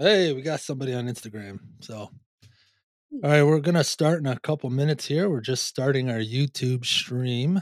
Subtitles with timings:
[0.00, 1.58] Hey, we got somebody on Instagram.
[1.80, 2.10] So, all
[3.20, 5.28] right, we're going to start in a couple minutes here.
[5.28, 7.60] We're just starting our YouTube stream.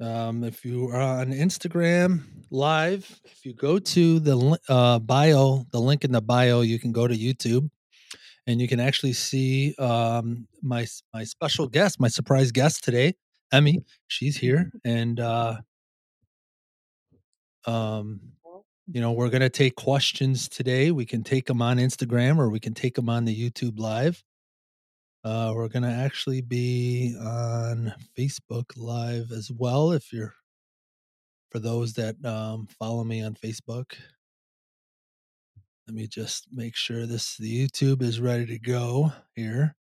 [0.00, 5.80] Um, if you are on Instagram live, if you go to the uh, bio, the
[5.80, 7.68] link in the bio, you can go to YouTube
[8.46, 13.14] and you can actually see um, my my special guest, my surprise guest today,
[13.52, 13.82] Emmy.
[14.06, 15.56] She's here, and uh,
[17.66, 18.20] um,
[18.86, 20.90] you know, we're going to take questions today.
[20.90, 24.22] We can take them on Instagram or we can take them on the YouTube Live.
[25.24, 29.90] Uh, we're going to actually be on Facebook Live as well.
[29.90, 30.34] If you're,
[31.50, 33.94] for those that um, follow me on Facebook,
[35.88, 39.74] let me just make sure this, the YouTube is ready to go here.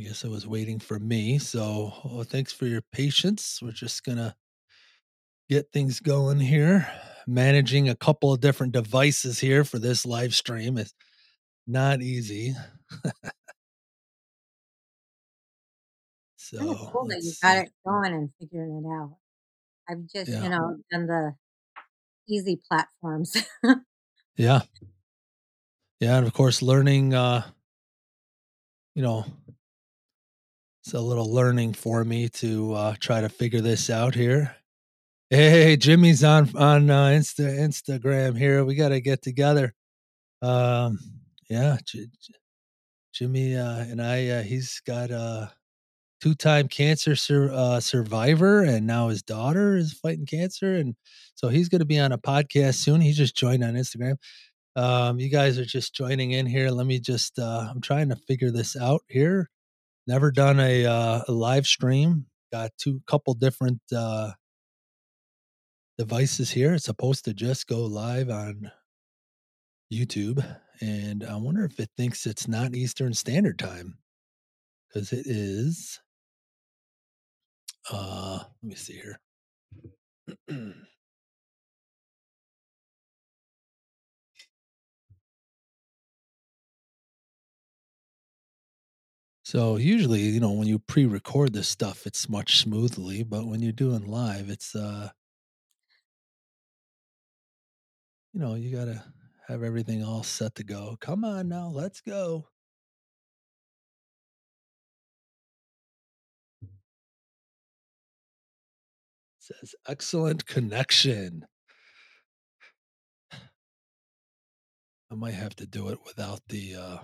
[0.00, 1.38] I guess it was waiting for me.
[1.38, 3.58] So oh, thanks for your patience.
[3.60, 4.34] We're just going to
[5.50, 6.90] get things going here.
[7.26, 10.94] Managing a couple of different devices here for this live stream is
[11.66, 12.54] not easy.
[16.38, 16.58] so
[16.90, 19.18] cool that you got it going and figuring it out.
[19.86, 20.42] I've just, yeah.
[20.42, 21.34] you know, done the
[22.26, 23.36] easy platforms.
[24.36, 24.62] yeah.
[26.00, 27.42] Yeah, and of course learning uh
[28.94, 29.24] you know
[30.90, 34.56] it's a little learning for me to uh, try to figure this out here.
[35.28, 38.64] Hey, Jimmy's on on uh, Insta Instagram here.
[38.64, 39.72] We got to get together.
[40.42, 40.98] Um,
[41.48, 42.34] yeah, J- J-
[43.14, 44.26] Jimmy uh, and I.
[44.30, 45.52] Uh, he's got a
[46.20, 50.96] two-time cancer sur- uh, survivor, and now his daughter is fighting cancer, and
[51.36, 53.00] so he's going to be on a podcast soon.
[53.00, 54.16] He just joined on Instagram.
[54.74, 56.70] Um, you guys are just joining in here.
[56.70, 57.38] Let me just.
[57.38, 59.50] Uh, I'm trying to figure this out here
[60.06, 62.26] never done a, uh, a live stream.
[62.52, 64.32] Got two couple different uh,
[65.98, 66.74] devices here.
[66.74, 68.72] It's supposed to just go live on
[69.92, 70.44] YouTube,
[70.80, 73.98] and I wonder if it thinks it's not Eastern Standard Time
[74.88, 76.00] because it is.
[77.90, 79.20] Uh, let me see here.
[89.50, 93.72] So usually, you know, when you pre-record this stuff, it's much smoothly, but when you're
[93.72, 95.10] doing live, it's uh
[98.32, 99.02] you know, you got to
[99.48, 100.96] have everything all set to go.
[101.00, 102.46] Come on now, let's go.
[106.62, 106.68] It
[109.40, 111.44] says excellent connection.
[115.10, 116.98] I might have to do it without the uh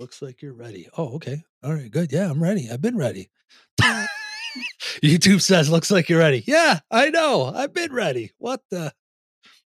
[0.00, 0.88] Looks like you're ready.
[0.98, 1.44] Oh, okay.
[1.62, 2.10] All right, good.
[2.12, 2.68] Yeah, I'm ready.
[2.70, 3.30] I've been ready.
[5.02, 6.42] YouTube says, looks like you're ready.
[6.46, 7.52] Yeah, I know.
[7.54, 8.32] I've been ready.
[8.38, 8.92] What the?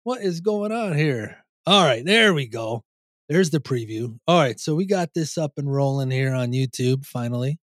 [0.03, 1.38] What is going on here?
[1.66, 2.84] All right, there we go.
[3.28, 4.19] There's the preview.
[4.28, 7.59] All right, so we got this up and rolling here on YouTube finally.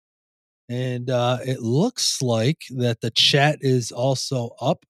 [0.69, 4.85] And uh, it looks like that the chat is also up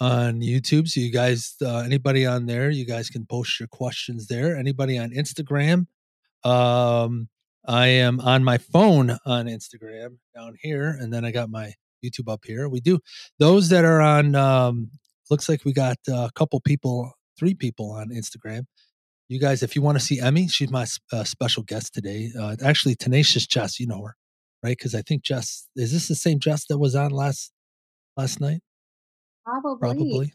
[0.00, 0.88] on YouTube.
[0.88, 4.56] So you guys, uh, anybody on there, you guys can post your questions there.
[4.56, 5.86] Anybody on Instagram,
[6.44, 7.28] um,
[7.66, 11.72] I am on my phone on Instagram down here, and then I got my
[12.04, 12.68] YouTube up here.
[12.68, 13.00] We do
[13.38, 14.34] those that are on.
[14.34, 14.90] Um,
[15.30, 18.64] looks like we got a couple people, three people on Instagram.
[19.28, 22.30] You guys, if you want to see Emmy, she's my uh, special guest today.
[22.38, 24.16] Uh, actually, Tenacious Jess, you know her,
[24.62, 24.76] right?
[24.76, 27.50] Because I think Jess is this the same Jess that was on last
[28.16, 28.60] last night?
[29.44, 29.78] Probably.
[29.80, 30.32] Probably.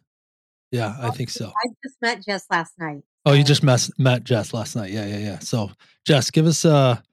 [0.71, 1.47] Yeah, I think so.
[1.47, 3.01] I just met Jess last night.
[3.25, 4.91] Oh, you just met, met Jess last night.
[4.91, 5.39] Yeah, yeah, yeah.
[5.39, 5.71] So,
[6.05, 7.03] Jess, give us a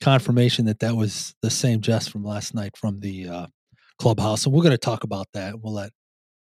[0.00, 3.46] confirmation that that was the same Jess from last night from the uh,
[3.98, 4.44] clubhouse.
[4.44, 5.60] And we're going to talk about that.
[5.60, 5.92] We'll let,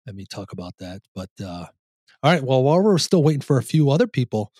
[0.08, 1.02] let me talk about that.
[1.14, 1.66] But, uh,
[2.24, 2.44] all right.
[2.44, 4.52] Well, while we're still waiting for a few other people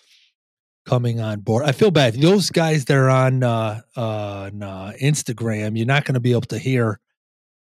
[0.86, 2.14] coming on board, I feel bad.
[2.14, 6.42] Those guys that are on, uh, on uh, Instagram, you're not going to be able
[6.42, 7.00] to hear.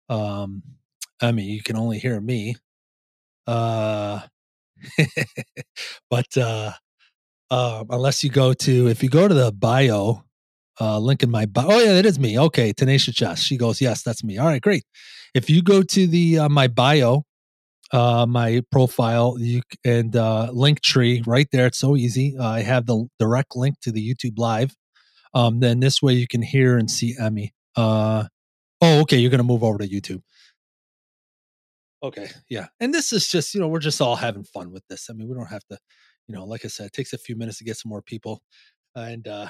[0.08, 0.62] Um,
[1.22, 2.56] I mean, you can only hear me.
[3.48, 4.22] Uh,
[6.10, 6.72] but uh,
[7.50, 10.26] uh, unless you go to if you go to the bio
[10.80, 11.68] uh, link in my bio.
[11.70, 12.38] Oh yeah, that is me.
[12.38, 13.42] Okay, Tenacious Jess.
[13.42, 14.38] She goes, yes, that's me.
[14.38, 14.84] All right, great.
[15.34, 17.24] If you go to the uh, my bio,
[17.92, 21.68] uh, my profile, you and uh, link tree right there.
[21.68, 22.36] It's so easy.
[22.38, 24.76] Uh, I have the direct link to the YouTube live.
[25.34, 27.54] Um, then this way you can hear and see Emmy.
[27.76, 28.26] Uh,
[28.82, 29.18] oh, okay.
[29.18, 30.22] You're gonna move over to YouTube.
[32.04, 32.68] Okay, yeah.
[32.80, 35.10] And this is just, you know, we're just all having fun with this.
[35.10, 35.78] I mean, we don't have to,
[36.28, 38.42] you know, like I said, it takes a few minutes to get some more people.
[38.96, 39.50] and uh,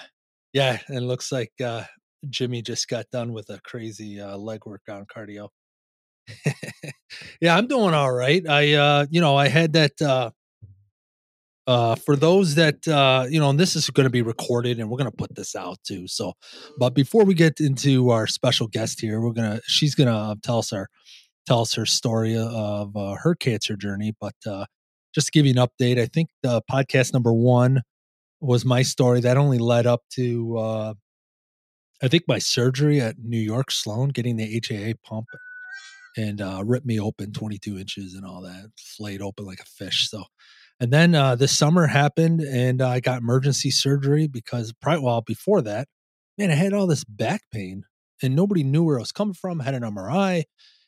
[0.53, 1.83] yeah, and looks like uh,
[2.30, 5.50] Jimmy just got done with a crazy uh, leg workout cardio.
[7.42, 8.48] yeah, I'm doing all right.
[8.48, 10.01] I, uh, you know, I had that.
[10.01, 10.31] Uh,
[11.68, 14.89] uh, for those that uh, you know, and this is going to be recorded, and
[14.89, 16.07] we're going to put this out too.
[16.07, 16.33] So,
[16.77, 20.71] but before we get into our special guest here, we're gonna she's gonna tell us
[20.71, 20.88] our
[21.45, 24.13] tell us her story of uh, her cancer journey.
[24.19, 24.65] But uh,
[25.13, 27.81] just to give you an update, I think the podcast number one
[28.42, 30.94] was my story that only led up to uh,
[32.01, 35.27] I think my surgery at New York Sloan, getting the HAI pump
[36.18, 40.09] and uh, ripped me open 22 inches and all that, flayed open like a fish.
[40.09, 40.25] So,
[40.80, 45.62] and then uh, this summer happened and I got emergency surgery because, prior, well, before
[45.62, 45.88] that,
[46.38, 47.86] man, I had all this back pain
[48.21, 49.62] and nobody knew where it was coming from.
[49.62, 50.44] I had an MRI.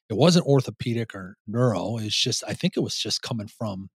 [0.09, 1.97] It wasn't orthopedic or neuro.
[1.97, 3.89] It's just, I think it was just coming from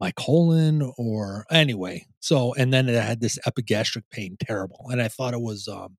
[0.00, 2.06] my colon or anyway.
[2.20, 4.86] So, and then it had this epigastric pain, terrible.
[4.88, 5.96] And I thought it was, um,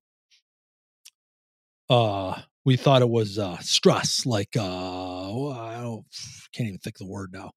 [1.88, 6.04] uh, we thought it was uh, stress, like uh, I don't,
[6.52, 7.52] can't even think the word now.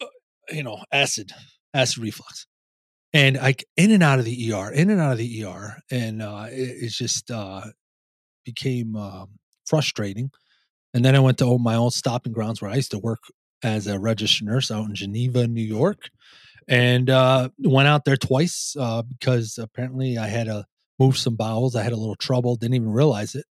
[0.00, 0.06] Uh,
[0.50, 1.32] you know, acid,
[1.72, 2.46] acid reflux,
[3.12, 6.20] and I in and out of the ER, in and out of the ER, and
[6.20, 7.62] uh, it, it just uh,
[8.44, 9.26] became uh,
[9.66, 10.30] frustrating.
[10.96, 13.18] And then I went to my own stopping grounds where I used to work
[13.62, 16.08] as a registered nurse out in Geneva, New York,
[16.68, 20.64] and uh, went out there twice uh, because apparently I had to
[20.98, 21.76] move some bowels.
[21.76, 23.44] I had a little trouble, didn't even realize it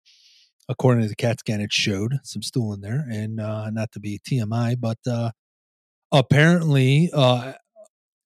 [0.69, 4.00] according to the CAT scan, it showed some stool in there, and uh, not to
[4.00, 5.31] be TMI, but uh,
[6.13, 7.51] apparently uh,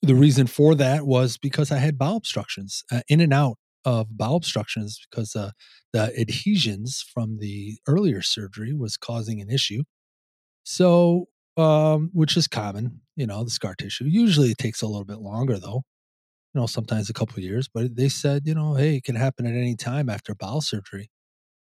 [0.04, 4.18] the reason for that was because I had bowel obstructions uh, in and out of
[4.18, 5.52] bowel obstructions because uh,
[5.94, 9.84] the adhesions from the earlier surgery was causing an issue.
[10.64, 14.06] So, um, which is common, you know, the scar tissue.
[14.06, 15.84] Usually it takes a little bit longer though,
[16.54, 19.46] you know, sometimes a couple years, but they said, you know, hey, it can happen
[19.46, 21.10] at any time after bowel surgery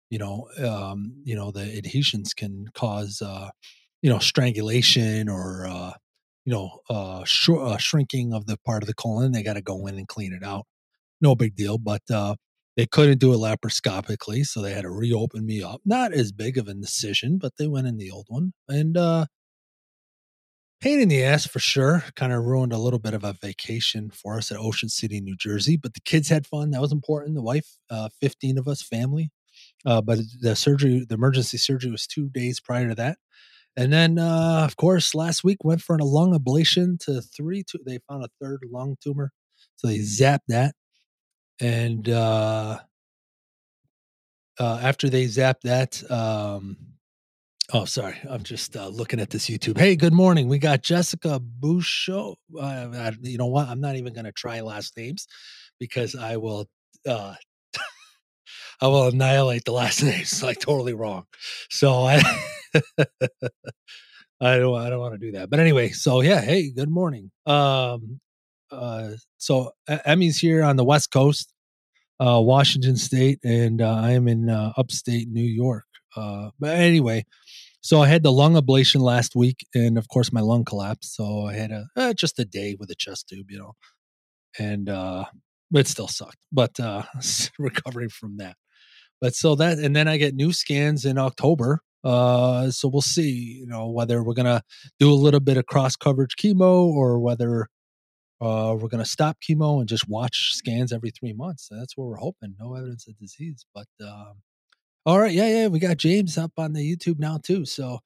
[0.10, 3.50] you know um, you know the adhesions can cause uh,
[4.02, 5.94] you know strangulation or uh,
[6.46, 9.62] you know uh, sh- uh, shrinking of the part of the colon they got to
[9.62, 10.66] go in and clean it out
[11.22, 12.36] no big deal but uh,
[12.78, 16.58] they couldn't do it laparoscopically so they had to reopen me up not as big
[16.58, 19.26] of an incision but they went in the old one and uh
[20.82, 24.10] pain in the ass for sure kind of ruined a little bit of a vacation
[24.10, 27.36] for us at ocean city new jersey but the kids had fun that was important
[27.36, 29.30] the wife uh 15 of us family
[29.86, 33.18] uh, but the surgery, the emergency surgery was two days prior to that.
[33.78, 37.64] And then, uh, of course, last week went for a lung ablation to three.
[37.64, 39.32] Two, they found a third lung tumor,
[39.78, 40.76] so they zapped that.
[41.62, 42.80] And uh,
[44.60, 46.78] uh, after they zap that, um,
[47.74, 49.78] oh, sorry, I'm just uh, looking at this YouTube.
[49.78, 50.48] Hey, good morning.
[50.50, 52.36] We got Jessica Bouchot.
[52.60, 53.70] Uh, you know what?
[53.70, 55.28] I'm not even going to try last names
[55.80, 56.68] because I will
[57.08, 57.36] uh,
[58.82, 60.22] I will annihilate the last name.
[60.22, 61.26] It's like totally wrong.
[61.70, 62.22] So I
[64.42, 65.50] I don't I don't want to do that.
[65.50, 67.32] But anyway, so yeah, hey, good morning.
[67.46, 68.20] Um
[68.72, 71.54] uh so Emmy's here on the West Coast,
[72.20, 75.86] uh Washington State, and uh, I am in uh, upstate New York.
[76.16, 77.26] Uh but anyway,
[77.86, 81.16] so I had the lung ablation last week, and of course my lung collapsed.
[81.16, 83.74] So I had a uh, just a day with a chest tube, you know,
[84.58, 85.26] and uh,
[85.72, 87.04] it still sucked, but uh,
[87.60, 88.56] recovering from that.
[89.22, 91.82] But so that, and then I get new scans in October.
[92.04, 94.64] Uh, so we'll see, you know, whether we're gonna
[95.00, 97.68] do a little bit of cross coverage chemo or whether
[98.42, 101.68] uh, we're gonna stop chemo and just watch scans every three months.
[101.72, 102.56] That's what we're hoping.
[102.60, 104.34] No evidence of disease, but um,
[105.06, 107.66] all right, yeah, yeah, we got James up on the YouTube now too.
[107.66, 108.00] So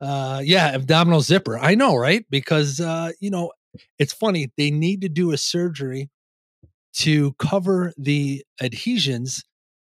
[0.00, 1.58] uh, yeah, abdominal zipper.
[1.58, 2.24] I know, right?
[2.30, 3.52] Because uh, you know,
[3.98, 4.50] it's funny.
[4.56, 6.10] They need to do a surgery
[6.94, 9.44] to cover the adhesions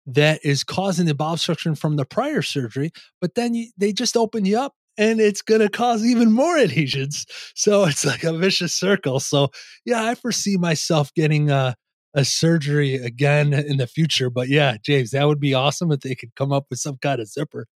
[0.08, 4.16] that is causing the bowel obstruction from the prior surgery, but then you, they just
[4.16, 7.26] open you up and it's going to cause even more adhesions.
[7.56, 9.20] So it's like a vicious circle.
[9.20, 9.50] So
[9.86, 11.76] yeah, I foresee myself getting a,
[12.14, 14.30] a surgery again in the future.
[14.30, 17.20] But yeah, James, that would be awesome if they could come up with some kind
[17.20, 17.68] of zipper.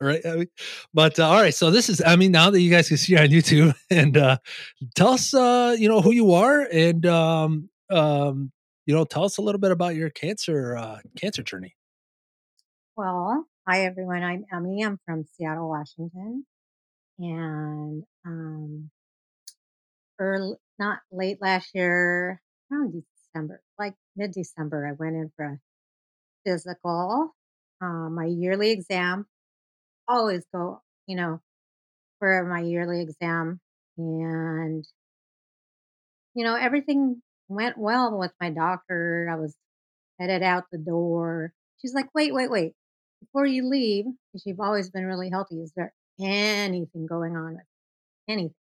[0.00, 0.24] right?
[0.26, 0.48] I mean,
[0.92, 3.16] but uh, all right, so this is I mean now that you guys can see
[3.16, 4.38] on YouTube and uh,
[4.94, 8.52] tell us uh, you know who you are and um, um,
[8.88, 11.76] you know, tell us a little bit about your cancer uh, cancer journey.
[12.96, 14.22] Well, hi everyone.
[14.22, 14.82] I'm Emmy.
[14.82, 16.46] I'm from Seattle, Washington,
[17.18, 18.90] and um,
[20.18, 22.40] early, not late last year,
[22.72, 22.94] around
[23.34, 25.58] December, like mid December, I went in for a
[26.46, 27.34] physical,
[27.82, 29.26] um, my yearly exam.
[30.08, 31.42] Always go, you know,
[32.20, 33.60] for my yearly exam,
[33.98, 34.82] and
[36.34, 39.28] you know everything went well with my doctor.
[39.30, 39.54] I was
[40.18, 41.52] headed out the door.
[41.82, 42.72] She's like, wait, wait, wait.
[43.20, 47.64] Before you leave, because you've always been really healthy, is there anything going on with
[48.28, 48.54] anything?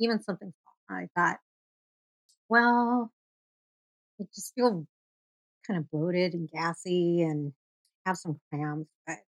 [0.00, 0.52] Even something
[0.88, 0.98] small.
[0.98, 1.38] I thought,
[2.48, 3.12] well,
[4.20, 4.86] I just feel
[5.66, 7.52] kind of bloated and gassy and
[8.06, 9.18] have some cramps, but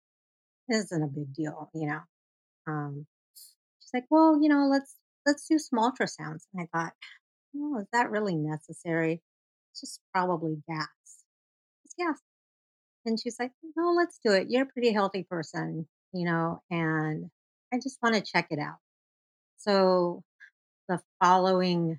[0.68, 2.00] it isn't a big deal, you know.
[2.66, 3.06] Um,
[3.80, 4.96] she's like, well, you know, let's
[5.26, 6.46] let's do some ultrasounds.
[6.54, 6.92] And I thought,
[7.56, 9.22] oh, is that really necessary?
[9.72, 10.88] It's just probably gas.
[11.84, 12.18] It's gas.
[13.04, 14.48] And she's like, no, let's do it.
[14.48, 17.30] You're a pretty healthy person, you know, and
[17.72, 18.78] I just want to check it out.
[19.58, 20.22] So
[20.88, 21.98] the following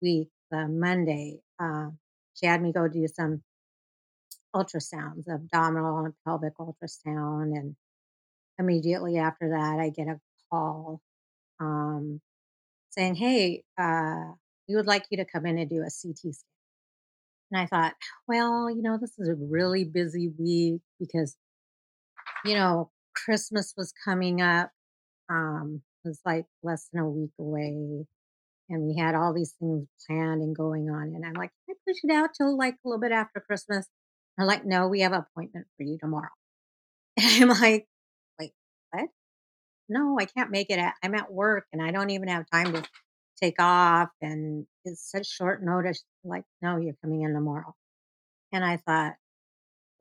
[0.00, 1.88] week, the Monday, uh,
[2.34, 3.42] she had me go do some
[4.54, 7.56] ultrasounds, abdominal and pelvic ultrasound.
[7.56, 7.76] And
[8.58, 10.20] immediately after that, I get a
[10.50, 11.00] call
[11.60, 12.20] um,
[12.90, 14.32] saying, hey, uh,
[14.68, 16.55] we would like you to come in and do a CT scan.
[17.50, 17.94] And I thought,
[18.26, 21.36] well, you know, this is a really busy week because,
[22.44, 24.70] you know, Christmas was coming up.
[25.30, 28.06] Um, it was like less than a week away.
[28.68, 31.12] And we had all these things planned and going on.
[31.14, 33.86] And I'm like, can I push it out till like a little bit after Christmas?
[34.36, 36.28] They're like, no, we have an appointment for you tomorrow.
[37.18, 37.86] And I'm like,
[38.38, 38.52] wait,
[38.90, 39.08] what?
[39.88, 40.78] No, I can't make it.
[41.02, 42.82] I'm at work and I don't even have time to
[43.40, 44.10] take off.
[44.20, 46.02] And it's such short notice.
[46.24, 47.74] Like, no, you're coming in tomorrow.
[48.52, 49.14] And I thought,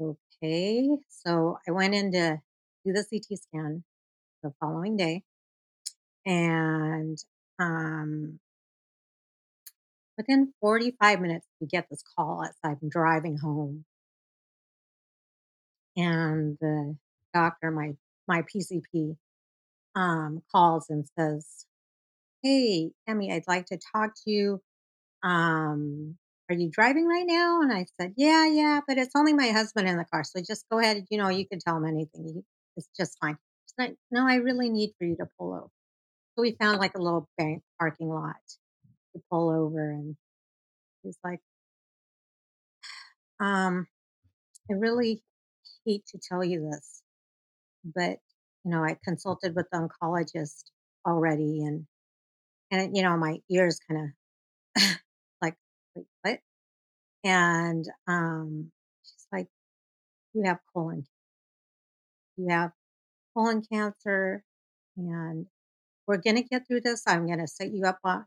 [0.01, 0.89] okay.
[1.09, 2.37] So I went in to
[2.85, 3.83] do the CT scan
[4.43, 5.23] the following day.
[6.25, 7.17] And
[7.59, 8.39] um,
[10.17, 13.85] within 45 minutes, we get this call as I'm driving home.
[15.97, 16.97] And the
[17.33, 17.93] doctor, my
[18.27, 19.15] my PCP,
[19.95, 21.65] um, calls and says,
[22.43, 24.61] "Hey, Emmy, I'd like to talk to you.
[25.25, 26.17] Um,
[26.49, 29.89] are you driving right now?" And I said, "Yeah, yeah, but it's only my husband
[29.89, 31.05] in the car, so just go ahead.
[31.11, 32.45] You know, you can tell him anything.
[32.77, 33.37] It's just fine."
[33.79, 35.69] Like, "No, I really need for you to pull over."
[36.37, 38.37] So we found like a little bank parking lot
[39.15, 40.17] to pull over, and
[41.03, 41.41] he's like,
[43.39, 43.87] um,
[44.69, 45.23] "I really
[45.85, 47.03] hate to tell you this,
[47.85, 48.19] but
[48.65, 50.65] you know, I consulted with the oncologist
[51.07, 51.87] already, and
[52.71, 54.07] and you know, my ears kind of
[54.75, 55.04] like, wait, what?
[57.25, 58.71] And um,
[59.03, 59.49] she's like,
[60.33, 61.05] you have colon,
[62.37, 62.71] you have
[63.35, 64.43] colon cancer,
[64.97, 65.47] and
[66.07, 67.03] we're gonna get through this.
[67.07, 68.25] I'm gonna set you up on,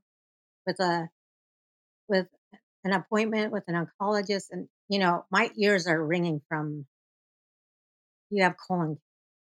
[0.66, 1.08] with a
[2.08, 2.26] with
[2.84, 6.86] an appointment with an oncologist, and you know, my ears are ringing from
[8.30, 8.98] you have colon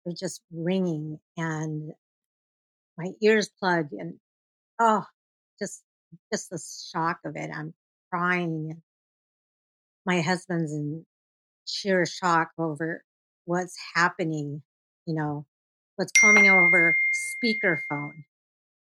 [0.05, 1.93] they're just ringing and
[2.99, 4.15] my ears plugged and
[4.81, 5.05] oh
[5.61, 5.83] just
[6.33, 6.61] just the
[6.93, 7.75] shock of it i'm
[8.11, 8.83] crying and
[10.07, 11.05] my husband's in
[11.67, 13.05] sheer shock over
[13.47, 14.63] what's happening
[15.07, 15.47] you know
[15.97, 18.25] what's coming over speakerphone.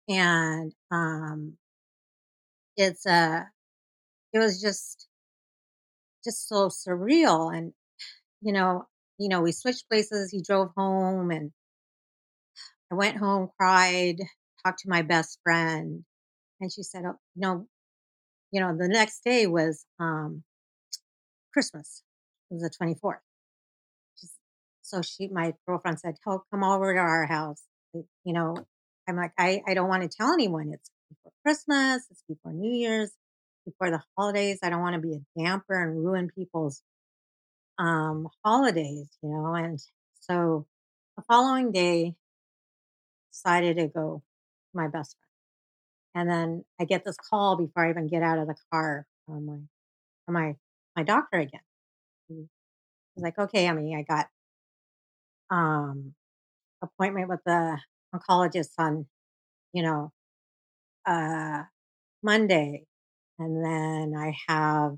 [0.10, 1.58] And um
[2.78, 3.50] it's a
[4.34, 5.08] it was just
[6.24, 7.74] just so surreal and
[8.42, 8.88] you know
[9.18, 11.52] you know we switched places he drove home and
[12.92, 14.18] I went home, cried,
[14.64, 16.04] talked to my best friend,
[16.62, 17.68] and she said, "Oh, no,
[18.52, 20.44] you know, the next day was um,
[21.54, 22.04] Christmas.
[22.50, 23.20] It was the twenty fourth.
[24.82, 28.56] So she, my girlfriend said, "Oh, come over to our house." You know,
[29.08, 30.72] I'm like, I, I don't want to tell anyone.
[30.74, 32.08] It's before Christmas.
[32.10, 33.12] It's before New Year's.
[33.66, 34.60] Before the holidays.
[34.64, 36.82] I don't want to be a damper and ruin people's
[37.78, 39.10] um, holidays.
[39.22, 39.80] You know, and
[40.20, 40.66] so
[41.16, 42.16] the following day,
[43.32, 44.24] decided to go
[44.72, 45.28] to my best friend.
[46.14, 49.46] And then I get this call before I even get out of the car from
[49.46, 49.58] my
[50.26, 50.56] from my
[50.96, 51.62] my doctor again.
[53.16, 54.28] He's like, okay, I mean, I got
[55.50, 56.14] um
[56.84, 57.80] appointment with the
[58.16, 59.08] oncologist on,
[59.74, 60.12] you know,
[61.08, 61.64] uh
[62.24, 62.86] Monday.
[63.40, 64.94] And then I have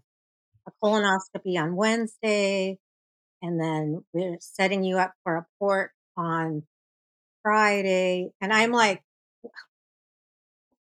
[0.68, 2.80] a colonoscopy on Wednesday.
[3.42, 6.64] And then we're setting you up for a port on
[7.44, 8.32] Friday.
[8.42, 9.04] And I'm like,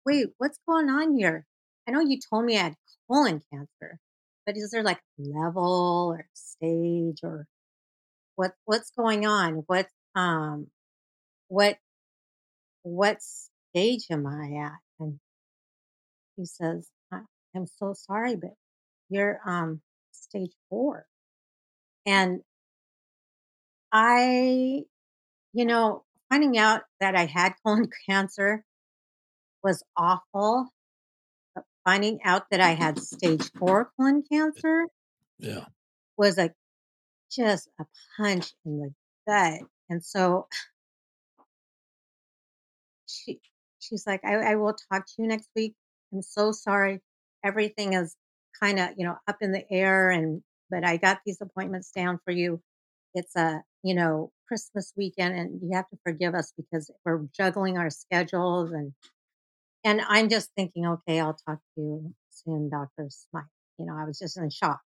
[0.05, 1.45] wait, what's going on here?
[1.87, 2.75] I know you told me I had
[3.09, 3.99] colon cancer,
[4.47, 7.45] but is there like level or stage or
[8.35, 9.63] what what's going on?
[9.67, 10.67] What um
[11.49, 11.77] what
[12.83, 14.79] what stage am I at?
[14.99, 15.19] And
[16.37, 18.51] he says, I'm so sorry, but
[19.09, 19.81] you're um
[20.13, 21.05] stage four.
[22.05, 22.41] And
[23.91, 24.83] I,
[25.53, 28.63] you know, finding out that I had colon cancer
[29.63, 30.69] was awful.
[31.87, 34.87] Finding out that I had stage four colon cancer
[35.39, 35.67] Yeah.
[36.17, 36.53] was like
[37.31, 37.85] just a
[38.17, 38.93] punch in the
[39.25, 39.61] gut.
[39.89, 40.49] And so
[43.05, 43.39] she
[43.79, 45.75] she's like, I, I will talk to you next week.
[46.11, 46.99] I'm so sorry.
[47.45, 48.17] Everything is
[48.61, 52.19] kind of, you know, up in the air and but I got these appointments down
[52.25, 52.61] for you.
[53.13, 57.77] It's a, you know, Christmas weekend and you have to forgive us because we're juggling
[57.77, 58.91] our schedules and
[59.87, 63.07] and I'm just thinking, okay, I'll talk to you soon, Dr.
[63.09, 63.43] Smythe.
[63.79, 64.81] You know, I was just in shock.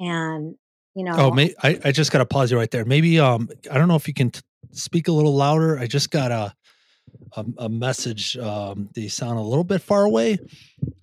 [0.00, 0.56] And,
[0.94, 2.84] you know, Oh, may, I, I just got to pause you right there.
[2.84, 4.40] Maybe um I don't know if you can t-
[4.72, 5.78] speak a little louder.
[5.78, 6.54] I just got a
[7.36, 8.36] a, a message.
[8.36, 10.32] Um, they sound a little bit far away.
[10.32, 10.38] I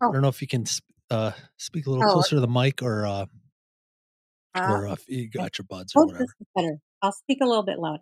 [0.01, 0.11] Oh.
[0.11, 0.65] don't know if you can
[1.09, 2.11] uh speak a little Oh.
[2.13, 3.25] closer to the mic or uh
[4.55, 6.25] uh, or if you got your buds or whatever.
[6.55, 6.77] better.
[7.01, 8.01] I'll speak a little bit louder.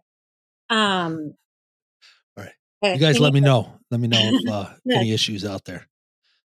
[0.69, 1.12] Um, All right.
[1.17, 1.44] but
[2.94, 3.80] You guys let me know.
[3.92, 5.88] Let me know if uh, any issues out there.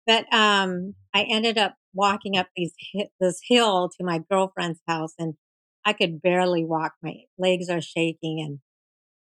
[0.06, 2.73] But um, I ended up walking up these
[3.21, 5.35] this hill to my girlfriend's house, and
[5.85, 6.95] I could barely walk.
[7.02, 8.61] My legs are shaking, and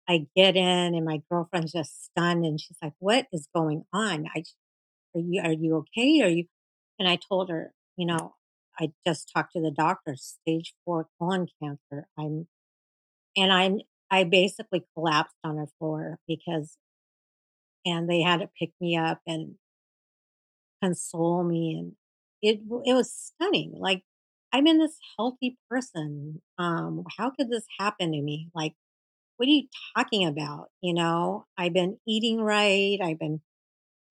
[0.08, 4.26] I get in, and my girlfriend's just stunned, and she's like, "What is going on?
[4.34, 4.44] I,
[5.14, 6.20] are you are you okay?
[6.22, 6.44] Are you?"
[6.98, 8.34] And I told her, you know,
[8.78, 12.08] I just talked to the doctor, stage four colon cancer.
[12.18, 12.46] I'm,
[13.36, 16.76] and I'm, I basically collapsed on her floor because,
[17.86, 19.56] and they had to pick me up and
[20.82, 21.92] console me and
[22.42, 24.02] it it was stunning like
[24.52, 28.48] i'm in this healthy person um how could this happen to me?
[28.54, 28.74] Like
[29.38, 30.68] what are you talking about?
[30.82, 33.40] You know i've been eating right i've been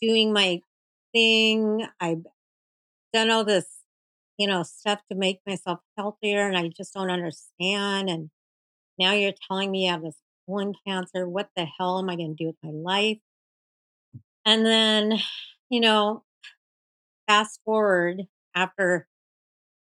[0.01, 0.62] doing my
[1.13, 2.24] thing i've
[3.13, 3.65] done all this
[4.38, 8.29] you know stuff to make myself healthier and i just don't understand and
[9.00, 10.17] now you're telling me i have this
[10.48, 13.20] colon cancer what the hell am i going to do with my life
[14.45, 15.19] and then
[15.69, 16.23] you know
[17.27, 18.23] fast forward
[18.55, 19.07] after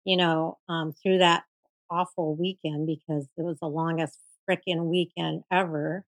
[0.06, 1.44] you know um through that
[1.92, 4.20] awful weekend because it was the longest
[4.50, 6.06] freaking weekend ever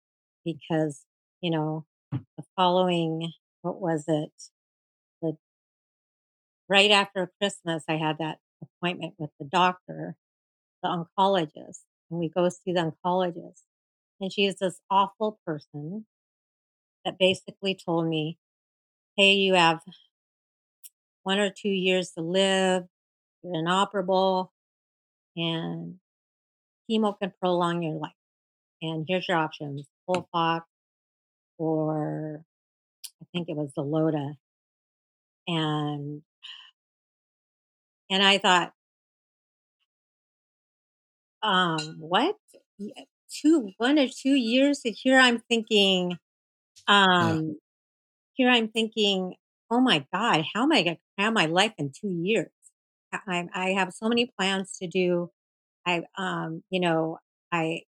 [0.46, 1.06] because
[1.42, 3.32] you know the following
[3.64, 4.32] what was it?
[5.22, 5.38] The
[6.70, 10.16] right after christmas i had that appointment with the doctor
[10.84, 13.64] the oncologist and we go see the oncologist
[14.22, 16.06] and she's this awful person
[17.08, 18.38] that basically told me
[19.16, 19.80] hey you have
[21.24, 22.84] one or two years to live
[23.44, 24.52] you're inoperable
[25.36, 25.96] and
[26.90, 28.12] chemo can prolong your life.
[28.82, 30.62] And here's your options Folfox
[31.58, 32.44] or
[33.22, 34.36] I think it was Xeloda.
[35.48, 36.22] And
[38.10, 38.74] and I thought,
[41.44, 42.36] um, what?
[43.30, 44.82] Two one or two years?
[44.86, 46.18] And here I'm thinking,
[46.88, 47.58] um,
[48.34, 49.36] here I'm thinking,
[49.72, 52.52] oh my God, how am I gonna cram my life in two years?
[53.14, 55.32] I, I have so many plans to do.
[55.86, 57.20] I um, you know,
[57.52, 57.82] I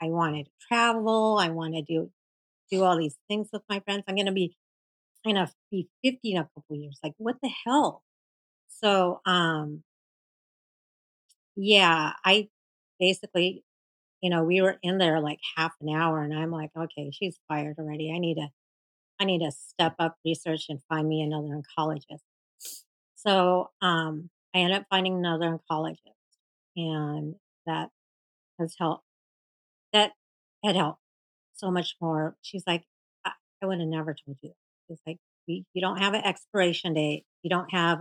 [0.00, 1.38] I wanted to travel.
[1.38, 2.10] I want to do
[2.70, 4.04] do all these things with my friends.
[4.08, 4.56] I'm going to be
[5.24, 6.98] going to be 50 in a couple years.
[7.02, 8.02] Like what the hell?
[8.68, 9.82] So um
[11.56, 12.48] yeah, I
[13.00, 13.64] basically,
[14.22, 17.38] you know, we were in there like half an hour and I'm like, okay, she's
[17.48, 18.12] fired already.
[18.14, 18.48] I need to
[19.20, 22.22] I need to step up research and find me another oncologist.
[23.16, 25.98] So um I ended up finding another oncologist
[26.76, 27.34] and
[27.66, 27.90] that
[28.58, 29.04] has helped
[29.92, 30.12] that
[30.64, 31.00] had helped
[31.54, 32.36] so much more.
[32.42, 32.84] She's like,
[33.24, 34.50] I, I would have never told you.
[34.50, 34.56] that."
[34.88, 37.24] She's like, you, you don't have an expiration date.
[37.42, 38.00] You don't have,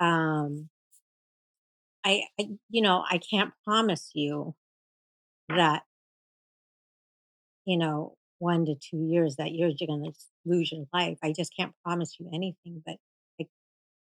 [0.00, 0.68] um,
[2.04, 4.54] I, I, you know, I can't promise you
[5.48, 5.82] that,
[7.64, 10.12] you know, one to two years that you're going to
[10.44, 11.18] lose your life.
[11.22, 12.82] I just can't promise you anything.
[12.84, 12.96] But,
[13.38, 13.48] like,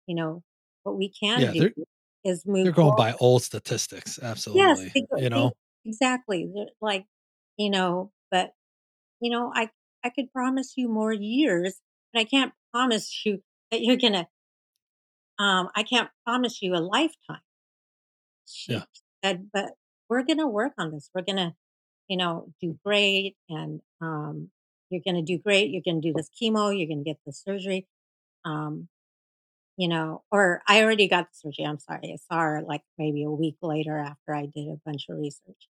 [0.07, 0.43] you know,
[0.83, 1.71] what we can Yeah, do
[2.25, 2.65] is move.
[2.65, 2.97] They're going forward.
[2.97, 4.19] by old statistics.
[4.19, 4.93] Absolutely.
[4.95, 5.53] they go- you they- know,
[5.85, 6.51] exactly.
[6.55, 7.07] They're like,
[7.57, 8.53] you know, but
[9.21, 9.71] you know, I
[10.05, 11.81] I could promise you more years,
[12.13, 14.29] but I can't promise you that you're gonna.
[15.39, 17.43] Um, I can't promise you a lifetime.
[18.47, 18.85] She Yeah.
[19.23, 19.75] said, but
[20.15, 21.11] we're gonna work on this.
[21.13, 21.55] We're gonna,
[22.09, 24.51] you know, do great, and um,
[24.89, 25.71] you're gonna do great.
[25.71, 26.77] You're gonna do this chemo.
[26.77, 27.89] You're gonna get the surgery.
[28.45, 28.89] Um,
[29.77, 31.67] you know, or I already got the surgery.
[31.67, 32.13] I'm sorry.
[32.13, 35.69] I saw her like maybe a week later after I did a bunch of research.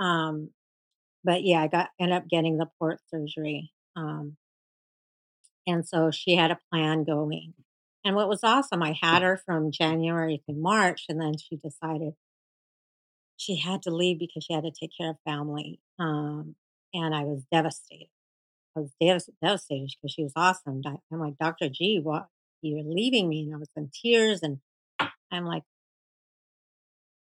[0.00, 0.50] Um,
[1.22, 3.70] but yeah, I got ended up getting the port surgery.
[3.94, 4.36] Um,
[5.68, 7.54] and so she had a plan going.
[8.04, 12.14] And what was awesome, I had her from January to March, and then she decided
[13.38, 15.80] she had to leave because she had to take care of family.
[15.98, 16.56] Um,
[16.92, 18.08] and I was devastated.
[18.76, 20.82] I was devas- devastated because she was awesome.
[20.84, 21.68] I'm like, Dr.
[21.70, 22.28] G, what?
[22.60, 23.42] you're leaving me.
[23.42, 24.42] And I was in tears.
[24.42, 24.58] And
[25.30, 25.62] I'm like,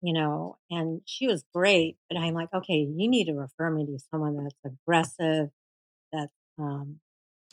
[0.01, 1.97] you know, and she was great.
[2.09, 5.49] But I'm like, okay, you need to refer me to someone that's aggressive,
[6.11, 6.99] that's um,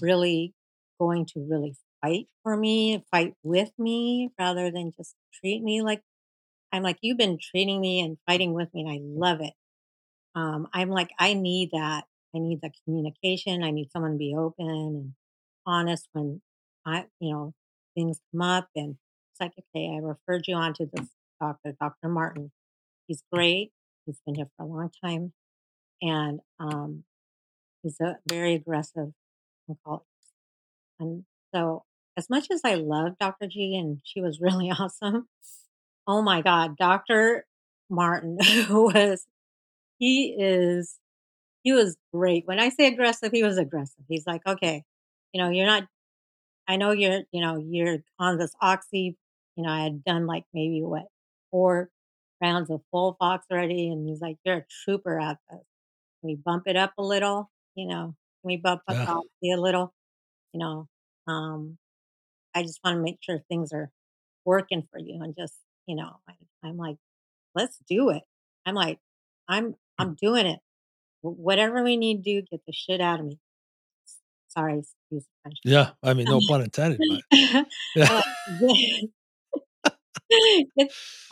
[0.01, 0.55] really
[0.99, 6.03] going to really fight for me, fight with me, rather than just treat me like
[6.75, 9.53] I'm like, you've been treating me and fighting with me, and I love it.
[10.35, 12.05] Um, I'm like, I need that.
[12.35, 13.63] I need the communication.
[13.63, 15.13] I need someone to be open and
[15.65, 16.43] honest when
[16.85, 17.55] I, you know,
[17.95, 18.69] things come up.
[18.75, 18.97] And
[19.31, 21.07] it's like, okay, I referred you on to this
[21.41, 22.09] doctor, Dr.
[22.09, 22.51] Martin.
[23.07, 23.71] He's great.
[24.05, 25.33] He's been here for a long time.
[26.03, 27.05] And um,
[27.85, 29.13] he's a very aggressive
[29.71, 30.03] oncologist.
[30.99, 31.85] And so,
[32.17, 33.47] as much as I love Dr.
[33.47, 35.29] G and she was really awesome,
[36.07, 37.47] oh my God, Dr.
[37.91, 38.39] Martin
[38.71, 39.27] was,
[39.99, 40.97] he is,
[41.65, 42.47] he was great.
[42.47, 44.05] When I say aggressive, he was aggressive.
[44.09, 44.85] He's like, okay,
[45.33, 45.85] you know, you're not,
[46.69, 49.17] I know you're, you know, you're on this oxy.
[49.57, 51.07] You know, I had done like maybe what,
[51.51, 51.91] four
[52.43, 53.89] rounds of FOLFOX already.
[53.91, 55.61] And he's like, you're a trooper at this.
[56.21, 57.51] Can we bump it up a little?
[57.77, 58.17] You know, can
[58.49, 59.15] we bump up Yeah.
[59.15, 59.95] oxy a little?
[60.53, 60.89] You know,
[61.29, 61.79] um,
[62.55, 63.91] I just want to make sure things are
[64.45, 65.55] working for you and just,
[65.87, 66.17] you know,
[66.63, 66.97] I'm like,
[67.55, 68.23] let's do it.
[68.67, 68.99] I'm like,
[69.49, 70.61] I'm, I'm doing it.
[71.23, 73.39] Whatever we need to do, get the shit out of me.
[74.49, 75.59] Sorry, excuse French.
[75.65, 75.91] Yeah.
[76.03, 77.21] I mean, no pun intended, but
[77.95, 78.21] yeah.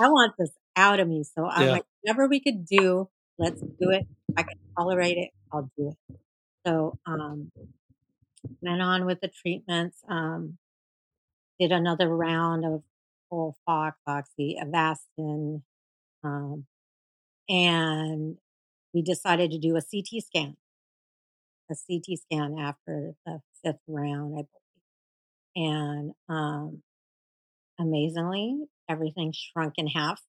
[0.01, 1.25] I want this out of me.
[1.25, 1.73] So I'm Yeah.
[1.73, 4.07] like, whatever we could do, let's do it.
[4.29, 5.97] If I can tolerate it, I'll do it.
[6.67, 7.51] So um
[8.61, 10.59] went on with the treatments, um,
[11.61, 12.83] did another round of
[13.67, 15.63] Fox, Oxy, Avastin,
[16.23, 16.67] um,
[17.49, 18.37] and
[18.93, 20.57] we decided to do a CT scan,
[21.71, 24.43] a CT scan after the fifth round, I
[25.55, 25.57] believe.
[25.57, 26.83] And um,
[27.81, 30.21] amazingly, everything shrunk in half,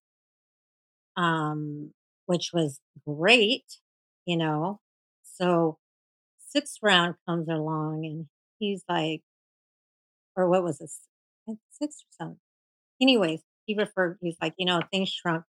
[1.17, 1.91] um,
[2.25, 3.79] which was great,
[4.25, 4.79] you know.
[5.23, 5.77] So
[6.39, 8.27] sixth round comes along and
[8.59, 9.21] he's like,
[10.35, 11.01] or what was this?
[11.71, 12.37] Six or seven.
[13.03, 15.45] Anyways, he referred, he's like, you know, things shrunk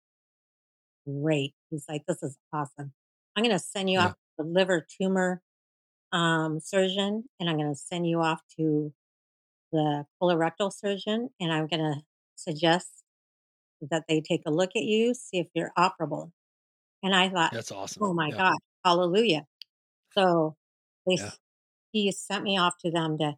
[1.07, 1.53] great.
[1.69, 2.93] He's like, this is awesome.
[3.35, 3.99] I'm going to send you Yeah.
[3.99, 5.41] off to the liver tumor
[6.13, 8.93] um, surgeon and I'm going to send you off to
[9.71, 12.01] the colorectal surgeon and I'm going to
[12.35, 13.03] suggest
[13.81, 16.31] that they take a look at you, see if you're operable.
[17.03, 18.01] And I thought, That's awesome.
[18.01, 18.39] oh my Yeah.
[18.39, 19.47] God, hallelujah.
[20.17, 20.57] So
[21.07, 21.31] they, Yeah.
[21.91, 23.35] he sent me off to them to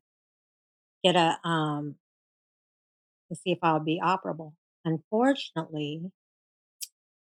[1.03, 1.95] get a, um,
[3.33, 4.53] to see if I would be operable.
[4.85, 6.01] Unfortunately,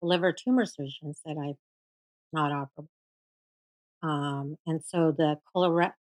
[0.02, 1.56] the liver tumor surgeon said I'm
[2.34, 2.88] not operable.
[4.04, 5.94] Um, and so the colore-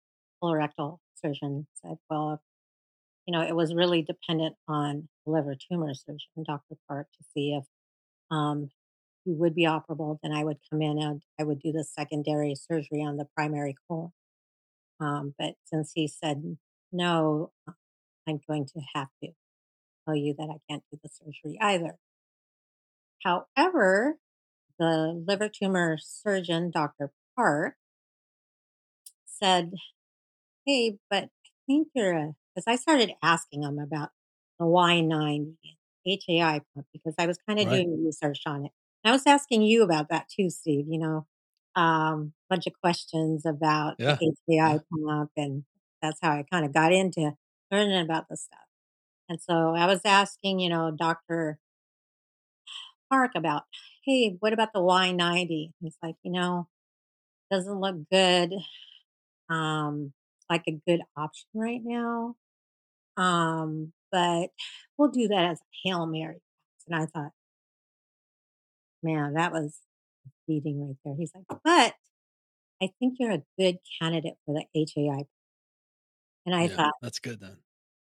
[0.41, 2.41] colorectal surgeon said, well,
[3.25, 6.77] you know, it was really dependent on liver tumor surgeon, Dr.
[6.88, 7.65] Park, to see if
[8.31, 8.69] um,
[9.25, 10.17] he would be operable.
[10.23, 13.75] Then I would come in and I would do the secondary surgery on the primary
[13.88, 14.12] colon.
[15.01, 16.57] Um, but since he said
[16.91, 17.51] no,
[18.27, 19.29] I'm going to have to
[20.09, 21.97] tell you that I can't do the surgery either.
[23.23, 24.17] However,
[24.79, 27.11] the liver tumor surgeon, Dr.
[27.35, 27.75] Park,
[29.25, 29.71] said,
[30.65, 31.29] Hey, but I
[31.67, 34.09] think you're a, because I started asking him about
[34.59, 35.55] the Y9
[36.07, 37.85] HAI pump because I was kind of Right.
[37.85, 38.71] doing research on it.
[39.03, 41.27] And I was asking you about that too, Steve, you know,
[41.75, 44.17] um, a bunch of questions about Yeah.
[44.19, 44.79] the HAI Yeah.
[45.07, 45.31] pump.
[45.37, 45.65] And
[46.01, 47.33] that's how I kind of got into
[47.71, 48.68] learning about this stuff.
[49.29, 51.59] And so I was asking, you know, Dr.
[53.09, 53.63] Park about,
[54.05, 55.73] hey, what about the Y90?
[55.81, 56.67] He's like, you know,
[57.51, 58.53] doesn't look good.
[59.49, 60.13] Um,
[60.49, 62.35] like a good option right now.
[63.17, 64.49] Um, but
[64.97, 66.41] we'll do that as a Hail Mary.
[66.87, 67.31] And I thought,
[69.03, 69.77] man, that was
[70.47, 71.15] beating right there.
[71.17, 71.95] He's like, but
[72.81, 75.25] I think you're a good candidate for the HAI.
[76.45, 76.75] And I Yeah.
[76.77, 77.57] thought, That's good then.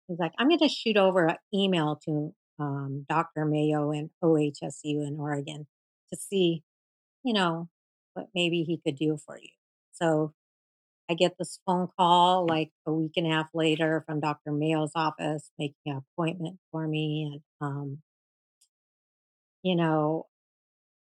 [0.09, 3.45] He's like, I'm going to shoot over an email to um, Dr.
[3.45, 5.67] Mayo and OHSU in Oregon
[6.13, 6.63] to see,
[7.25, 7.69] you know,
[8.15, 9.51] what maybe he could do for you.
[9.93, 10.33] So
[11.09, 14.53] I get this phone call like a week and a half later from Dr.
[14.53, 17.31] Mayo's office making an appointment for me.
[17.33, 17.99] And, um,
[19.63, 20.27] you know,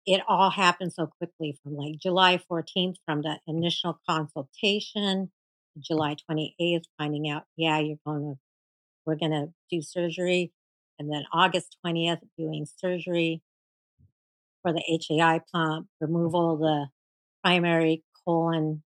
[0.05, 5.31] it all happened so quickly from like July 14th from the initial consultation,
[5.79, 8.39] July 28th, finding out, yeah, you're going to,
[9.05, 10.51] we're going to do surgery.
[10.99, 13.41] And then August 20th, doing surgery
[14.61, 16.87] for the HAI pump, removal of the
[17.43, 18.83] primary colon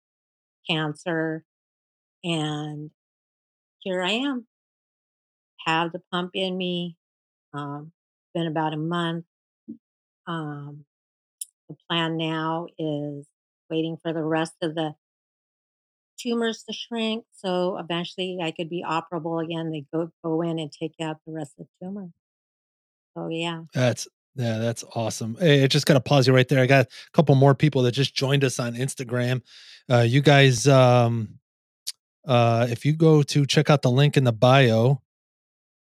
[0.69, 1.45] cancer.
[2.25, 2.91] And
[3.81, 4.47] here I am
[5.67, 6.97] have the pump in me.
[7.53, 7.93] Um,
[8.35, 9.25] been about a month.
[10.27, 10.85] Um,
[11.69, 13.27] the plan now is
[13.69, 14.95] waiting for the rest of the
[16.19, 19.71] tumors to shrink, so eventually I could be operable again.
[19.71, 22.09] They go go in and take out the rest of the tumor.
[23.17, 23.63] So yeah.
[23.75, 25.37] That's yeah, that's awesome.
[25.41, 26.63] Hey, just got to pause you right there.
[26.63, 29.41] I got a couple more people that just joined us on Instagram.
[29.91, 31.39] Uh, you guys, um,
[32.27, 35.01] uh, if you go to check out the link in the bio,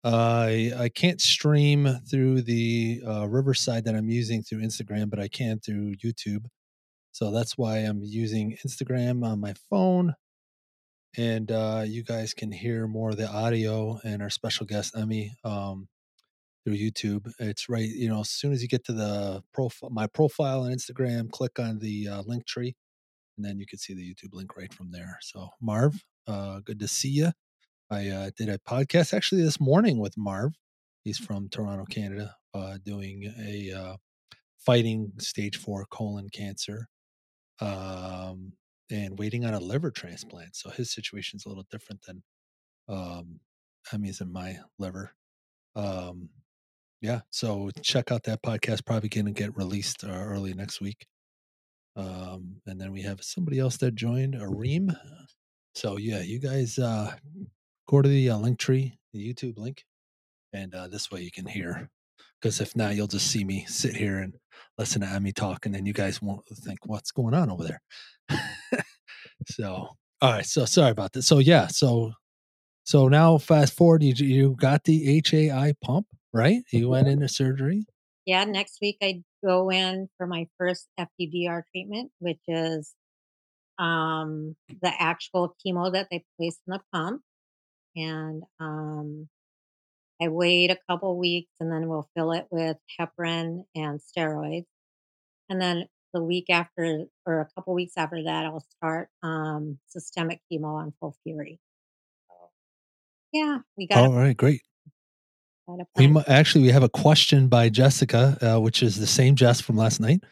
[0.05, 5.19] uh, I, I can't stream through the uh, Riverside that I'm using through Instagram, but
[5.19, 6.45] I can through YouTube.
[7.17, 10.17] So that's why I'm using Instagram on my phone.
[11.17, 15.33] And uh, you guys can hear more of the audio and our special guest, Emmy,
[15.43, 15.89] um,
[16.63, 17.33] through YouTube.
[17.39, 20.73] It's right, you know, as soon as you get to the profile, my profile on
[20.73, 22.77] Instagram, click on the uh, link tree,
[23.39, 25.17] and then you can see the YouTube link right from there.
[25.23, 25.95] So, Marv,
[26.27, 27.33] uh, good to see you.
[27.91, 30.53] I uh, did a podcast actually this morning with Marv.
[31.03, 33.97] He's from Toronto, Canada, uh, doing a uh,
[34.59, 36.89] fighting stage four colon cancer
[37.61, 38.53] um,
[38.91, 40.57] and waiting on a liver transplant.
[40.57, 42.23] So his situation's a little different than
[42.89, 43.41] um,
[43.93, 45.13] Emmy's and my liver.
[45.75, 46.31] Um,
[47.01, 48.87] yeah, so check out that podcast.
[48.87, 51.07] Probably going to get released uh, early next week.
[51.95, 54.95] Um, and then we have somebody else that joined, Areem.
[55.75, 57.15] So yeah, you guys uh,
[57.89, 59.85] go to the uh, link tree, the YouTube link,
[60.53, 61.91] and uh, this way you can hear.
[62.41, 64.35] Because if not, you'll just see me sit here and
[64.79, 67.81] listen to Emmy talk, and then you guys won't think what's going on over there.
[69.49, 69.89] so,
[70.21, 70.47] all right.
[70.47, 71.27] So sorry about this.
[71.27, 71.67] So yeah.
[71.69, 72.13] So
[72.85, 74.03] so now fast forward.
[74.03, 76.63] You you got the HAI pump, right?
[76.71, 77.87] You went into surgery.
[78.27, 78.45] Yeah.
[78.45, 82.95] Next week I go in for my first FUDR treatment, which is
[83.79, 87.23] um, the actual chemo that they place in the pump,
[87.95, 89.29] and um,
[90.21, 94.67] I wait a couple weeks and then we'll fill it with heparin and steroids.
[95.49, 100.41] And then the week after, or a couple weeks after that, I'll start um, systemic
[100.51, 101.59] chemo on FOLFIRI.
[103.33, 103.99] yeah, we got.
[103.99, 104.63] All right, great.
[105.97, 109.77] We actually we have a question by Jessica, uh, which is the same Jess from
[109.77, 110.23] last night.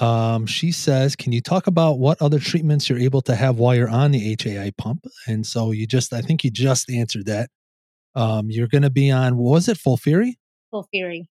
[0.00, 3.74] Um, she says, "Can you talk about what other treatments you're able to have while
[3.74, 7.50] you're on the HAI pump?" And so you just, I think you just answered that.
[8.14, 10.34] Um, you're going to be on, was it FOLFIRI?
[10.70, 11.28] Full Fury.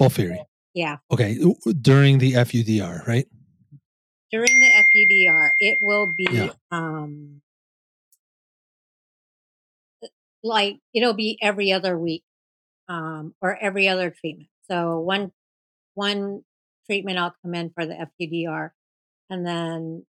[0.00, 0.44] FOLFIRI.
[0.74, 0.98] Yeah.
[1.10, 1.38] Okay.
[1.80, 3.26] During the FUDR, right?
[4.30, 6.50] During the FUDR, it will be yeah.
[6.70, 7.40] um
[10.44, 12.22] like it'll be every other week
[12.88, 14.48] um or every other treatment.
[14.70, 15.32] So one
[15.94, 16.42] one
[16.86, 18.70] treatment I'll come in for the FUDR
[19.30, 20.06] and then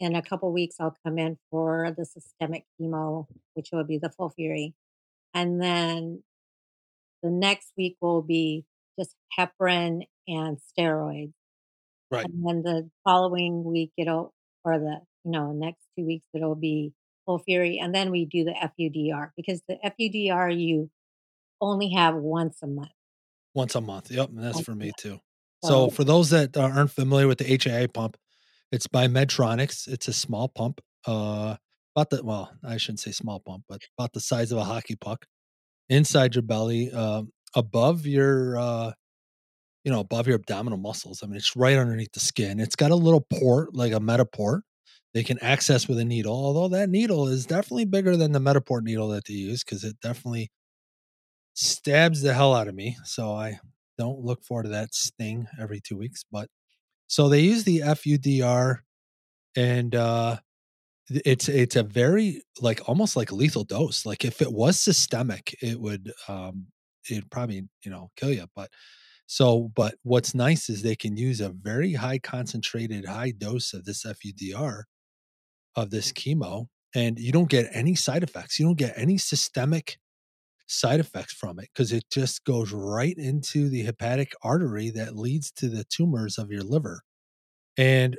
[0.00, 4.10] in a couple weeks I'll come in for the systemic chemo, which will be the
[4.10, 4.72] FOLFIRI.
[5.34, 6.22] And then
[7.22, 8.64] the next week will be
[8.98, 11.32] just heparin and steroids.
[12.10, 12.24] Right.
[12.24, 14.32] And then the following week it'll
[14.64, 16.92] or the you know, next two weeks it'll be
[17.28, 17.78] FOLFIRI.
[17.82, 20.90] And then we do the FUDR because the FUDR you
[21.60, 22.90] only have once a month.
[23.54, 24.10] Once a month.
[24.10, 24.30] Yep.
[24.30, 25.20] And that's once for me too.
[25.64, 28.16] So, so for those that aren't familiar with the HAI pump,
[28.70, 29.88] it's by Medtronics.
[29.88, 30.80] It's a small pump.
[31.06, 31.56] Uh
[31.98, 34.96] about the well, I shouldn't say small pump, but about the size of a hockey
[34.96, 35.26] puck
[35.88, 37.22] inside your belly, uh,
[37.56, 38.92] above your uh,
[39.84, 41.22] you know, above your abdominal muscles.
[41.22, 42.60] I mean, it's right underneath the skin.
[42.60, 44.60] It's got a little port, like a Mediport,
[45.14, 46.34] they can access with a needle.
[46.34, 49.96] Although that needle is definitely bigger than the Mediport needle that they use because it
[50.02, 50.50] definitely
[51.54, 52.96] stabs the hell out of me.
[53.04, 53.58] So I
[53.98, 56.24] don't look forward to that sting every two weeks.
[56.30, 56.48] But
[57.06, 58.78] so they use the FUDR
[59.56, 60.36] and uh
[61.10, 64.04] it's it's a very like almost like a lethal dose.
[64.06, 66.66] Like if it was systemic, it would um
[67.10, 68.46] it'd probably, you know, kill you.
[68.54, 68.70] But
[69.26, 73.84] so but what's nice is they can use a very high concentrated high dose of
[73.84, 74.84] this FUDR
[75.76, 78.58] of this chemo and you don't get any side effects.
[78.58, 79.98] You don't get any systemic
[80.66, 85.50] side effects from it because it just goes right into the hepatic artery that leads
[85.52, 87.02] to the tumors of your liver.
[87.76, 88.16] And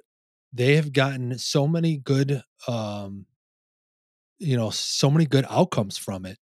[0.54, 3.26] they have gotten so many good um
[4.40, 6.38] you know so many good outcomes from it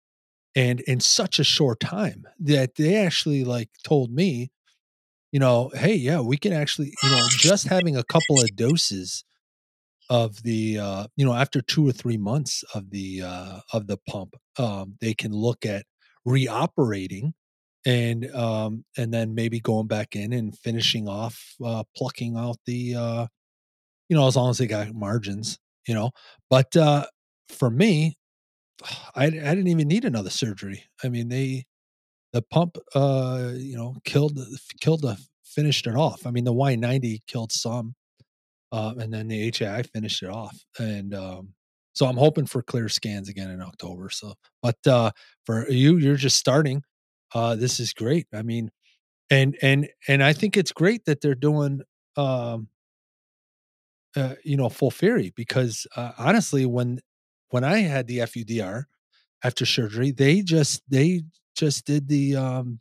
[0.54, 4.50] and in such a short time that they actually like told me
[5.32, 9.24] you know hey yeah we can actually you know just having a couple of doses
[10.08, 13.98] of the uh you know after two or three months of the uh of the
[14.08, 15.84] pump um they can look at
[16.24, 17.34] reoperating
[17.84, 22.94] and um and then maybe going back in and finishing off uh plucking out the
[22.94, 23.26] uh
[24.08, 26.10] you know, as long as they got margins, you know.
[26.50, 27.06] But uh,
[27.48, 28.16] for me,
[29.14, 30.84] I I didn't even need another surgery.
[31.04, 31.64] I mean, they
[32.32, 34.38] the pump, uh, you know, killed
[34.80, 36.26] killed the finished it off.
[36.26, 37.94] I mean, the Y90 killed some,
[38.72, 40.58] uh, and then the HAI finished it off.
[40.78, 41.54] And um,
[41.94, 44.10] so I'm hoping for clear scans again in October.
[44.10, 45.12] So, but uh,
[45.44, 46.82] for you, you're just starting.
[47.34, 48.26] Uh, this is great.
[48.34, 48.70] I mean,
[49.30, 51.82] and and and I think it's great that they're doing,
[52.16, 52.68] um,
[54.16, 57.00] uh, you know, FOLFIRI because uh, honestly, when
[57.50, 58.84] when I had the FUDR
[59.44, 61.22] after surgery, they just they
[61.56, 62.80] just did the um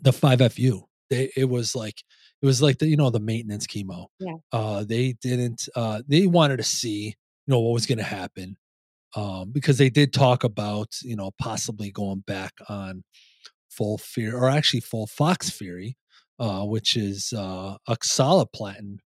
[0.00, 0.82] the 5FU.
[1.10, 2.02] They it was like
[2.40, 4.06] it was like the you know the maintenance chemo.
[4.18, 4.34] Yeah.
[4.52, 7.14] Uh they didn't uh they wanted to see you
[7.48, 8.56] know what was going to happen
[9.14, 13.02] um because they did talk about you know possibly going back on
[13.78, 15.94] FOLFIRI or actually FOLFOXIRI
[16.38, 18.98] uh which is uh oxaliplatin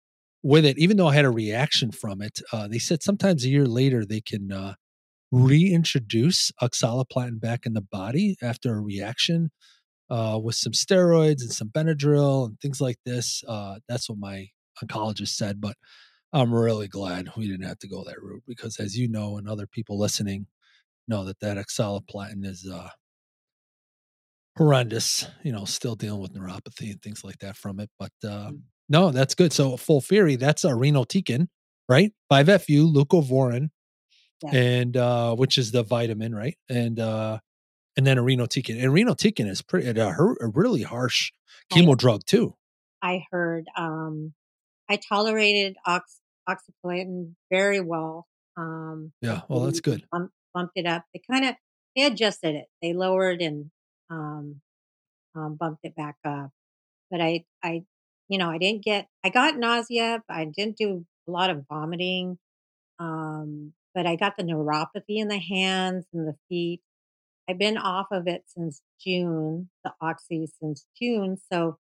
[0.47, 3.49] with it even though I had a reaction from it uh they said sometimes a
[3.49, 4.75] year later they can uh
[5.33, 9.51] reintroduce oxaliplatin back in the body after a reaction
[10.11, 13.43] uh, with some steroids and some Benadryl and things like this.
[13.47, 14.49] Uh, that's what my
[14.83, 15.77] oncologist said, but
[16.33, 19.49] I'm really glad we didn't have to go that route because, as you know, and
[19.49, 20.47] other people listening
[21.09, 22.91] know that that oxaliplatin is uh,
[24.57, 25.27] horrendous.
[25.43, 27.91] You know, still dealing with neuropathy and things like that from it.
[27.99, 28.53] But uh,
[28.89, 29.53] no, that's good.
[29.53, 31.49] So FOLFIRI, that's a irinotecan,
[31.89, 32.13] right?
[32.33, 33.71] 5FU, leucovorin,
[34.43, 34.51] Yeah.
[34.57, 36.57] and uh, which is the vitamin, right?
[36.69, 37.39] And uh,
[37.97, 38.71] and then irinotecan.
[38.83, 41.33] And irinotecan is pretty a, a really harsh
[41.73, 42.55] chemo drug too.
[43.03, 44.35] I heard um,
[44.89, 48.27] I tolerated ox oxyplatin very well.
[48.57, 50.05] Um, Yeah, well, that's good.
[50.13, 51.05] Bump, bumped it up.
[51.13, 51.55] They kind of
[51.95, 52.67] they adjusted it.
[52.83, 53.71] They lowered and
[54.11, 54.61] um,
[55.35, 56.51] um, bumped it back up.
[57.11, 57.85] But I I
[58.29, 60.23] you know I didn't get I got nausea.
[60.27, 62.39] But I didn't do a lot of vomiting.
[62.99, 66.81] Um, but I got the neuropathy in the hands and the feet.
[67.49, 71.37] I've been off of it since June, the oxy since June.
[71.53, 71.79] So,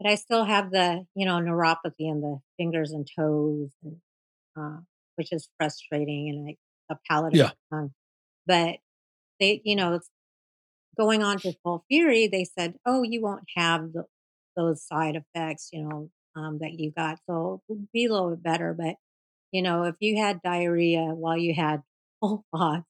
[0.00, 3.96] but I still have the, you know, neuropathy in the fingers and toes, and,
[4.58, 4.80] uh,
[5.16, 6.58] which is frustrating, and like
[6.90, 7.50] a palate Yeah.
[7.70, 7.92] tongue.
[8.46, 8.76] But
[9.38, 10.10] they, you know, it's
[10.96, 12.30] going on to FOLFIRI.
[12.30, 14.04] They said, oh, you won't have the,
[14.56, 17.18] those side effects, you know, um, that you got.
[17.28, 17.62] So
[17.92, 18.74] be a little bit better.
[18.74, 18.96] But,
[19.52, 21.82] you know, if you had diarrhea while you had
[22.52, 22.84] box,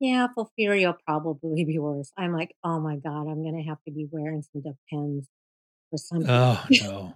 [0.00, 2.12] yeah, FOLFIRI will probably be worse.
[2.16, 5.28] I'm like, "Oh my god, I'm gonna have to be wearing some Depends
[5.92, 7.14] or something." Oh no.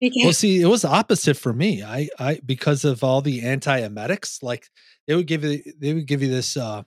[0.22, 1.82] Well, see, it was opposite for me.
[1.82, 4.68] I, I because of all the antiemetics, like
[5.06, 6.82] they would give you, they would give you this, uh,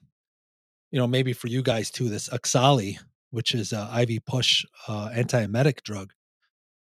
[0.91, 2.99] you know, maybe for you guys too, this Aloxi,
[3.31, 6.13] which is a IV push uh, antiemetic drug,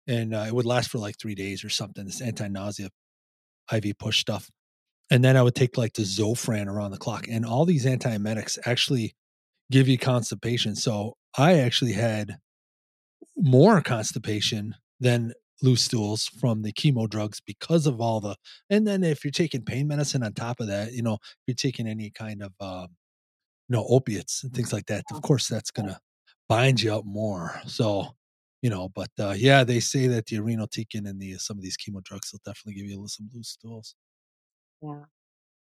[0.07, 2.05] and uh, it would last for like three days or something.
[2.05, 2.91] This anti-nausea
[3.73, 4.51] IV push stuff,
[5.11, 8.59] and then I would take like the Zofran around the clock, and all these antiemetics
[8.65, 9.15] actually
[9.71, 10.75] give you constipation.
[10.77, 12.39] So I actually had
[13.37, 15.33] more constipation than
[15.63, 18.37] loose stools from the chemo drugs because of all the
[18.71, 21.55] and then if you're taking pain medicine on top of that you know if you're
[21.55, 22.87] taking any kind of uh
[23.69, 25.99] you know opiates and things like that of course that's gonna
[26.49, 28.15] bind you up more so
[28.63, 31.77] you know but uh yeah they say that the irinotecan and the some of these
[31.77, 33.95] chemo drugs will definitely give you a little some loose stools
[34.83, 35.03] yeah.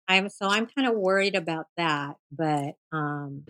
[0.07, 3.45] I'm so I'm kinda worried about that, but, um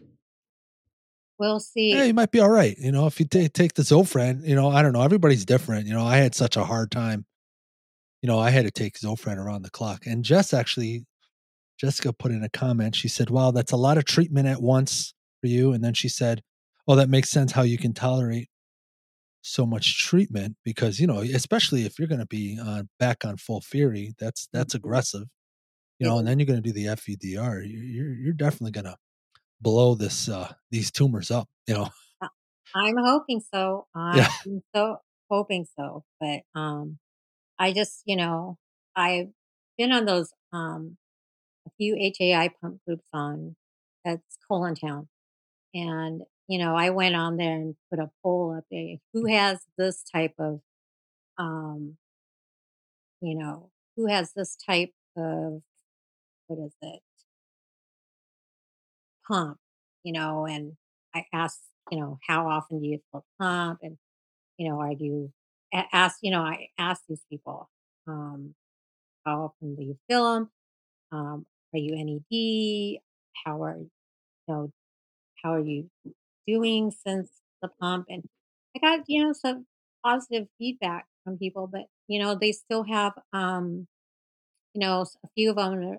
[1.38, 1.92] we'll see.
[1.92, 4.56] yeah you might be all right you know if you ta- take the zofran you
[4.56, 7.24] know i don't know everybody's different you know i had such a hard time
[8.22, 11.06] you know i had to take zofran around the clock and jess actually
[11.78, 12.94] Jessica put in a comment.
[12.96, 15.72] She said, Wow, that's a lot of treatment at once for you.
[15.72, 16.42] And then she said,
[16.88, 18.48] Oh, that makes sense how you can tolerate
[19.42, 23.36] so much treatment because, you know, especially if you're going to be uh, back on
[23.36, 24.76] FOLFIRI, that's that's Mhm.
[24.76, 25.24] aggressive,
[25.98, 27.62] you know, and then you're going to do the FUDR.
[27.62, 28.96] you- You're, you're definitely going to
[29.60, 31.88] blow this, uh, these tumors up, you know.
[32.20, 32.28] Uh,
[32.74, 33.86] I'm hoping so.
[33.94, 34.98] I'm so
[35.30, 36.98] hoping so, but, um,
[37.58, 38.58] I just, you know,
[38.96, 39.28] I've
[39.78, 40.98] been on those, um,
[41.66, 43.56] a few HAI pump groups on
[44.04, 45.08] that's Colontown.
[45.74, 48.96] And, you know, I went on there and put a poll up there.
[49.12, 50.60] Who has this type of,
[51.36, 51.98] um,
[53.20, 55.62] you know, who has this type of,
[56.46, 57.00] what is it,
[59.26, 59.58] pump,
[60.02, 60.46] you know?
[60.46, 60.76] And
[61.14, 63.80] I asked, you know, how often do you fill pump?
[63.82, 63.98] And,
[64.56, 65.32] you know, are you,
[65.92, 67.68] ask, you know, I asked these people,
[68.06, 68.54] um,
[69.26, 70.50] how often do you feel them?
[71.12, 73.00] Um, are you NED?
[73.44, 73.90] How are, you
[74.48, 74.72] know,
[75.42, 75.90] how are you
[76.48, 77.30] doing since
[77.62, 78.06] the pump?
[78.10, 78.24] And
[78.76, 79.66] I got, you know, some
[80.06, 83.88] positive feedback from people, but, you know, they still have, um,
[84.74, 85.98] you know, a few of them, are,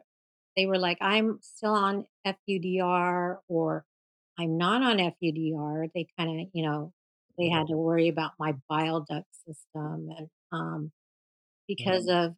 [0.58, 3.86] they were like, "I'm still on FUDR," or
[4.40, 6.94] "I'm not on FUDR." They kinda, you know,
[7.40, 10.92] they had to worry about my bile duct system and, um,
[11.68, 12.36] because of,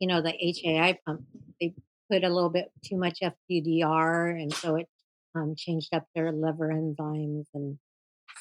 [0.00, 1.26] you know, the HAI pump,
[1.60, 1.74] they
[2.10, 4.88] put a little bit too much FUDR, and so it,
[5.38, 7.78] um, changed up their liver enzymes, and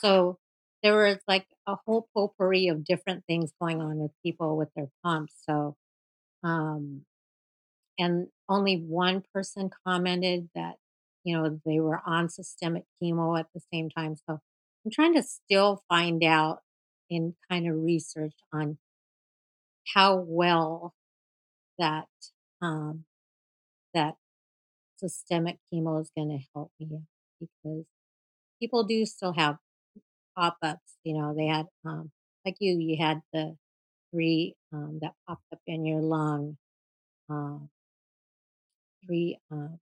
[0.02, 0.39] so
[0.84, 4.89] there was, like, a whole potpourri of different things going on with people with their
[5.04, 5.76] pumps, so,
[6.43, 7.04] um
[8.00, 10.76] and only one person commented that,
[11.26, 14.39] you know, they were on systemic chemo at the same time, so
[14.86, 16.62] I'm trying to still find out
[17.12, 18.78] and kinda research on
[19.93, 20.93] how well
[21.80, 22.08] that,
[22.62, 23.06] um
[23.93, 24.16] that
[24.98, 27.02] systemic chemo is gonna help me
[27.39, 27.86] because
[28.62, 29.58] people do still have
[30.38, 32.12] pop-ups, you know, they had, um
[32.45, 33.58] like you, you had the
[34.12, 36.58] 3, um, that popped up in your lung,
[37.30, 37.70] um
[39.06, 39.78] 3, uh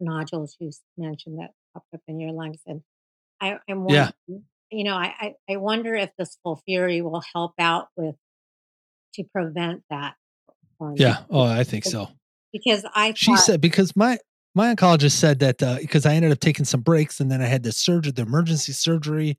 [0.00, 2.82] nodules you mentioned that popped up in your lungs, and
[3.40, 4.12] I I'm Yeah.
[4.70, 8.16] you know, I I I wonder if this FOLFIRI will help out with
[9.14, 10.16] to prevent that
[10.96, 11.24] Yeah.
[11.30, 12.08] Oh, I think so.
[12.58, 14.18] Because I She thought said because my
[14.54, 17.46] my oncologist said that uh, because I ended up taking some breaks and then I
[17.46, 19.38] had the surgery, the emergency surgery,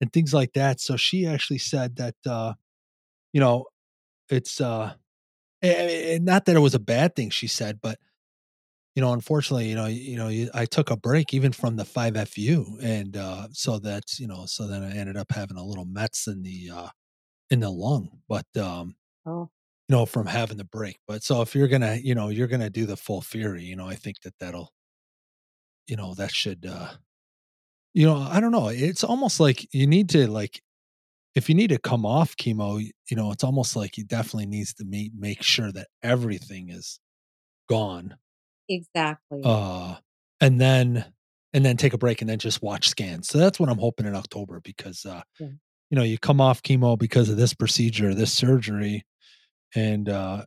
[0.00, 0.80] and things like that.
[0.80, 2.54] So she actually said that uh,
[3.32, 3.66] you know
[4.30, 4.94] it's uh,
[5.62, 7.30] eh, not that it was a bad thing.
[7.30, 7.98] She said, but
[8.94, 11.84] you know, unfortunately, you know, you know, you- I took a break even from the
[11.84, 15.64] five FU, and uh, so that's you know, so then I ended up having a
[15.64, 16.88] little Mets in the uh,
[17.50, 19.50] in the lung, but um, oh,
[19.92, 20.98] know, from having the break.
[21.08, 23.94] But so if you're gonna, you know, you're gonna do the FOLFIRI, you know, I
[23.96, 24.72] think that that'll,
[25.86, 26.88] you know, that should, uh,
[27.94, 28.68] you know, I don't know.
[28.68, 30.62] It's almost like you need to like,
[31.34, 32.80] if you need to come off chemo,
[33.10, 37.00] you know, it's almost like you definitely needs to make make sure that everything is
[37.68, 38.16] gone,
[38.68, 39.42] exactly.
[39.44, 39.96] uh,
[40.40, 41.04] and then
[41.54, 43.28] and then take a break and then just watch scans.
[43.28, 45.48] So that's what I'm hoping in October because, uh, Yeah.
[45.90, 49.04] you know, you come off chemo because of this procedure, this surgery,
[49.74, 50.44] and uh,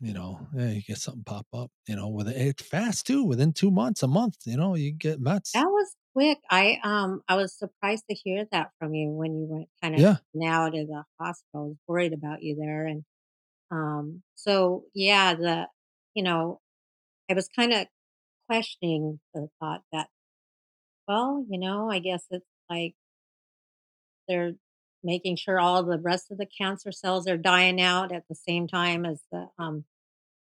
[0.00, 3.22] you know, yeah, you get something pop up, you know, with it it's fast too,
[3.24, 5.54] within 2 months, a month, you know, you get Mets.
[5.54, 6.38] That was quick.
[6.50, 10.18] I, um, I was surprised to hear that from you when you went kinda Yeah.
[10.34, 11.64] now to the hospital.
[11.64, 13.04] I was worried about you there, and,
[13.72, 15.68] um, so, yeah, the
[16.14, 16.60] you know,
[17.30, 17.88] I was kinda
[18.48, 20.10] questioning the thought that,
[21.08, 22.94] well, you know, I guess it's like
[24.28, 24.52] they're
[25.04, 28.68] making sure all the rest of the cancer cells are dying out at the same
[28.68, 29.84] time as the, um,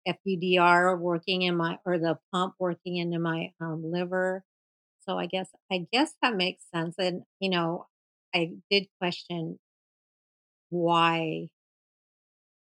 [0.07, 4.45] FUDR working in my or the pump working into my, um, liver.
[5.03, 7.87] So I guess I guess that makes sense, and, you know,
[8.35, 9.59] I did question
[10.71, 11.49] why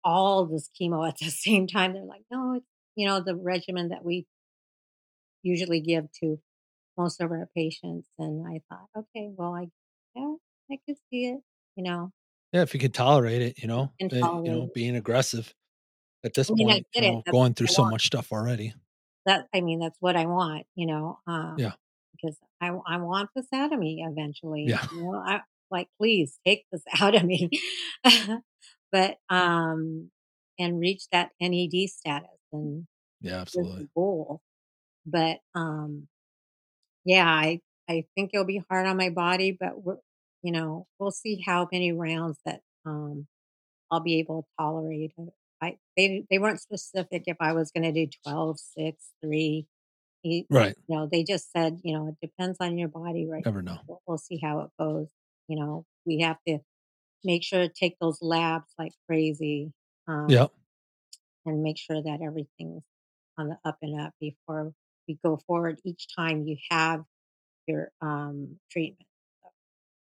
[0.04, 1.94] all this chemo at the same time.
[1.94, 2.66] They're like, "No, it's"
[2.96, 4.26] you know, the regimen that we
[5.42, 6.40] usually give to
[6.98, 9.70] most of our patients, and I thought, "Okay, well, I
[10.16, 10.36] yeah,
[10.72, 11.42] I could see it,"
[11.76, 12.12] you know,
[12.52, 15.54] Yeah, if you can tolerate it, you know, and eh, you know, being aggressive
[16.24, 18.74] at this I mean, point, you know, going through so much stuff already.
[19.26, 21.76] That I mean, that's what I want, you know, um, Yeah.
[22.14, 24.88] because I I want this out of me eventually, Yeah.
[24.90, 27.50] you know, I like, "Please take this out of me."
[28.92, 30.12] But, um
[30.60, 32.88] and reach that NED status, and
[33.22, 33.88] Yeah, absolutely.
[33.96, 34.42] goal.
[35.06, 36.08] But, um,
[37.06, 39.98] yeah, I I think it'll be hard on my body, but we're
[40.44, 43.28] you know, we'll see how many rounds that, um,
[43.92, 45.14] I'll be able to tolerate.
[45.20, 45.26] Uh,
[45.62, 49.68] I they they weren't specific if I was gonna do 12, 6, 3,
[50.24, 50.78] e Right.
[50.88, 53.80] you know, they just said, you know, "It depends on your body right Never know.
[53.88, 55.10] We'll we'll see how it goes."
[55.48, 56.60] You know, we have to
[57.26, 59.74] make sure to take those labs like crazy,
[60.08, 60.54] um, Yep.
[61.46, 62.84] and make sure that everything's
[63.38, 64.74] on the up and up before
[65.08, 67.04] we go forward each time you have
[67.68, 69.08] your, um, treatment.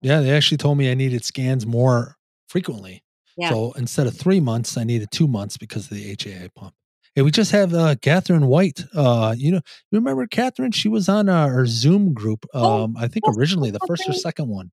[0.01, 2.15] Yeah, they actually told me I needed scans more
[2.47, 3.03] frequently.
[3.37, 3.49] Yeah.
[3.51, 6.73] So instead of 3 months, I needed 2 months because of the HAI pump.
[7.15, 10.71] And we just have, uh, Catherine White, uh, you know, you remember Catherine?
[10.71, 14.47] She was on our Zoom group, Oh, um, I think originally the first or second
[14.47, 14.71] one.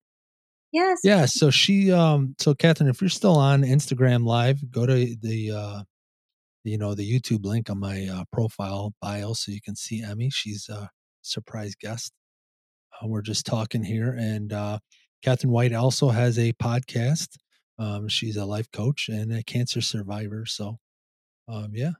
[0.73, 1.01] Yes.
[1.03, 5.51] Yeah, so she um so Catherine, if you're still on Instagram live, go to the
[5.51, 5.83] uh
[6.65, 10.29] you know the YouTube link on my uh, profile bio so you can see Emmy.
[10.31, 10.91] She's a
[11.23, 12.13] surprise guest.
[13.01, 14.79] Uh, we're just talking here, and uh,
[15.27, 17.37] Catherine White also has a podcast.
[17.81, 20.47] Um, she's a life coach and a cancer survivor.
[20.47, 20.79] So,
[21.49, 21.95] um, yeah,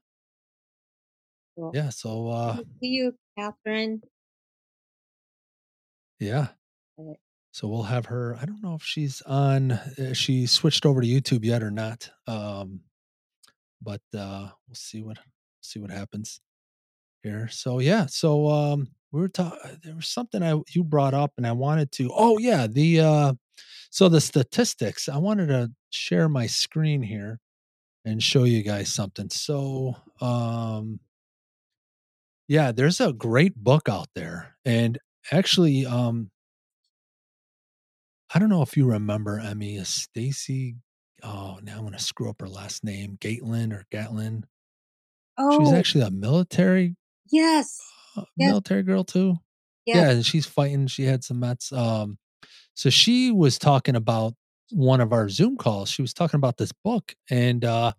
[1.57, 1.89] Well, yeah.
[1.89, 4.01] So, uh, see you, Catherine.
[6.21, 6.49] yeah.
[7.51, 8.37] So we'll have her.
[8.41, 9.73] I don't know if she's on.
[9.73, 12.09] Uh, she switched over to YouTube yet or not.
[12.29, 12.83] Um,
[13.83, 15.19] but uh, we'll see what
[15.63, 16.41] see what happens
[17.25, 17.49] here.
[17.51, 21.47] So yeah, so um we were talking there was something I you brought up and
[21.47, 23.33] I wanted to oh yeah, the uh
[23.91, 25.09] so the statistics.
[25.09, 27.41] I wanted to share my screen here
[28.05, 29.31] and show you guys something.
[29.31, 31.01] So um
[32.49, 34.57] yeah, there's a great book out there.
[34.65, 34.99] And
[35.33, 36.31] actually um
[38.35, 40.77] I don't know if you remember Emmy Stacy.
[41.23, 44.47] Oh, now I'm gonna screw up her last name, Gaitlin or Gatlin.
[45.49, 46.95] She was Oh, actually a military
[47.31, 47.81] yes.
[48.37, 49.37] Yes, military girl too.
[49.87, 49.97] yes.
[49.97, 50.87] Yeah, and she's fighting.
[50.87, 51.73] She had some Mets.
[51.73, 52.19] Um,
[52.75, 54.35] so she was talking about
[54.71, 55.89] one of our Zoom calls.
[55.91, 57.93] She was talking about this book, and uh,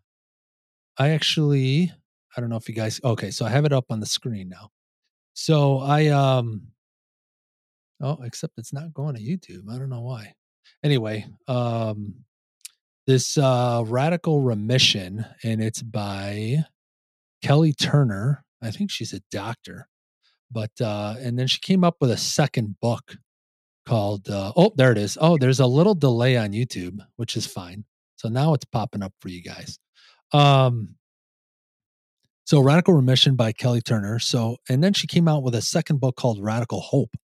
[0.98, 1.92] I actually,
[2.36, 3.00] I don't know if you guys.
[3.04, 4.70] Okay, so I have it up on the screen now.
[5.34, 6.68] So I um,
[8.02, 9.70] oh, except it's not going to YouTube.
[9.72, 10.34] I don't know why.
[10.84, 12.16] Anyway, um,
[13.06, 16.58] this uh, radical remission, and it's by
[17.42, 18.44] Kelly Turner.
[18.62, 19.88] I think she's a doctor,
[20.52, 23.18] but uh, and then she came up with a second book
[23.86, 25.18] called uh, oh there it is.
[25.20, 27.86] Oh there's a little delay on youtube which is fine.
[28.18, 29.80] So now it's popping up for you guys.
[30.34, 30.96] Um
[32.46, 34.20] so radical remission by kelly turner.
[34.20, 37.16] So and then she came out with a second book called radical hope.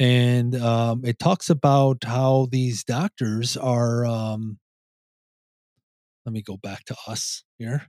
[0.00, 4.58] And um it talks about how these doctors are um
[6.26, 7.86] let me go back to us here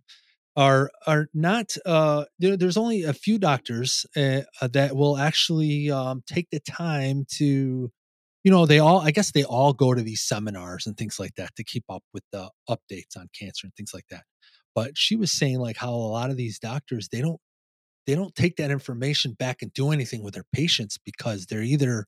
[0.55, 4.41] are are not uh there, there's only a few doctors uh,
[4.71, 7.91] that will actually um take the time to
[8.43, 11.35] you know they all i guess they all go to these seminars and things like
[11.35, 14.23] that to keep up with the updates on cancer and things like that.
[14.75, 17.39] But she was saying like how a lot of these doctors they don't
[18.07, 22.05] they don't take that information back and do anything with their patients because they're either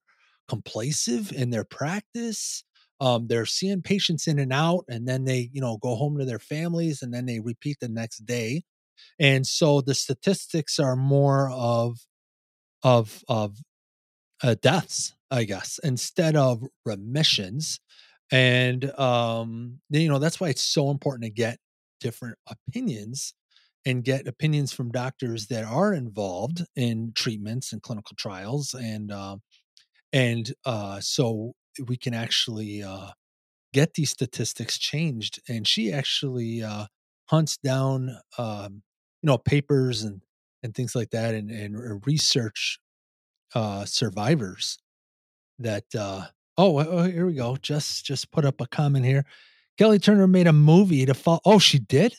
[0.48, 2.64] complacent in their practice
[3.00, 6.26] um, they're seeing patients in and out and then they you know go home to
[6.26, 8.64] their families and then they repeat the next day
[9.20, 11.98] and so the statistics are more of
[12.84, 13.58] of of
[14.44, 17.80] uh, deaths, I guess, instead of remissions.
[18.32, 21.60] And um, you know that's why it's so important to get
[22.00, 23.34] different opinions
[23.86, 29.38] and get opinions from doctors that are involved in treatments and clinical trials, and uh,
[30.14, 31.54] and uh, so
[31.88, 33.10] we can actually uh,
[33.74, 35.42] get these statistics changed.
[35.48, 36.88] And she actually uh,
[37.26, 38.84] hunts down, um,
[39.22, 40.22] you know, papers and
[40.64, 42.80] and things like that, and and research
[43.54, 44.80] uh, survivors
[45.60, 46.26] that uh
[46.58, 49.26] oh, oh here we go just just put up a comment here
[49.78, 52.14] kelly turner made a movie to follow oh she did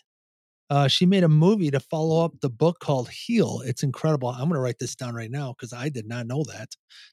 [0.71, 3.61] uh she made a movie to follow up the book called heal.
[3.65, 4.29] It's incredible.
[4.29, 6.71] I'm gonna write this down right now because i did not know that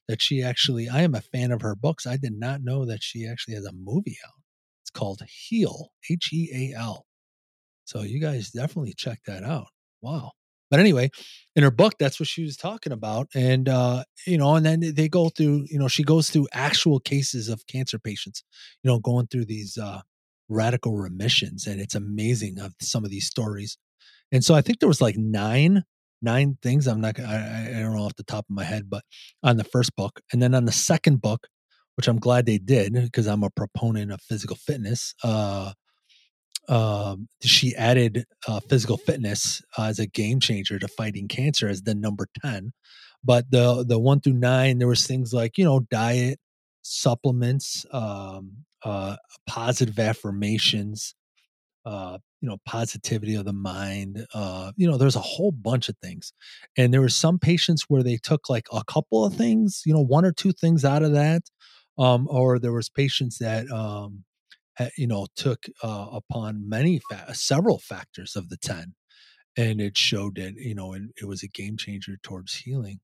[0.08, 2.06] that she actually i am a fan of her books.
[2.06, 4.34] I did not know that she actually has a movie out.
[4.82, 7.06] It's called heal h-e-a-l
[7.86, 9.68] so you guys definitely check that out.
[10.02, 10.32] Wow.
[10.70, 11.10] But anyway
[11.54, 14.80] in her book that's what she was talking about and uh you know and then
[14.94, 18.42] they go through you know she goes through actual cases of cancer patients
[18.82, 20.00] you know going through these uh
[20.48, 23.78] radical remissions and it's amazing of some of these stories.
[24.32, 25.84] And so i think there was like nine
[26.22, 29.02] nine things i'm not I, I don't know off the top of my head but
[29.42, 31.46] on the first book and then on the second book
[31.94, 35.72] which i'm glad they did because i'm a proponent of physical fitness uh
[36.68, 41.82] um, she added uh, physical fitness uh, as a game changer to fighting cancer as
[41.82, 42.72] the number 10
[43.22, 46.40] but the the one through nine there was things like you know diet
[46.82, 48.50] supplements um,
[48.86, 49.16] uh,
[49.48, 51.14] positive affirmations
[51.86, 55.96] uh, you know positivity of the mind uh, you know there's a whole bunch of
[56.02, 56.32] things.
[56.76, 60.02] And there were some patients where they took like a couple of things you know
[60.04, 61.42] one or two things out of that
[61.98, 64.24] um, or there was patients that um,
[64.98, 68.94] you know took uh, upon many fa- several factors of the 10
[69.56, 73.00] and it showed that you know it, it was a game changer towards healing.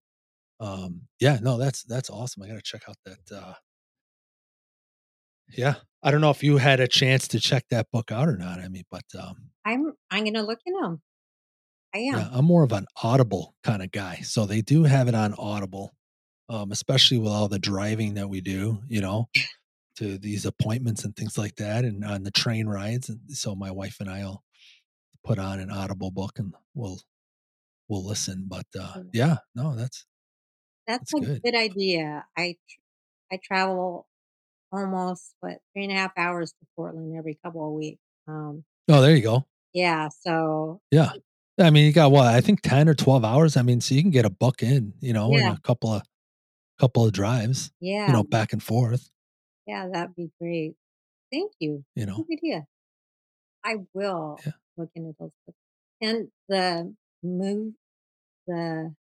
[0.61, 2.43] Um yeah no that's that's awesome.
[2.45, 3.55] I gotta check out that uh
[5.57, 8.37] yeah i don't know if you had a chance to check that book out or
[8.37, 11.03] not i mean but um I'm I'm gonna look in them.
[11.95, 12.19] I am.
[12.19, 15.35] yeah i'm more of an audible kind of guy so they do have it on
[15.35, 15.93] audible
[16.49, 19.29] um especially with all the driving that we do you know
[19.99, 23.71] to these appointments and things like that and on the train rides and so my
[23.71, 24.43] wife and i'll
[25.23, 26.99] put on an audible book and we'll
[27.89, 30.07] we'll listen but uh yeah no that's
[30.87, 32.25] That's that's a good good idea.
[32.37, 32.57] I
[33.31, 34.07] I travel
[34.73, 38.01] almost what three and a half hours to Portland every couple of weeks.
[38.29, 41.13] Um, oh there you go yeah, so yeah
[41.61, 44.03] i mean you got what i think 10 or 12 hours i mean so you
[44.03, 46.03] can get a buck in you know in a couple of
[46.79, 48.07] couple of drives Yeah.
[48.07, 49.11] you know back and forth
[49.67, 50.75] yeah, that'd be great.
[51.33, 51.85] Thank you.
[51.95, 52.65] you Good know idea.
[53.65, 55.59] I will yeah look into those books.
[56.01, 57.75] And the move
[58.47, 58.93] the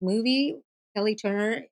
[0.00, 0.56] movie
[0.96, 1.64] Kelly Turner.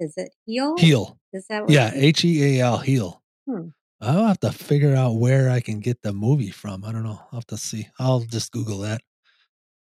[0.00, 0.76] Is it Heal?
[0.78, 1.18] Heal.
[1.32, 1.90] Is that what Yeah?
[1.94, 3.22] H E A L Heal.
[3.48, 3.68] Hmm.
[4.00, 6.84] I'll have to figure out where I can get the movie from.
[6.84, 7.20] I don't know.
[7.32, 7.88] I'll have to see.
[7.98, 9.00] I'll just Google that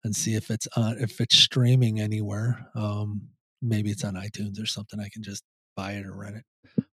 [0.03, 2.68] and see if it's on if it's streaming anywhere.
[2.76, 3.30] Um
[3.62, 4.99] maybe it's on iTunes or something.
[4.99, 5.43] I can just
[5.76, 6.45] buy it or rent it.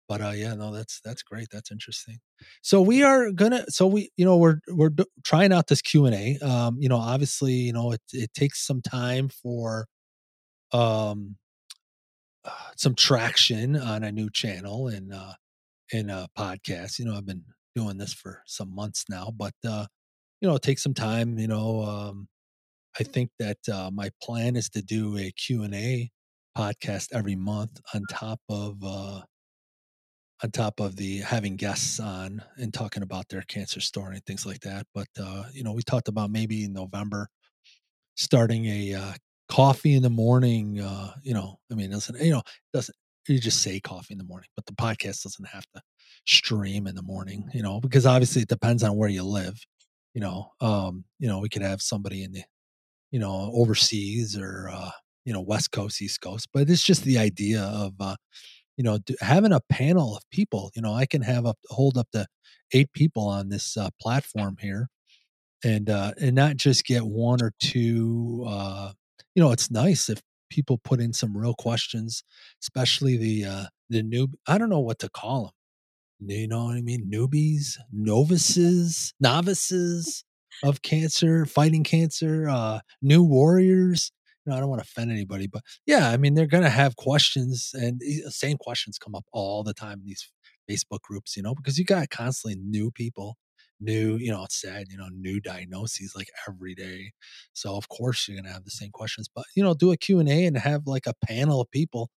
[0.08, 1.48] But uh yeah, no, that's that's great.
[1.52, 2.18] That's interesting.
[2.62, 6.38] So we are gonna so we you know we're we're d- trying out this Q&A.
[6.42, 9.86] Um you know, obviously, you know, it it takes some time for
[10.72, 11.36] um
[12.46, 15.32] uh, some traction on a new channel and uh
[15.92, 16.98] in a podcast.
[16.98, 17.44] You know, I've been
[17.74, 19.86] doing this for some months now, but uh,
[20.40, 21.38] you know, it takes some time.
[21.38, 22.28] You know, um,
[22.98, 26.10] I think that uh, my plan is to do a Q and A
[26.56, 29.20] podcast every month on top of uh,
[30.42, 34.44] on top of the having guests on and talking about their cancer story and things
[34.46, 34.86] like that.
[34.94, 37.28] But uh, you know, we talked about maybe in November
[38.16, 39.12] starting a uh,
[39.48, 40.80] coffee in the morning.
[40.80, 42.42] Uh, you know, I mean, doesn't you know
[42.72, 42.96] doesn't
[43.28, 45.82] you just say coffee in the morning, but the podcast doesn't have to
[46.26, 47.48] stream in the morning.
[47.54, 49.58] You know, because obviously it depends on where you live.
[50.14, 52.42] You know, um, you know, we could have somebody in the
[53.10, 54.90] you know overseas or uh,
[55.24, 58.16] you know West Coast, East Coast, but it's just the idea of uh,
[58.76, 60.70] you know having a panel of people.
[60.74, 62.26] You know, I can have up hold up to
[62.72, 64.88] eight people on this uh, platform here
[65.64, 68.92] and uh and not just get one or two uh
[69.36, 70.20] you know it's nice if
[70.50, 72.24] people put in some real questions
[72.62, 75.52] especially the uh the new i don't know what to call them
[76.20, 77.10] you know what i mean?
[77.12, 77.76] Newbies?
[77.92, 79.12] Novices?
[79.20, 80.24] Novices
[80.64, 81.44] of cancer?
[81.44, 82.48] Fighting cancer?
[82.48, 84.12] Uh new warriors?
[84.44, 86.94] You know i don't want to offend anybody but yeah i mean they're gonna have
[86.94, 90.30] questions and the same questions come up all the time in these
[90.70, 93.36] facebook groups you know because you got constantly new people
[93.80, 97.12] new you know it's sad you know new diagnoses like every day.
[97.52, 100.46] So of course you're gonna have the same questions but you know do a q&a
[100.46, 102.10] and have like a panel of people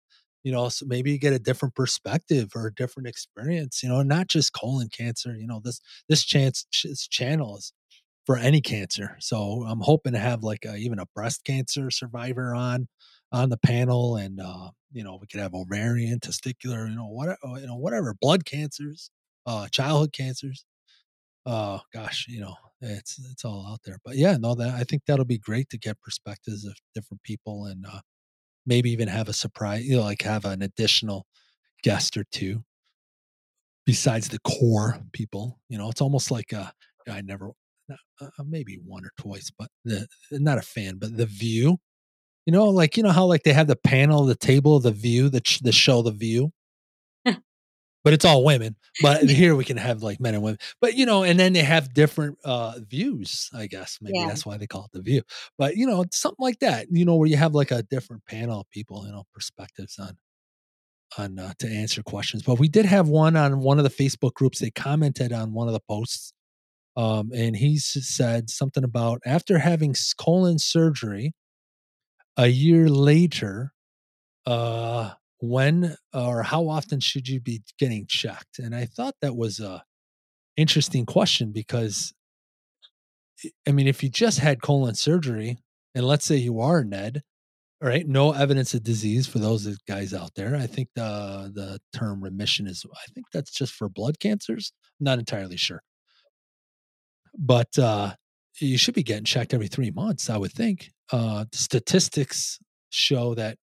[0.43, 4.01] you know so maybe you get a different perspective or a different experience you know
[4.03, 7.73] not just colon cancer you know this this chance this channel is
[8.25, 9.17] for any cancer.
[9.19, 12.87] So i'm hoping to have like a, even a breast cancer survivor on
[13.31, 17.37] on the panel and uh you know we could have ovarian testicular you know what
[17.61, 19.11] you know whatever blood cancers
[19.45, 20.65] uh childhood cancers
[21.49, 23.97] oh gosh you know it's it's all out there.
[24.05, 27.65] But yeah no that i think that'll be great to get perspectives of different people
[27.65, 27.99] and uh
[28.65, 31.25] maybe even have a surprise you know like have an additional
[31.83, 32.63] guest or two
[33.85, 36.69] besides the core people you know it's almost like uh
[37.09, 37.51] i never
[38.21, 41.77] uh, maybe one or twice but the not a fan but the view
[42.45, 45.29] you know like you know how like they have the panel the table the view
[45.29, 46.51] the the show the view
[48.03, 48.75] but it's all women.
[49.01, 50.59] But here we can have like men and women.
[50.81, 53.97] But you know, and then they have different uh views, I guess.
[54.01, 54.27] Maybe Yeah.
[54.27, 55.21] that's why they call it the view.
[55.57, 58.61] But you know, something like that, you know, where you have like a different panel
[58.61, 60.17] of people, you know, perspectives on
[61.17, 62.43] on uh, to answer questions.
[62.43, 64.59] But we did have one on one of the Facebook groups.
[64.59, 66.33] They commented on one of the posts.
[66.97, 71.33] Um, and he said something about after having colon surgery
[72.37, 73.73] a year later,
[74.45, 78.59] uh, when or how often should you be getting checked?
[78.59, 79.83] And I thought that was a
[80.57, 82.13] interesting question because,
[83.67, 85.57] I- mean, if you just had colon surgery,
[85.95, 87.21] and let's say you are NED,
[87.81, 90.55] all right, no evidence of disease for those guys out there.
[90.55, 94.73] I think the the term remission is, I think that's just for blood cancers.
[94.99, 95.81] I'm not entirely sure,
[97.37, 98.13] but uh,
[98.59, 100.29] you should be getting checked every three months.
[100.29, 100.91] I would think.
[101.11, 102.59] Uh, statistics
[102.91, 103.57] show that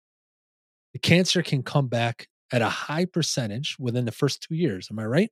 [0.94, 4.88] the cancer can come back at a high percentage within the first two years.
[4.92, 5.32] Am I right?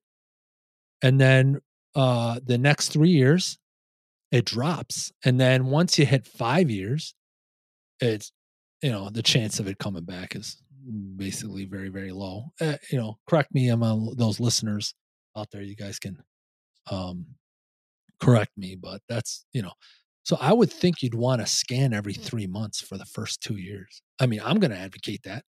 [1.01, 1.59] And then
[1.95, 3.57] uh, the next three years,
[4.31, 5.11] it drops.
[5.23, 7.13] And then once you hit five years,
[7.99, 8.31] it's,
[8.81, 10.57] you know, the chance of it coming back is
[11.15, 12.45] basically very, very low.
[12.59, 14.95] Uh, you know, correct me among those listeners
[15.37, 15.61] out there.
[15.61, 16.17] You guys can
[16.89, 17.25] um,
[18.19, 19.73] correct me, but that's, you know,
[20.23, 23.57] so I would think you'd want to scan every three months for the first two
[23.57, 24.01] years.
[24.19, 25.43] I mean, I'm going to advocate that.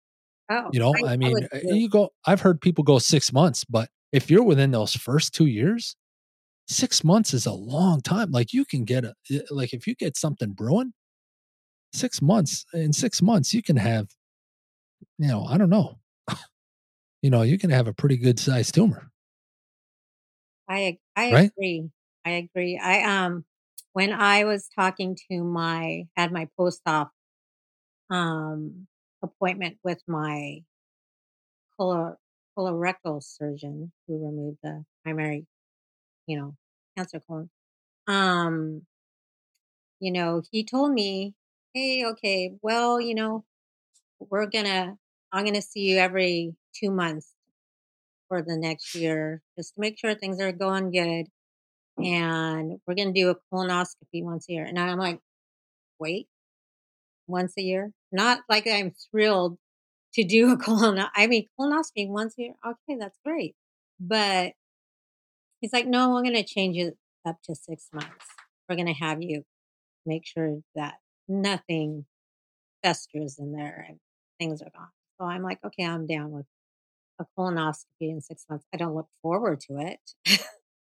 [0.52, 2.12] Oh, You know, I, mean, would uh, you go.
[2.26, 5.96] I've heard people go six months, but if you're within those first two years,
[6.68, 8.32] six months is a long time.
[8.32, 9.16] Like you can get a
[9.52, 10.94] like if you get something brewing,
[11.94, 14.08] six months in six months you can have,
[15.18, 16.00] you know, I don't know,
[17.22, 19.12] you know, you can have a pretty good sized tumor.
[20.68, 21.52] I I Right?
[21.58, 21.90] agree.
[22.26, 22.78] I agree.
[22.82, 23.46] I um
[23.94, 27.12] when I was talking to my had my post op
[28.10, 28.88] um
[29.24, 30.64] appointment with my
[32.58, 35.46] colorectal surgeon who removed the primary,
[36.28, 36.56] you know,
[36.98, 37.50] cancer colon.
[38.08, 38.86] Um
[40.00, 41.36] you know, he told me,
[41.74, 43.46] "Hey, okay, well, you know,
[44.20, 44.98] we're gonna
[45.32, 47.34] I'm gonna see you every 2 months
[48.30, 51.28] for the next year just to make sure things are going good,
[51.98, 55.22] and we're gonna do a colonoscopy once a year." And I'm like,
[56.00, 56.30] "Wait,
[57.28, 59.58] once a year?" Not like I'm thrilled
[60.14, 63.56] to do a colon I mean, colonoscopy once a year, okay, that's great.
[64.00, 64.54] But
[65.60, 68.26] he's like, "No, I'm gonna change it up to 6 months.
[68.68, 69.44] We're gonna have you
[70.06, 70.96] make sure that
[71.28, 72.06] nothing
[72.84, 74.00] festers in there and
[74.40, 74.90] things are gone."
[75.20, 76.46] So I'm like, "Okay, I'm down with
[77.20, 80.00] a colonoscopy in 6 months." I don't look forward to it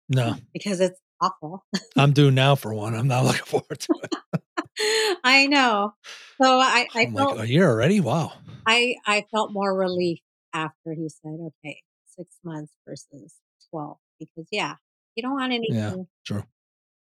[0.10, 0.36] No.
[0.54, 1.66] because it's awful.
[1.98, 2.96] I'm due now for one.
[2.96, 4.41] I'm not looking forward to it.
[5.24, 5.94] I know.
[6.42, 8.00] So I I I'm like, felt "A year already?
[8.00, 8.34] Wow."
[8.66, 10.20] I I felt more relief
[10.54, 13.36] after he said, "Okay, 6 months versus
[13.70, 14.76] 12." Because, yeah,
[15.16, 15.96] you don't want anything Yeah,
[16.26, 16.44] true.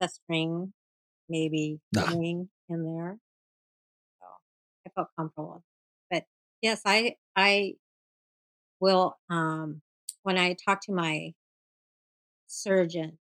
[0.00, 0.72] festering,
[1.28, 2.18] maybe Nah.
[2.68, 3.18] in there.
[4.20, 4.26] So,
[4.86, 5.64] I felt comfortable.
[6.11, 6.24] But,
[6.62, 7.76] yes, I I
[8.80, 9.82] will, um
[10.22, 11.32] when I talk to my
[12.50, 13.18] surgeon,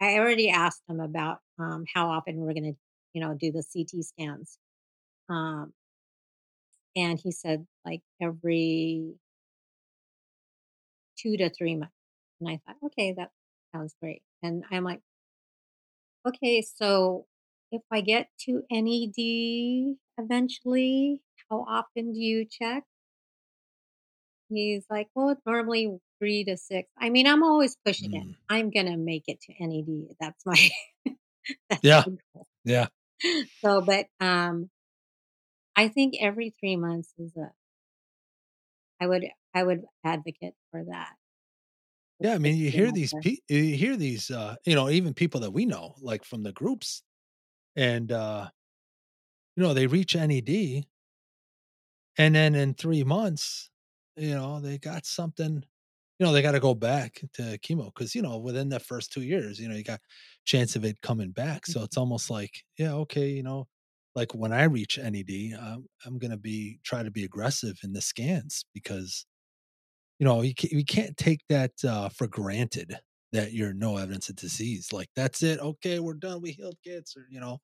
[0.00, 2.74] I already asked him about, um, how often we're gonna,
[3.14, 4.58] you know, do the CT scans.
[5.30, 5.72] Um
[6.96, 9.18] and he said, like, every
[11.16, 11.94] 2 to 3 months.
[12.40, 13.32] And I thought, "Okay, that
[13.72, 15.02] sounds great." And I'm like
[16.26, 17.26] "Okay, so
[17.70, 22.84] if I get to NED eventually, how often do you check?"
[24.50, 28.26] He's like, "Well, it's normally 3 to 6." I mean, I'm always pushing it.
[28.26, 28.38] Mm.
[28.48, 30.16] I'm gonna make it to NED.
[30.20, 30.56] That's my
[31.70, 32.04] that's Yeah.
[32.06, 32.46] my goal.
[32.64, 32.88] Yeah.
[33.64, 34.70] So, but, um
[35.76, 37.52] I think every 3 months is a
[39.00, 41.14] I would I would advocate for that.
[42.20, 45.40] Yeah, I mean, you hear these pe you hear these, uh, you know, even people
[45.42, 47.02] that we know, like, from the groups,
[47.76, 48.50] and, uh
[49.56, 50.88] you know, they reach NED
[52.16, 53.70] and then in 3 months,
[54.16, 55.64] you know, they got something
[56.18, 59.22] you know, they gotta go back to chemo because, you know, within the first 2
[59.22, 60.00] years, you know, you got
[60.46, 61.66] chance of it coming back.
[61.66, 61.98] So it's Mhm.
[61.98, 63.68] almost like, yeah, okay, you know,
[64.16, 68.02] like, when I reach NED, I'm I'm gonna be try to be aggressive in the
[68.02, 69.26] scans because,
[70.20, 72.98] you know, you ca you can't take that, uh, for granted
[73.32, 74.92] that you're no evidence of disease.
[74.92, 75.60] Like, "That's it.
[75.60, 76.40] Okay, we're done.
[76.42, 77.60] We healed cancer," you know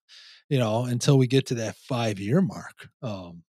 [0.50, 2.90] you know, until we get to that five-year mark.
[3.02, 3.44] Um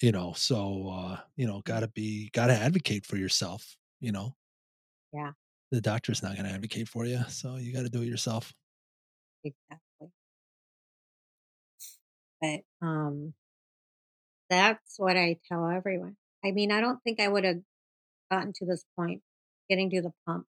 [0.00, 1.64] you know, so, uh, you know, Mm.
[1.64, 4.36] gotta be gotta advocate for yourself, you know?
[5.12, 5.32] Yeah.
[5.70, 8.54] The doctor's not gonna advocate for you, so you gotta do it yourself.
[9.44, 10.10] Exactly.
[12.40, 13.34] But, um
[14.50, 16.16] that's what I tell everyone.
[16.44, 17.62] I mean, I don't think I would've
[18.30, 19.22] gotten to this point,
[19.70, 20.46] getting to the pump,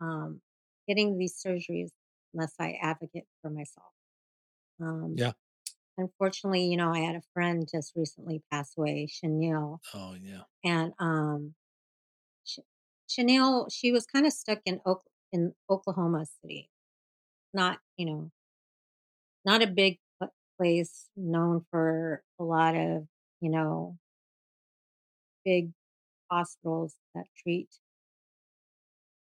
[0.00, 0.42] um,
[0.88, 1.90] getting these surgeries
[2.34, 3.92] unless I advocate for myself.
[4.80, 5.32] Um, Yeah.
[5.98, 10.44] unfortunately, you know, I had a friend just recently pass away, Shanil, Oh, yeah.
[10.64, 11.54] and, um,
[12.48, 12.60] Sh
[13.10, 16.70] Shanil, she was kinda stuck in Oak in Oklahoma City.
[17.54, 18.30] Not, you know
[19.44, 19.98] not a big
[20.58, 23.06] place known for a lot of,
[23.40, 23.98] you know
[25.44, 25.72] big
[26.30, 27.68] hospitals that treat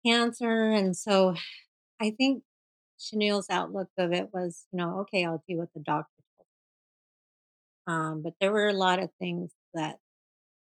[0.06, 1.36] cancer, and so
[2.02, 2.44] I think
[3.00, 6.46] Chanel's outlook of it was, you know, "Okay, I'll do what the doctor told"
[7.88, 10.00] Um, but there were a lot of things that,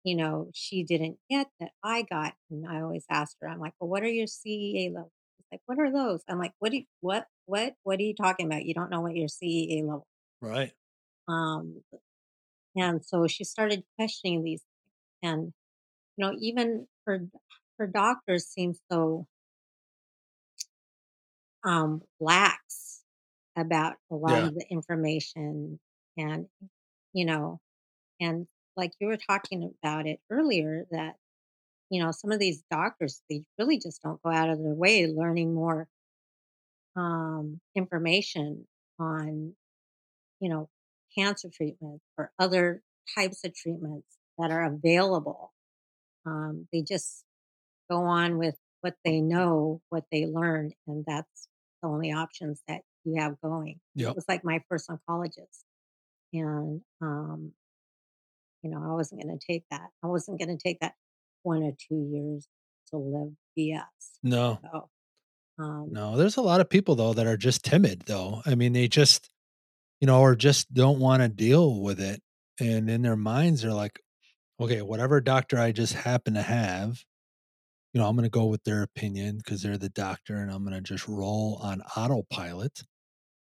[0.04, 3.74] you know, she didn't get that I got, and I always asked her, I'm like,
[3.80, 6.78] "Well, what are your CEA levels?" She's like, "What are those?" I'm like, "What do
[6.80, 8.66] you what what what are you talking about?
[8.66, 10.08] You don't know what your CEA level"
[10.42, 10.74] Right.
[11.28, 11.84] Um,
[12.76, 14.64] and so she started questioning these,
[15.24, 15.54] and,
[16.18, 17.28] you know, even her
[17.80, 19.28] her doctors seem so
[21.64, 23.04] um, lax
[23.58, 24.46] about a lot Yeah.
[24.46, 25.80] of the information
[26.18, 26.48] and,
[27.14, 27.60] you know
[28.22, 28.48] and
[28.80, 31.18] like you were talking about it earlier that,
[31.92, 35.08] you know, some of these doctors, they really just don't go out of their way
[35.08, 35.90] learning more
[36.96, 38.68] um, information
[39.00, 39.56] on,
[40.42, 40.70] you know,
[41.18, 42.84] cancer treatments or other
[43.16, 45.54] types of treatments that are available.
[46.26, 47.26] Um, they just
[47.90, 51.50] go on with what they know, what they learn, and that's
[51.82, 53.80] the only options that you have going.
[54.10, 55.64] It was like my first oncologist,
[56.34, 57.54] and, um
[58.64, 59.90] you know, I wasn't gonna take that.
[60.04, 60.94] I wasn't gonna take that
[61.44, 62.48] 1 or 2 years
[62.92, 64.20] to live BS.
[64.24, 64.62] No.
[64.64, 64.90] So,
[65.60, 68.42] um No, there's a lot of people, though, that are just timid, though.
[68.46, 69.30] I mean, they just,
[70.02, 72.22] you know, or just don't wanna deal with it,
[72.60, 74.02] and in their minds, they're like,
[74.60, 77.04] "Okay, whatever doctor I just happen to have,
[77.94, 80.82] you know, I'm gonna go with their opinion because they're the doctor, and I'm gonna
[80.82, 82.84] just roll on autopilot."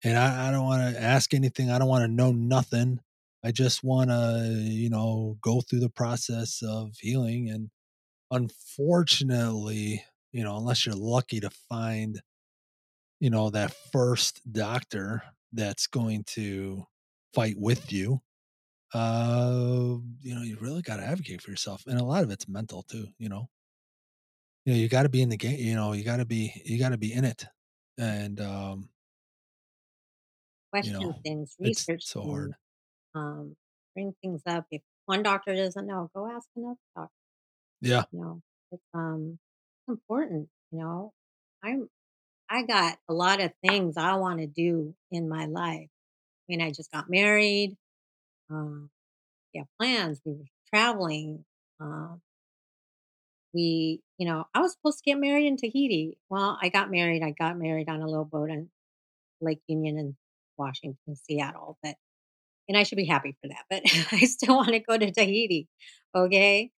[0.03, 1.71] and I, I don't want to ask anything.
[1.71, 3.01] I don't want to know nothing.
[3.45, 7.51] I just want to, you know, go through the process of healing.
[7.51, 7.69] And
[8.31, 12.19] unfortunately, you know, unless you're lucky to find,
[13.19, 15.21] you know, that first doctor
[15.53, 16.85] that's going to
[17.35, 18.21] fight with you,
[18.95, 21.83] uh, you know, you really got to advocate for yourself.
[21.85, 23.47] And a lot of it's mental too, you know.
[24.65, 26.51] You know, you got to be in the game, you know, you got to be,
[26.65, 27.45] you got to be in it.
[27.99, 28.89] And, um,
[30.81, 32.55] you know, things, it's research so things, hard.
[33.15, 33.55] Um,
[33.95, 34.65] bring things up.
[34.71, 37.11] If one doctor doesn't know, go ask another doctor.
[37.81, 38.03] Yeah.
[38.11, 38.41] You know,
[38.71, 39.39] it's um
[39.87, 40.49] important.
[40.71, 41.13] You know,
[41.63, 41.89] I'm
[42.49, 45.89] I got a lot of things I want to do in my life.
[45.89, 47.75] I mean, I just got married.
[48.51, 48.89] Um,
[49.53, 50.21] yeah, plans.
[50.23, 51.45] We were traveling.
[51.79, 52.21] Um,
[53.53, 56.17] we, you know, I was supposed to get married in Tahiti.
[56.29, 57.23] Well, I got married.
[57.23, 58.69] I got married on a little boat in
[59.41, 60.15] Lake Union in
[60.57, 61.77] Washington, Seattle.
[61.81, 61.95] But
[62.67, 63.65] and I should be happy for that.
[63.69, 65.67] But I still want to go to Tahiti.
[66.15, 66.71] Okay.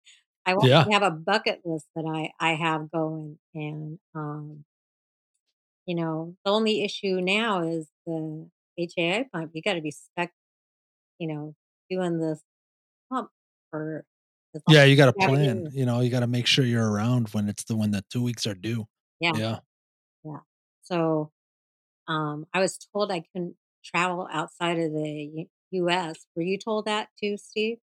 [0.45, 0.83] I want Yeah.
[0.85, 4.65] to have a bucket list that I I have going, and um,
[5.85, 9.51] you know, the only issue now is the HAI pump.
[9.53, 10.29] You got to be stuck,
[11.19, 11.55] you know,
[11.89, 12.41] doing this
[13.11, 13.29] pump
[13.71, 14.05] for
[14.67, 14.83] Yeah.
[14.83, 16.89] You got to you have it plan, you know, you got to make sure you're
[16.91, 18.85] around when it's the, when the two weeks are due.
[19.19, 19.59] Yeah, Yeah.
[20.23, 20.39] yeah.
[20.83, 21.31] So
[22.07, 26.26] um, I was told I couldn't travel outside of the U.S.
[26.36, 27.78] Were you told that too, Steve?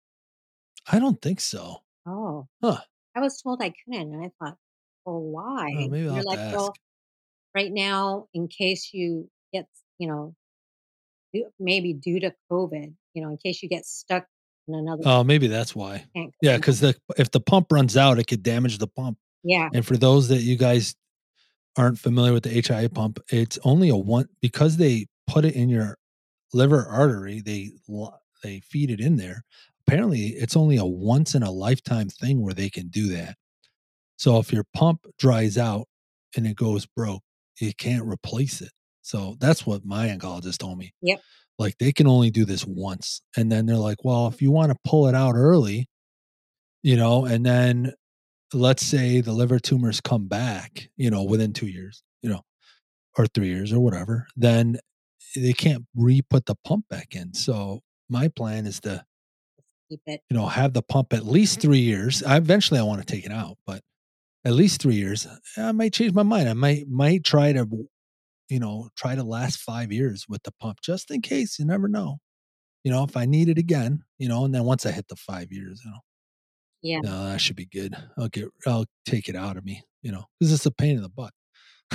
[0.90, 1.82] I don't think so.
[2.06, 2.78] Oh, Huh.
[3.14, 4.56] I was told I couldn't, and I thought,
[5.04, 5.74] well, why?
[5.76, 6.56] Oh, maybe I'll You're like, ask.
[6.56, 6.74] well,
[7.54, 9.66] right now, in case you get,
[9.98, 10.34] you know,
[11.60, 14.26] maybe due to COVID, you know, in case you get stuck
[14.66, 16.04] in another Oh, maybe that's why.
[16.40, 19.18] Yeah, because the if the pump runs out, it could damage the pump.
[19.44, 20.94] Yeah, And for those that you guys
[21.76, 25.68] aren't familiar with the HAI pump, it's only a one because they put it in
[25.68, 25.98] your
[26.52, 27.40] liver artery.
[27.40, 27.72] They
[28.42, 29.44] they feed it in there.
[29.86, 33.36] Apparently, it's only a once in a lifetime thing where they can do that.
[34.16, 35.88] So if your pump dries out
[36.36, 37.22] and it goes broke,
[37.60, 38.70] you can't replace it.
[39.02, 40.94] So that's what my oncologist told me.
[41.02, 41.20] Yep.
[41.58, 43.20] Like they can only do this once.
[43.36, 45.88] And then they're like, well, if you want to pull it out early,
[46.82, 47.92] you know, and then
[48.54, 52.42] let's say the liver tumors come back, you know, within two years, you know,
[53.18, 54.78] or three years or whatever, then
[55.34, 57.34] they can't re put the pump back in.
[57.34, 59.04] So my plan is to,
[59.88, 60.20] keep it.
[60.30, 61.68] you know, have the pump at least mm-hmm.
[61.68, 62.22] three years.
[62.22, 63.82] I eventually I want to take it out, but
[64.44, 65.26] at least three years.
[65.56, 66.48] I might change my mind.
[66.48, 67.66] I might might try to,
[68.48, 71.58] you know, try to last five years with the pump just in case.
[71.58, 72.18] You never know.
[72.84, 75.16] You know, if I need it again, you know, and then once I hit the
[75.16, 76.00] five years, you know,
[76.82, 77.94] Yeah, no, that should be good.
[78.18, 81.02] I'll get, I'll take it out of me, you know, because it's a pain in
[81.02, 81.32] the butt.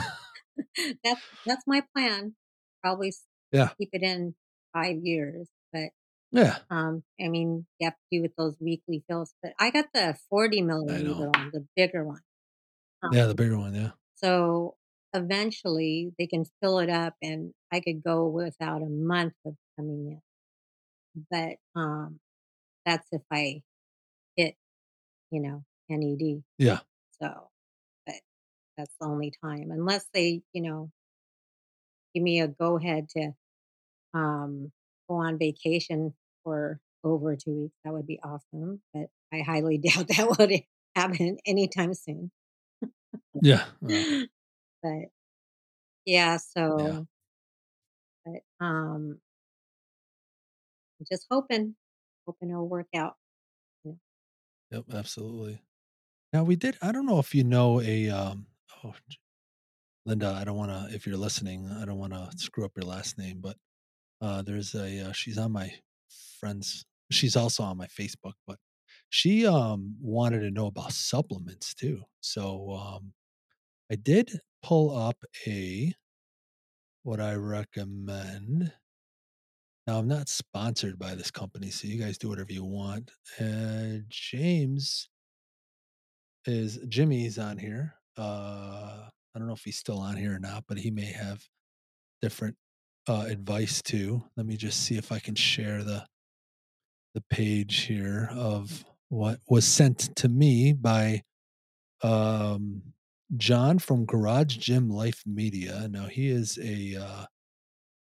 [1.03, 2.35] that's that's my plan.
[2.83, 3.13] Probably
[3.51, 3.69] Yeah.
[3.77, 4.35] keep it in
[4.73, 5.89] five years, but
[6.31, 9.33] Yeah, um, I mean, you have to do with those weekly fills.
[9.41, 12.21] But I got the forty millimeter one, the bigger one.
[13.01, 13.73] Um, yeah, the bigger one.
[13.73, 14.75] Yeah, So
[15.13, 20.19] eventually they can fill it up and I could go without a month of coming
[21.15, 21.25] in.
[21.31, 22.19] But um
[22.85, 23.63] that's if I
[24.35, 24.55] hit,
[25.31, 26.43] you know, NED.
[26.57, 26.79] yeah,
[27.21, 27.49] So
[28.05, 28.15] but
[28.77, 29.71] that's the only time.
[29.71, 30.91] Unless they, you know,
[32.17, 33.31] give me a go ahead to
[34.15, 34.71] um
[35.07, 38.81] go on vacation for over two weeks, that would be awesome.
[38.93, 40.51] But I highly doubt that would
[40.95, 42.31] happen anytime soon.
[43.41, 43.65] yeah.
[43.87, 44.25] uh,
[44.83, 45.09] but
[46.05, 47.05] yeah, so
[48.25, 49.19] but um
[50.99, 51.75] I'm just hoping,
[52.25, 53.13] hoping it'll work out.
[54.71, 55.61] yep, absolutely.
[56.33, 56.77] Now we did.
[56.81, 58.09] I don't know if you know a.
[58.09, 58.47] um
[58.83, 58.93] Oh,
[60.07, 60.95] Linda, I don't want to.
[60.95, 63.57] If you're listening, I don't want to screw up your last name, but
[64.21, 65.09] uh there's a.
[65.09, 65.71] Uh, she's on my
[66.39, 66.85] friends.
[67.11, 68.59] She's also on my Facebook, but
[69.11, 72.01] she um wanted to know about supplements too.
[72.21, 73.13] So um
[73.91, 75.93] I did pull up a
[77.03, 78.73] what I recommend.
[79.87, 83.11] Now I'm not sponsored by this company, so you guys do whatever you want.
[83.39, 85.09] Uh, James
[86.45, 87.95] is Jimmy's on here.
[88.17, 91.43] Uh, I don't know if he's still on here or not, but he may have
[92.23, 92.55] different
[93.07, 94.23] uh, advice too.
[94.35, 96.07] Let me just see if I can share the
[97.13, 101.21] the page here of what was sent to me by
[102.01, 102.81] um,
[103.35, 105.87] John from Garage Gym Life Media.
[105.87, 107.25] Now he is a uh,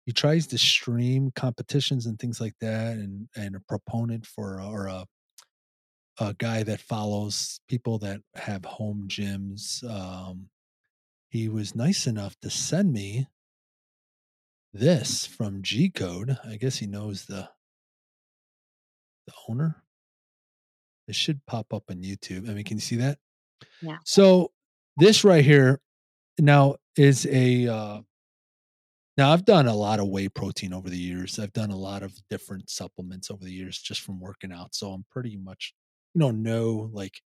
[0.05, 4.85] he tries to stream competitions and things like that, and and a proponent for or
[4.85, 5.07] a
[6.19, 9.83] a guy that follows people that have home gyms.
[9.89, 10.47] Um,
[11.33, 13.25] he was nice enough to send me
[14.71, 16.37] this from G Code.
[16.45, 17.49] I guess he knows the
[19.25, 19.83] the owner.
[21.07, 22.47] It should pop up on YouTube.
[22.47, 23.17] I mean, can you see that?
[23.81, 23.97] Yeah.
[24.05, 24.51] So
[24.97, 25.81] this right here
[26.37, 28.01] now is a uh
[29.17, 31.39] now I've done a lot of whey protein over the years.
[31.39, 34.75] I've done a lot of different supplements over the years just from working out.
[34.75, 35.73] So I'm pretty much,
[36.13, 37.21] you know, know like,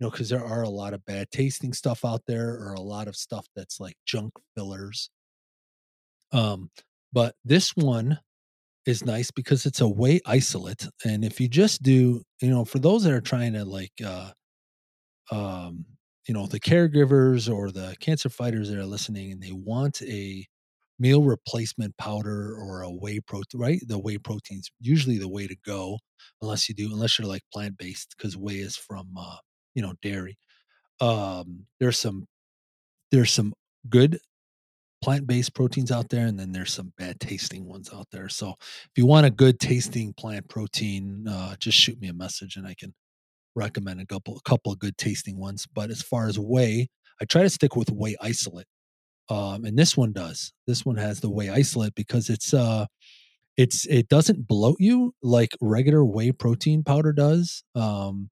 [0.00, 2.80] you know, because there are a lot of bad tasting stuff out there or a
[2.80, 5.10] lot of stuff that's like junk fillers.
[6.32, 6.70] Um,
[7.12, 8.18] but this one
[8.86, 10.88] is nice because it's a whey isolate.
[11.04, 14.32] And if you just do, you know, for those that are trying to like uh
[15.30, 15.84] um
[16.28, 20.46] you know the caregivers or the cancer fighters that are listening and they want a
[20.98, 25.56] meal replacement powder or a whey protein right the whey proteins usually the way to
[25.64, 25.98] go
[26.42, 29.36] unless you do unless you're like plant based because whey is from uh
[29.80, 30.36] you know dairy
[31.00, 32.26] um there's some
[33.10, 33.54] there's some
[33.88, 34.18] good
[35.02, 38.28] plant-based proteins out there and then there's some bad tasting ones out there.
[38.28, 42.56] So if you want a good tasting plant protein uh just shoot me a message
[42.56, 42.92] and i can
[43.56, 45.66] recommend a couple a couple of good tasting ones.
[45.66, 46.88] But as far as whey
[47.22, 48.66] i try to stick with whey isolate
[49.30, 50.52] um and this one does.
[50.66, 52.86] This one has the whey isolate because it's uh
[53.56, 58.30] it's it doesn't bloat you like regular whey protein powder does um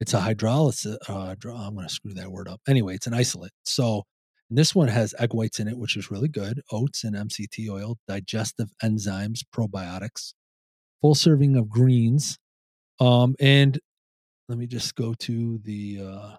[0.00, 3.52] it's a hydrolysis uh, i'm going to screw that word up anyway it's an isolate
[3.64, 4.04] so
[4.50, 6.62] this one has egg whites in it, which is really good.
[6.72, 10.32] Oats and MCT oil, digestive enzymes, probiotics,
[11.02, 12.38] full serving of greens.
[12.98, 13.78] Um, and
[14.48, 16.36] let me just go to the uh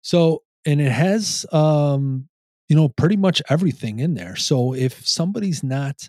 [0.00, 2.28] so and it has um
[2.68, 4.34] you know pretty much everything in there.
[4.36, 6.08] So if somebody's not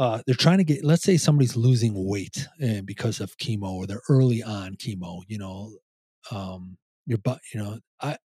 [0.00, 3.86] uh they're trying to get let's say somebody's losing weight and because of chemo or
[3.88, 5.72] they're early on chemo, you know,
[6.32, 8.18] um your butt, you know, I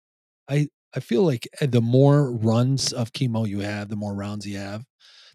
[0.50, 4.48] I I feel like eh, the more runs of chemo you have, the more rounds
[4.48, 4.84] you have,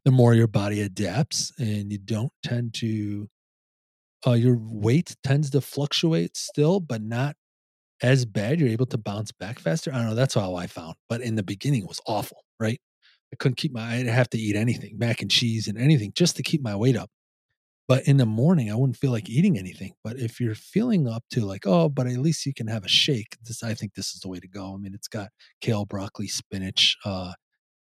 [0.05, 3.29] the more your body adapts, and you don't tend to.
[4.27, 7.37] Uh, your weight tends to fluctuate still, but not
[8.03, 8.61] as bad.
[8.61, 9.93] You're able to bounce back faster.
[9.93, 10.15] I don't know.
[10.17, 10.97] That's how I found.
[11.09, 12.45] But in the beginning, it was awful.
[12.61, 12.81] Right?
[13.33, 13.95] I couldn't keep my.
[13.97, 16.97] I'd have to eat anything, mac and cheese and anything, just to keep my weight
[16.97, 17.11] up.
[17.91, 19.95] But in the morning, I wouldn't feel like eating anything.
[20.05, 22.89] But if you're feeling up to like, oh, but at least you can have a
[22.89, 24.75] shake, this I think this is the way to go.
[24.75, 27.33] I mean, it's got kale, broccoli, spinach uh,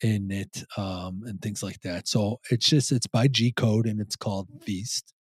[0.02, 2.08] in it, um, and things like that.
[2.08, 5.14] So it's just it's by G Code and it's called Feast.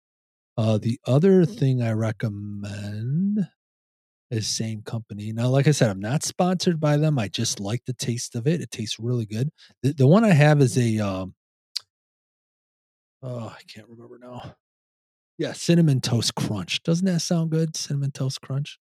[0.58, 3.48] Uh, the other thing I recommend
[4.30, 5.32] is same company.
[5.32, 7.18] Now, like I said, I'm not sponsored by them.
[7.18, 8.60] I just like the taste of it.
[8.60, 9.50] It tastes really good.
[9.82, 11.34] The, the one I have is a um,
[13.22, 14.54] oh, I can't remember now.
[15.38, 16.82] Yeah, cinnamon toast crunch.
[16.82, 17.76] Doesn't that sound good?
[17.76, 18.78] Cinnamon toast crunch.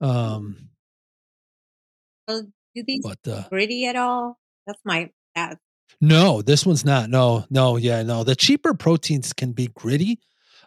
[0.00, 0.70] Um,
[2.28, 2.42] So
[2.74, 4.38] do these but uh, gritty at all?
[4.66, 5.58] That's my that
[6.00, 7.10] no, this one's not.
[7.10, 8.24] No, no, yeah, no.
[8.24, 10.20] The cheaper proteins can be gritty.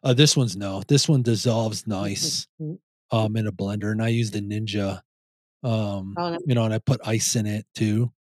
[0.04, 0.84] Uh, this one's no.
[0.88, 2.78] This one dissolves nice Mm.
[3.14, 5.02] Um in a blender, and I use the Ninja.
[5.64, 8.14] Um, Oh, that- you know, and I put ice in it too.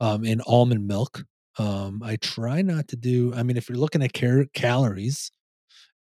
[0.00, 1.24] Um, and almond milk.
[1.58, 3.34] Um, I try not to do.
[3.34, 5.30] I mean, if you're looking at car- calories,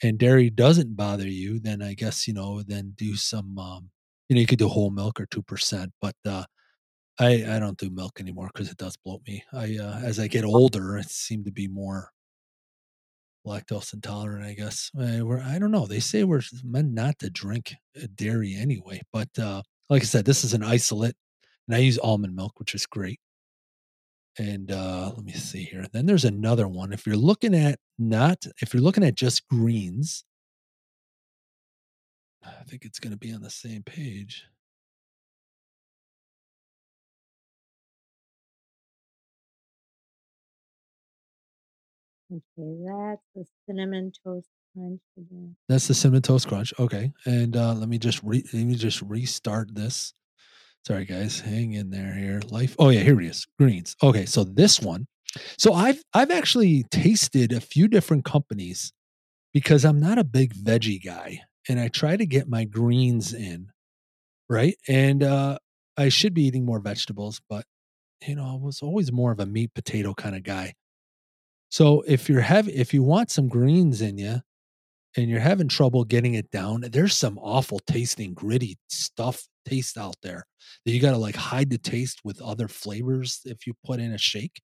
[0.03, 3.57] and dairy doesn't bother you, then I guess you know, then do some.
[3.59, 3.91] Um,
[4.29, 6.45] you know, you could do whole milk or two percent, but uh,
[7.19, 9.43] I I don't do milk anymore because it does bloat me.
[9.53, 12.11] I uh, as I get older, it seem to be more
[13.45, 14.45] lactose intolerant.
[14.45, 15.85] I guess I, we're, I don't know.
[15.85, 20.25] They say we're meant not to drink uh, dairy anyway, but uh, like I said,
[20.25, 21.15] this is an isolate,
[21.67, 23.19] and I use almond milk, which is great.
[24.37, 25.85] And uh, let me see here.
[25.91, 26.93] Then there's another one.
[26.93, 30.23] If you're looking at not, if you're looking at just greens,
[32.43, 34.45] I think it's going to be on the same page.
[42.31, 42.41] Okay,
[42.85, 45.55] that's the cinnamon toast crunch again.
[45.67, 46.73] That's the cinnamon toast crunch.
[46.79, 50.13] Okay, and uh, let me just re- let me just restart this.
[50.85, 52.41] Sorry, guys, hang in there here.
[52.49, 52.75] Life.
[52.79, 53.45] Oh yeah, here it is.
[53.57, 53.95] Greens.
[54.01, 55.07] Okay, so this one.
[55.57, 58.93] So I've I've actually tasted a few different companies
[59.53, 63.71] because I'm not a big veggie guy, and I try to get my greens in,
[64.49, 64.75] right?
[64.87, 65.57] And uh,
[65.97, 67.65] I should be eating more vegetables, but
[68.27, 70.73] you know, I was always more of a meat potato kind of guy.
[71.69, 74.41] So if you're having if you want some greens in you,
[75.17, 80.15] and you're having trouble getting it down, there's some awful tasting, gritty stuff taste out
[80.23, 80.45] there
[80.85, 84.13] that you got to like hide the taste with other flavors if you put in
[84.13, 84.61] a shake.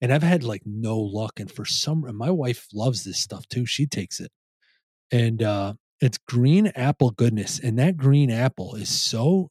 [0.00, 1.40] And I've had like no luck.
[1.40, 3.66] And for some, and my wife loves this stuff too.
[3.66, 4.30] She takes it,
[5.12, 7.60] and uh, it's green apple goodness.
[7.60, 9.50] And that green apple is so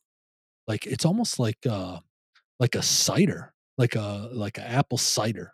[0.67, 1.99] like it's almost like uh
[2.59, 5.53] like a cider, like a like an apple cider.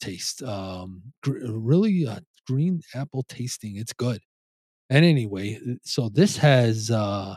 [0.00, 0.42] Taste.
[0.42, 3.76] Um, gr- really uh, green apple tasting.
[3.76, 4.20] It's good.
[4.90, 7.36] And anyway, uh, so this has uh,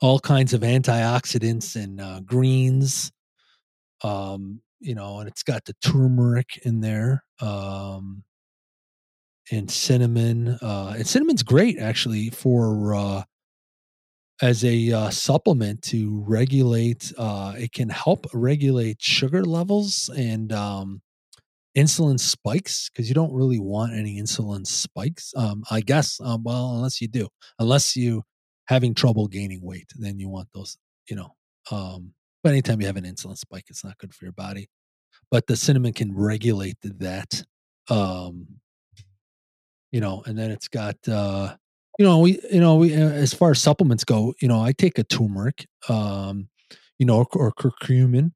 [0.00, 3.12] all kinds of antioxidants and uh, greens.
[4.02, 7.24] Um, you know, and it's got the turmeric in there.
[7.40, 8.22] Um,
[9.50, 10.58] and cinnamon.
[10.62, 13.22] Uh, and cinnamon's great actually for uh,
[14.42, 17.12] as a uh, supplement to regulate.
[17.16, 21.02] Uh, it can help regulate sugar levels and um,
[21.76, 25.32] insulin spikes because you don't really want any insulin spikes.
[25.36, 26.20] Um, I guess.
[26.20, 28.22] Um, well, unless you do, unless you
[28.66, 30.76] having trouble gaining weight, then you want those.
[31.08, 31.34] You know.
[31.70, 32.12] Um,
[32.42, 34.68] but anytime you have an insulin spike, it's not good for your body.
[35.30, 37.42] But the cinnamon can regulate that.
[37.88, 38.46] Um,
[39.90, 41.54] you know, and then it's got uh,
[41.98, 44.72] you know, we you know, we uh, as far as supplements go, you know, I
[44.72, 46.48] take a turmeric, um,
[46.98, 48.32] you know, or, or curcumin.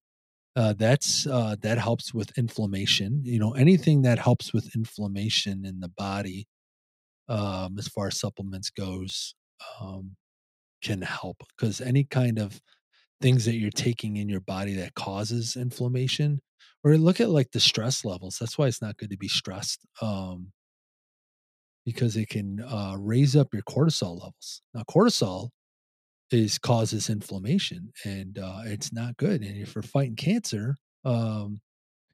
[0.58, 3.22] Uh, that's uh, that helps with inflammation.
[3.24, 6.48] You know, anything that helps with inflammation in the body,
[7.28, 9.34] um, as far as supplements goes,
[9.80, 10.16] um,
[10.82, 12.60] can help because any kind of
[13.22, 16.40] things that you're taking in your body that causes inflammation,
[16.84, 18.38] or look at like the stress levels.
[18.40, 19.86] That's why it's not good to be stressed.
[20.02, 20.52] Um,
[21.86, 24.62] because it can uh, raise up your cortisol levels.
[24.74, 25.50] Now, cortisol
[26.32, 29.42] is causes inflammation, and uh, it's not good.
[29.42, 31.60] And if you're fighting cancer, um,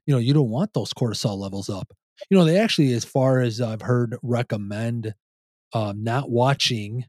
[0.05, 1.91] you know you don't want those cortisol levels up.
[2.29, 5.13] You know they actually, as far as I've heard, recommend
[5.73, 7.05] um, not watching,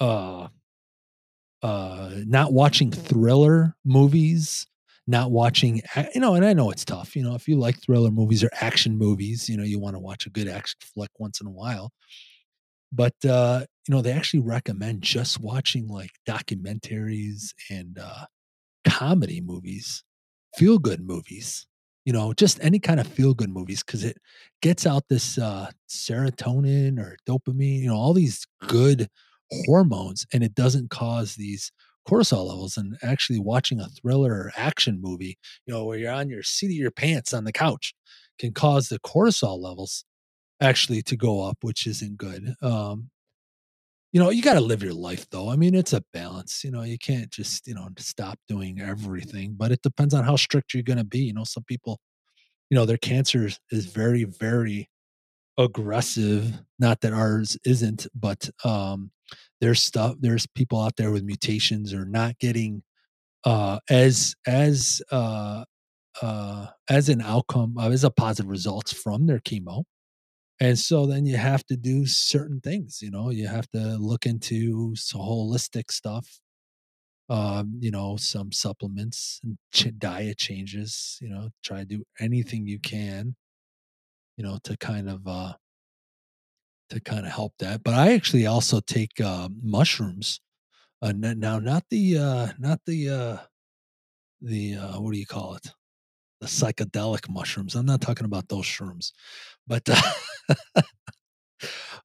[0.00, 0.48] uh,
[1.62, 4.66] uh, not watching thriller movies
[5.08, 5.82] not watching
[6.14, 8.50] you know and i know it's tough you know if you like thriller movies or
[8.60, 11.50] action movies you know you want to watch a good action flick once in a
[11.50, 11.90] while
[12.92, 18.24] but uh you know they actually recommend just watching like documentaries and uh
[18.86, 20.04] comedy movies
[20.56, 21.66] feel good movies
[22.04, 24.16] you know just any kind of feel good movies because it
[24.60, 29.08] gets out this uh serotonin or dopamine you know all these good
[29.66, 31.70] hormones and it doesn't cause these
[32.08, 36.28] cortisol levels and actually watching a thriller or action movie, you know, where you're on
[36.28, 37.94] your seat of your pants on the couch
[38.38, 40.04] can cause the cortisol levels
[40.60, 42.54] actually to go up, which isn't good.
[42.62, 43.10] Um,
[44.12, 45.50] you know, you got to live your life though.
[45.50, 46.62] I mean, it's a balance.
[46.62, 50.36] You know, you can't just, you know, stop doing everything, but it depends on how
[50.36, 51.20] strict you're going to be.
[51.20, 51.98] You know, some people,
[52.70, 54.90] you know, their cancer is very, very
[55.58, 56.60] aggressive.
[56.78, 59.10] Not that ours isn't, but um,
[59.60, 60.16] there's stuff.
[60.20, 62.82] There's people out there with mutations or not getting
[63.44, 65.64] uh, as as uh,
[66.20, 69.84] uh, as an outcome uh, as a positive results from their chemo.
[70.62, 73.02] And so then you have to do certain things.
[73.02, 76.38] You know, you have to look into holistic stuff.
[77.28, 79.58] Um, you know, some supplements and
[79.98, 81.18] diet changes.
[81.20, 83.34] You know, try to do anything you can.
[84.36, 85.54] You know, to kind of uh,
[86.90, 87.82] to kind of help that.
[87.82, 90.40] But I actually also take uh, mushrooms.
[91.02, 93.38] Uh, now, not the uh, not the uh,
[94.40, 95.72] the uh, what do you call it?
[96.42, 97.76] The psychedelic mushrooms.
[97.76, 99.12] I'm not talking about those shrooms,
[99.68, 100.82] but uh,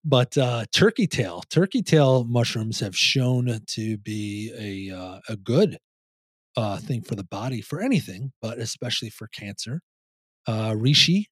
[0.05, 5.79] but uh, turkey tail turkey tail mushrooms have shown to be a uh, a good
[6.55, 9.81] uh, thing for the body for anything, but especially for cancer.
[10.45, 11.25] Uh, reishi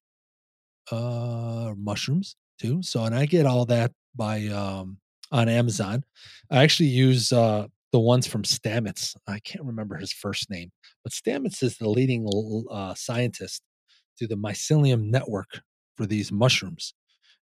[0.90, 2.82] uh, mushrooms too.
[2.82, 4.98] So, and I get all that by um,
[5.30, 6.02] on Amazon.
[6.50, 9.16] I actually use uh, the ones from Stamets.
[9.26, 10.70] I can't remember his first name,
[11.02, 12.28] but Stamets is the leading
[12.70, 13.62] uh, scientist
[14.18, 15.62] to the mycelium network
[15.96, 16.92] for these mushrooms,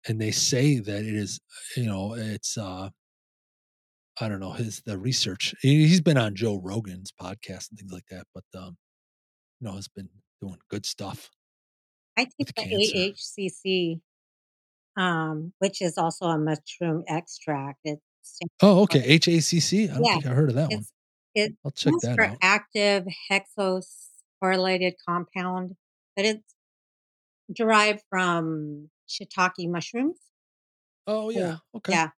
[0.07, 1.39] and they say that it is,
[1.77, 2.57] you know, it's.
[2.57, 2.89] Uh,
[4.19, 5.53] I don't know his the research.
[5.61, 8.75] He's been on Joe Rogan's podcast and things like that, but um,
[9.59, 10.09] you know, has been
[10.41, 11.29] doing good stuff.
[12.17, 12.97] I take the cancer.
[12.97, 14.01] AHCC
[14.97, 17.87] um, which is also a mushroom extract.
[18.41, 19.17] It's oh, okay.
[19.17, 19.89] HACC.
[19.89, 20.85] I don't yeah, think I heard of that one.
[21.35, 22.37] It I'll check that for out.
[22.41, 24.07] active hexose
[24.41, 25.75] correlated compound,
[26.15, 26.55] but it's
[27.53, 30.17] derived from shiitake mushrooms.
[31.07, 31.93] Oh yeah, okay.
[31.93, 32.09] Yeah,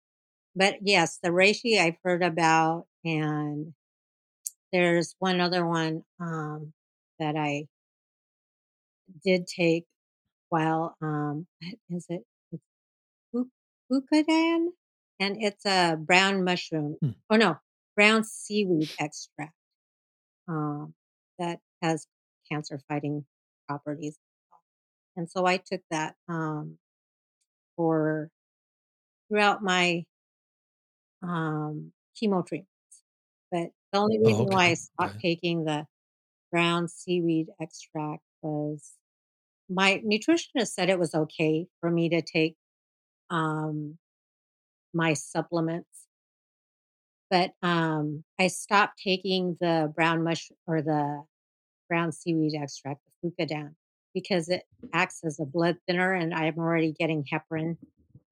[0.56, 3.74] but yes, the reishi I've heard about, and
[4.72, 6.74] there's one other one um,
[7.20, 7.68] that I
[9.24, 9.86] did take
[10.50, 11.48] while um,
[11.90, 12.24] is it
[13.34, 14.68] Fucoidan,
[15.22, 16.98] and it's a brown mushroom.
[17.02, 17.10] Hmm.
[17.30, 17.58] Oh no,
[17.96, 19.54] brown seaweed extract
[20.48, 20.94] um,
[21.40, 22.08] that has
[22.52, 23.26] cancer fighting
[23.68, 24.18] properties.
[25.16, 26.78] And so I took that um,
[27.76, 28.30] for
[29.30, 30.04] throughout my
[31.22, 31.92] um,
[32.22, 32.68] chemo treatments.
[33.52, 34.56] But the only oh, reason oh, okay.
[34.56, 35.36] why I stopped okay.
[35.36, 35.86] taking the
[36.52, 38.92] brown seaweed extract was
[39.70, 42.56] my nutritionist said it was okay for me to take,
[43.30, 43.98] um,
[44.94, 46.08] my supplements.
[47.30, 51.24] But, um, I stopped taking the brown mush or the
[51.88, 53.76] brown seaweed extract, the Fucoidan,
[54.14, 54.64] because it
[54.94, 57.78] acts as a blood thinner, and I'm already getting heparin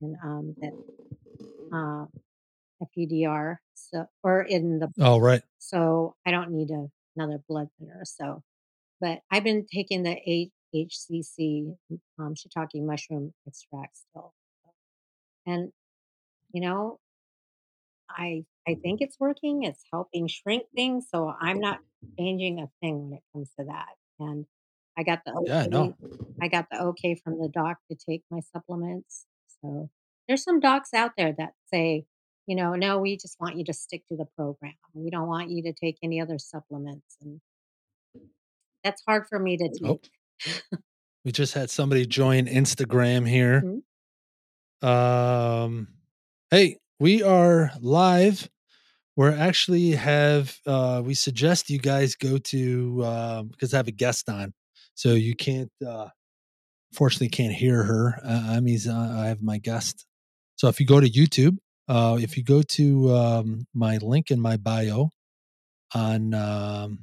[0.01, 0.73] and, um, that,
[1.73, 2.05] uh,
[2.83, 5.43] Epiduo, so or in the Oh, right.
[5.59, 8.43] so I don't need a another blood thinner, so
[9.01, 11.75] but I've been taking the H HCC,
[12.19, 14.33] um, shiitake mushroom extract still,
[15.45, 15.71] and,
[16.53, 16.99] you know
[18.09, 21.79] I I think it's working, it's helping shrink things, so I'm not
[22.19, 24.45] changing a thing when it comes to that, and
[24.97, 25.91] I got the Yeah, no.
[25.91, 25.95] okay
[26.41, 29.25] I got the okay from the doc to take my supplements,
[29.61, 29.89] so
[30.27, 32.05] there's some docs out there that say,
[32.47, 34.73] you know, "No, we just want you to stick to the program.
[34.93, 37.41] We don't want you to take any other supplements," and
[38.83, 40.09] that's hard for me to Oh, take.
[41.25, 43.61] we just had somebody join Instagram here.
[43.63, 43.81] Mhm.
[44.81, 45.87] Um,
[46.51, 48.49] hey, we are live.
[49.15, 53.91] We're actually have uh we suggest you guys go to um because I have a
[53.93, 54.53] guest on.
[54.95, 56.09] So you can't uh
[56.93, 58.19] fortunately can't hear her.
[58.25, 60.05] Uh, I mean, uh, I have my guest.
[60.57, 61.57] So if you go to YouTube,
[61.87, 65.09] uh if you go to um my link in my bio
[65.95, 66.99] on um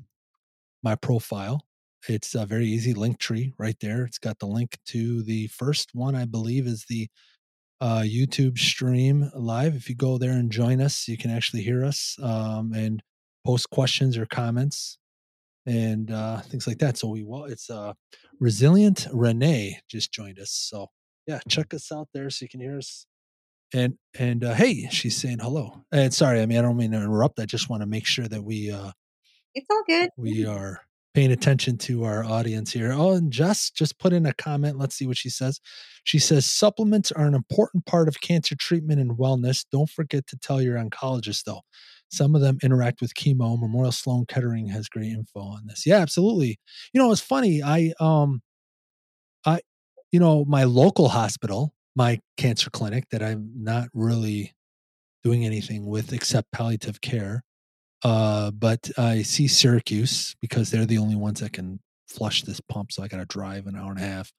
[0.82, 1.66] my profile,
[2.09, 4.05] it's a very easy link tree right there.
[4.05, 7.09] It's got the link to the first one, I believe, is the
[7.80, 9.74] uh, YouTube stream live.
[9.74, 13.02] If you go there and join us, you can actually hear us um, and
[13.44, 14.98] post questions or comments
[15.66, 16.96] and uh, things like that.
[16.96, 17.92] So we well, it's uh,
[18.40, 20.50] resilient Renee just joined us.
[20.50, 20.88] So
[21.26, 23.06] yeah, check us out there so you can hear us.
[23.74, 25.84] And and uh, hey, she's saying hello.
[25.92, 27.40] And sorry, I mean I don't mean to interrupt.
[27.40, 28.92] I just want to make sure that we uh,
[29.54, 30.10] It's all good.
[30.16, 30.80] we are
[31.16, 32.93] paying attention to our audience here.
[32.93, 34.76] Oh, and Jess just put in a comment.
[34.76, 35.60] Let's see what she says.
[36.05, 39.64] She says supplements are an important part of cancer treatment and wellness.
[39.72, 41.62] Don't forget to tell your oncologist though.
[42.10, 43.59] Some of them interact with chemo.
[43.59, 45.86] Memorial Sloan Kettering has great info on this.
[45.86, 46.59] Yeah, absolutely.
[46.93, 47.62] You know, it's funny.
[47.62, 48.43] I um
[49.47, 49.60] I
[50.12, 54.52] you know, my local hospital, my cancer clinic that I'm not really
[55.24, 57.43] doing anything with except palliative care
[58.05, 62.93] uh, but I see Syracuse because they're the only ones that can flush this pump.
[62.93, 64.32] So I got to drive an hour and a half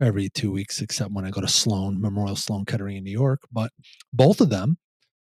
[0.00, 3.40] every two weeks, except when I go to Sloan, Memorial Sloan Kettering in New York.
[3.52, 3.70] But
[4.12, 4.78] both of them,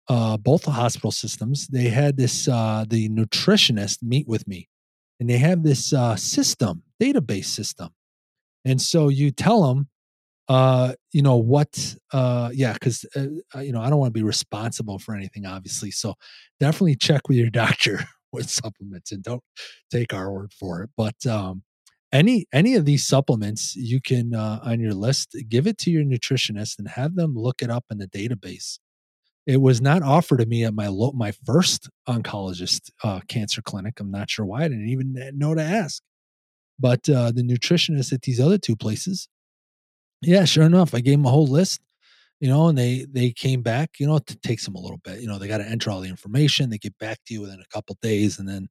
[0.09, 4.69] uh, both the hospital systems, they had this, uh, the nutritionist meet with me
[5.19, 7.89] and they have this uh, system, database system.
[8.65, 9.89] And so you tell them,
[10.49, 14.23] uh you know what uh yeah because uh, you know i don't want to be
[14.23, 16.15] responsible for anything obviously so
[16.61, 19.43] definitely check with your doctor with supplements and don't
[19.91, 21.63] take our word for it but um
[22.13, 26.05] any any of these supplements you can uh, on your list give it to your
[26.05, 28.79] nutritionist and have them look it up in the database.
[29.47, 34.01] It was not offered to me at my lo- my first oncologist uh, cancer clinic
[34.01, 36.03] i'm not sure why i didn't even know to ask
[36.79, 39.29] but uh, the nutritionist at these other two places
[40.23, 41.81] yeah, sure enough, I gave them a whole list,
[42.41, 43.93] you know, and they they came back.
[44.01, 45.21] You know, it takes them a little bit.
[45.21, 46.71] You know, they got to enter all the information.
[46.71, 48.69] They get back to you within a couple days, and then,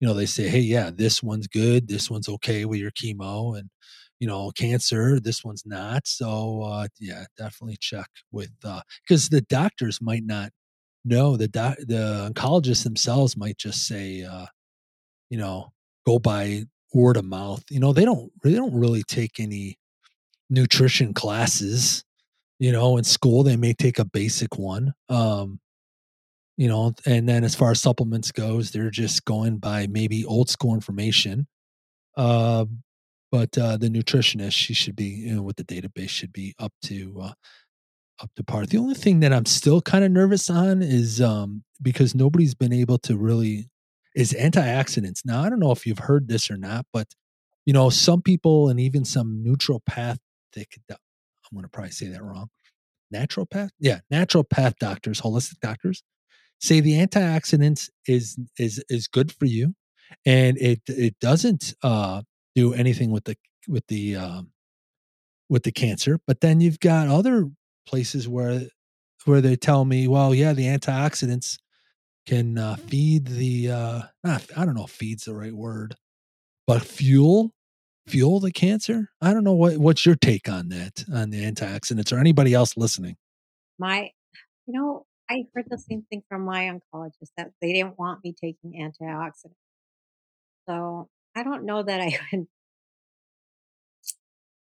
[0.00, 1.88] you know, they say, hey, yeah, this one's good.
[1.88, 3.70] This one's okay with your chemo, and
[4.20, 5.20] you know, cancer.
[5.20, 6.06] This one's not.
[6.06, 8.50] So uh, yeah, definitely check with
[9.02, 10.50] because the doctors might not
[11.04, 14.46] know the doc, the oncologists themselves might just say, uh,
[15.30, 15.72] you know,
[16.06, 16.64] go by
[16.94, 17.64] word of mouth.
[17.70, 19.78] You know, they don't they don't really take any
[20.50, 22.04] nutrition classes
[22.58, 25.60] you know in school they may take a basic one um
[26.56, 30.48] you know and then as far as supplements goes they're just going by maybe old
[30.48, 31.46] school information
[32.16, 32.64] uh
[33.30, 36.72] but uh the nutritionist she should be you know with the database should be up
[36.82, 37.32] to uh
[38.22, 38.64] up to par.
[38.64, 42.72] The only thing that i'm still kind of nervous on is um because nobody's been
[42.72, 43.68] able to really
[44.14, 45.20] is antioxidants.
[45.24, 47.08] Now i don't know if you've heard this or not but
[47.66, 49.42] you know some people and even some
[50.56, 52.48] naturopathic I'm going to probably say that wrong.
[53.14, 56.02] Naturopath, yeah, naturopath doctors, holistic doctors
[56.60, 59.74] say the antioxidants is is is good for you,
[60.24, 62.22] and it it doesn't uh,
[62.54, 63.36] do anything with the
[63.68, 64.50] with the um,
[65.48, 66.18] with the cancer.
[66.26, 67.48] But then you've got other
[67.86, 68.62] places where
[69.24, 71.58] where they tell me, well, yeah, the antioxidants
[72.26, 75.94] can uh, feed the uh, I don't know if feed's the right word,
[76.66, 77.52] but fuel
[78.06, 79.10] fuel the cancer?
[79.20, 82.76] I don't know what what's your take on that on the antioxidants or anybody else
[82.76, 83.16] listening.
[83.78, 84.10] My
[84.66, 88.34] you know, I heard the same thing from my oncologist that they didn't want me
[88.40, 89.54] taking antioxidants.
[90.68, 92.46] So, I don't know that I would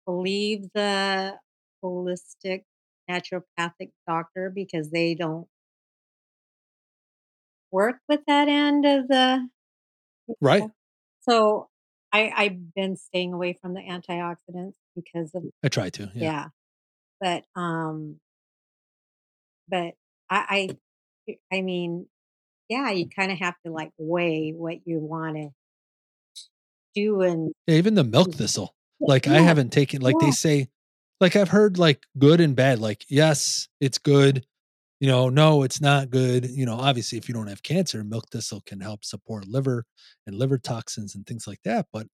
[0.06, 1.36] believe the
[1.84, 2.64] holistic
[3.10, 5.48] naturopathic doctor because they don't
[7.72, 9.48] work with that end of the
[10.40, 10.64] Right.
[11.22, 11.70] So
[12.12, 16.12] I I've been staying away from the antioxidants because of I try to.
[16.14, 16.24] Yeah.
[16.24, 16.48] yeah.
[17.20, 18.20] But um
[19.68, 19.94] but
[20.30, 20.76] I
[21.30, 22.08] I I mean,
[22.70, 25.50] yeah, you kind of have to like weigh what you want to
[26.96, 28.76] do and Yeah, even the milk thistle.
[29.00, 30.70] Like I haven't taken like they say
[31.20, 34.46] like I've heard like good and bad like yes, it's good.
[35.02, 36.50] You know, no, it's not good.
[36.50, 39.86] You know, obviously if you don't have cancer, milk thistle can help support liver
[40.28, 42.08] and liver toxins and things like that, but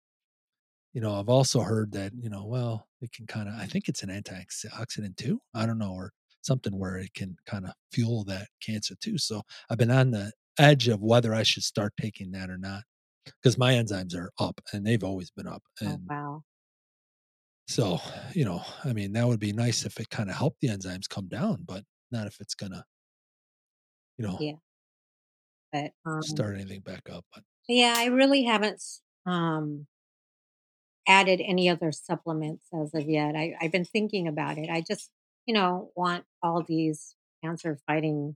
[0.93, 3.89] you know, I've also heard that, you know, well, it can kind of I think
[3.89, 5.41] it's an antioxidant too.
[5.53, 9.17] I don't know or something where it can kind of fuel that cancer too.
[9.17, 12.83] So I've been on the edge of whether I should start taking that or not
[13.25, 16.43] because my enzymes are up and they've always been up Oh and wow.
[17.67, 17.97] so,
[18.33, 21.09] you know, I mean, that would be nice if it kind of helped the enzymes
[21.09, 21.83] come down, but
[22.15, 22.85] not if it's gonna,
[24.17, 24.55] you know, Yeah.
[25.71, 27.25] But um start anything back up.
[27.33, 28.81] But yeah, I really haven't
[29.25, 29.87] um
[31.07, 33.35] added any other supplements as of yet.
[33.35, 34.69] I, I've been thinking about it.
[34.69, 35.11] I just,
[35.45, 38.35] you know, want all these cancer fighting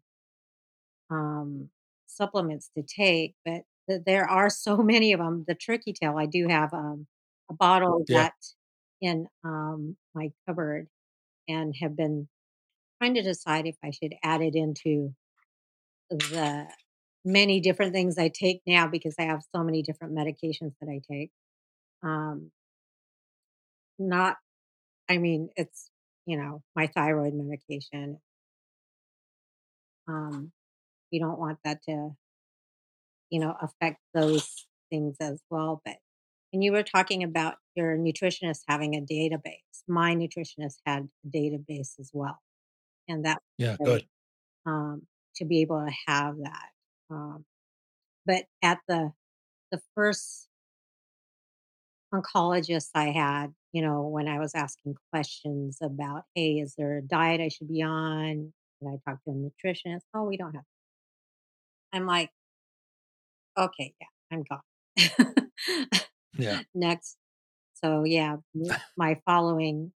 [1.09, 1.69] um,
[2.07, 5.45] supplements to take, but th- there are so many of them.
[5.47, 7.07] The Turkey Tail, I do have um,
[7.49, 8.33] a bottle of yeah, that
[9.01, 10.87] in um, my cupboard
[11.47, 12.27] and have been
[12.99, 15.13] trying to decide if I should add it into
[16.09, 16.67] the
[17.25, 21.01] many different things I take now because I have so many different medications that I
[21.09, 21.31] take.
[22.03, 22.51] Um,
[23.97, 24.37] not
[25.09, 25.89] I mean, it's,
[26.27, 28.19] you know, my thyroid medication.
[30.07, 30.51] Um,
[31.09, 32.11] you don't want that to,
[33.31, 35.81] you know, affect those things as well.
[35.83, 35.97] But
[36.51, 41.99] when you were talking about your nutritionist having a database, my nutritionist had a database
[41.99, 42.37] as well.
[43.09, 44.05] And that yeah, good.
[44.65, 45.01] um,
[45.35, 46.69] to be able to have that.
[47.09, 47.43] Um,
[48.25, 49.11] but at the
[49.71, 50.47] the first
[52.13, 57.01] oncologist I had, you know, when I was asking questions about, hey, is there a
[57.01, 58.53] diet I should be on?
[58.81, 60.01] And I talked to a nutritionist.
[60.13, 60.63] Oh, we don't have.
[61.91, 62.29] I'm like,
[63.57, 65.49] okay, yeah, I'm gone.
[66.37, 66.61] Yeah.
[66.73, 67.17] Next.
[67.75, 68.37] So yeah,
[68.97, 69.91] my following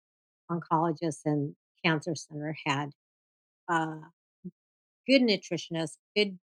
[0.51, 2.91] oncologist and cancer center had
[3.69, 3.97] uh,
[5.07, 6.39] good nutritionist, good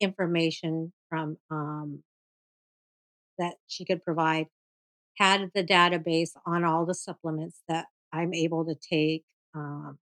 [0.00, 2.02] information from um,
[3.38, 4.46] that she could provide.
[5.18, 9.24] Had the database on all the supplements that I'm able to take.
[9.54, 9.98] Um,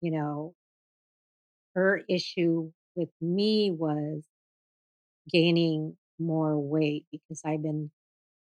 [0.00, 0.54] you know,
[1.74, 4.22] her issue with me was
[5.30, 7.90] gaining more weight because I've been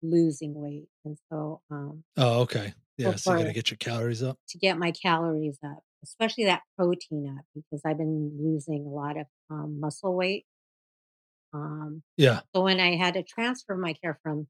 [0.03, 0.89] losing weight.
[1.05, 2.75] And so, um, Oh, okay.
[2.99, 3.13] Yeah.
[3.13, 4.39] so So you got to get your calories up.
[4.51, 9.17] to get my calories up, especially that protein up, because I've been losing a lot
[9.17, 10.47] of um, muscle weight.
[11.53, 12.41] Um, Yeah.
[12.55, 14.47] so when I had to transfer my care from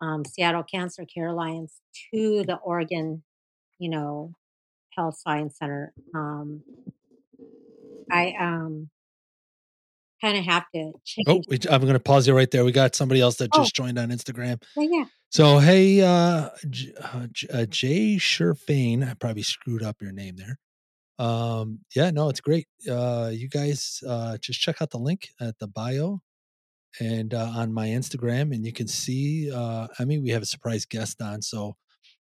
[0.00, 1.80] um, Seattle Cancer Care Alliance
[2.12, 3.22] to the Oregon,
[3.78, 4.34] you know,
[4.90, 6.62] Health Science Center, um,
[8.10, 8.88] I um,
[10.20, 10.92] kind of have to
[11.26, 12.64] Oh, we, I'm going to pause you right there.
[12.64, 14.62] We got somebody else that Oh, just joined on Instagram.
[14.76, 15.04] yeah, yeah.
[15.30, 20.36] So, hey, uh, J- uh, J- uh, Jay Sherfane, I probably screwed up your name
[20.36, 20.58] there.
[21.18, 22.66] Um, yeah, no, it's great.
[22.88, 26.20] Uh, you guys, uh, just check out the link at the bio
[27.00, 29.50] and uh, on my Instagram, and you can see.
[29.52, 31.76] Uh, I mean, we have a surprise guest on, so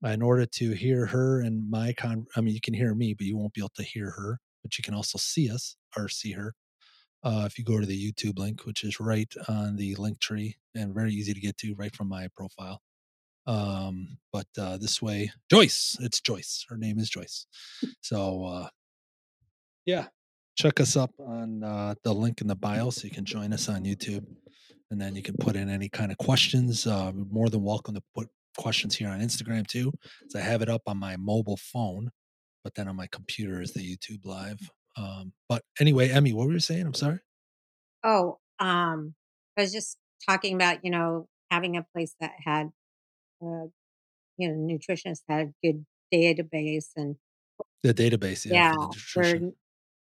[0.05, 3.25] in order to hear her and my con, I mean, you can hear me, but
[3.27, 4.39] you won't be able to hear her.
[4.63, 6.55] But you can also see us or see her
[7.25, 10.57] uh, if you go to the YouTube link, which is right on the link tree
[10.75, 12.81] and very easy to get to, right from my profile.
[13.47, 16.65] Um, but uh, this way, Joyce, it's Joyce.
[16.69, 17.47] Her name is Joyce.
[18.01, 18.69] So uh,
[19.87, 20.07] yeah,
[20.57, 23.69] check us up on uh, the link in the bio so you can join us
[23.69, 24.27] on YouTube.
[24.91, 26.87] And then you can put in any kind of questions.
[26.87, 29.93] Uh, more than welcome to put questions here on Instagram too.
[30.29, 32.11] So I have it up on my mobile phone,
[32.63, 34.71] but then on my computer is the YouTube live.
[34.97, 36.87] Um, but anyway, Emmy, what were you saying?
[36.87, 37.21] I'm sorry.
[38.05, 39.15] Oh, um,
[39.57, 39.97] I was just
[40.29, 42.71] talking about, you know, having a place that had,
[43.43, 43.67] uh,
[44.37, 47.17] you know, nutritionists had a good database and
[47.83, 49.25] The database, yeah, yeah, for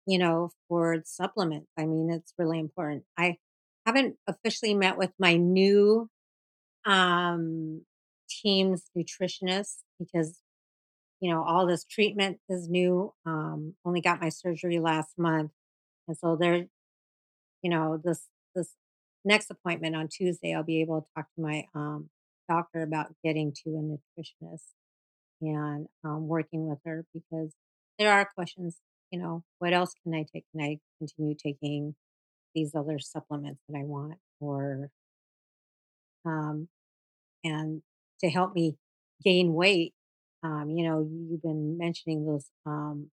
[0.08, 1.68] you know, for supplements.
[1.78, 3.04] I mean, it's really important.
[3.18, 3.38] I
[3.86, 6.10] haven't officially met with my new
[6.86, 7.82] um
[8.30, 10.40] team's nutritionist because,
[11.26, 13.14] you know, all this treatment is new.
[13.26, 15.52] Um, only got my surgery last month.
[16.08, 16.68] And so they're
[17.64, 18.76] you know, this this
[19.26, 22.10] next appointment on Tuesday, I'll be able to talk to my um,
[22.48, 24.68] doctor about getting to a nutritionist
[25.42, 27.54] and um, working with her because
[27.98, 28.78] there are questions.
[29.12, 30.46] You know, what else can I take?
[30.52, 31.96] Can I continue taking
[32.54, 34.92] these other supplements that I want, or
[36.26, 36.68] um,
[37.44, 37.82] and
[38.22, 38.78] to help me
[39.24, 39.94] gain weight?
[40.46, 43.12] Um, you know, you've been mentioning those um,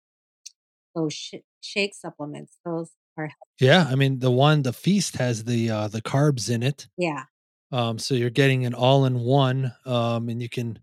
[0.95, 2.59] those sh- shake supplements.
[2.65, 3.31] Those are
[3.61, 6.89] Yeah, I mean the one the feast has the uh the carbs in it.
[6.97, 7.25] yeah,
[7.73, 10.81] Um so you're getting an all-in-one um and you can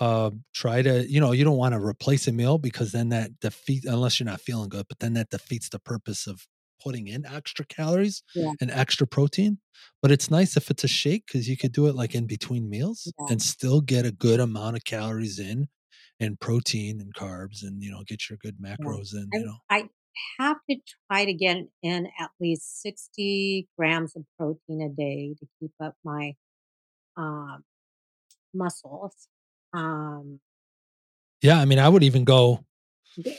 [0.00, 3.38] uh try to you know you don't want to replace a meal because then that
[3.40, 6.46] defeat unless you're not feeling good but then that defeats the purpose of
[6.84, 9.58] putting in extra calories yeah, and extra protein
[10.02, 12.68] but it's nice if it's a shake because you could do it like in between
[12.68, 15.66] meals yeah, and still get a good amount of calories in
[16.20, 18.76] and protein and carbs and you know get your good yeah.
[18.76, 19.88] macros in I you know I
[20.38, 20.76] have to
[21.10, 25.96] try to get in at least sixty grams of protein a day to keep up
[26.04, 26.34] my
[27.16, 27.64] um,
[28.52, 29.28] muscles.
[29.72, 30.40] Um,
[31.44, 32.64] yeah i mean i would even go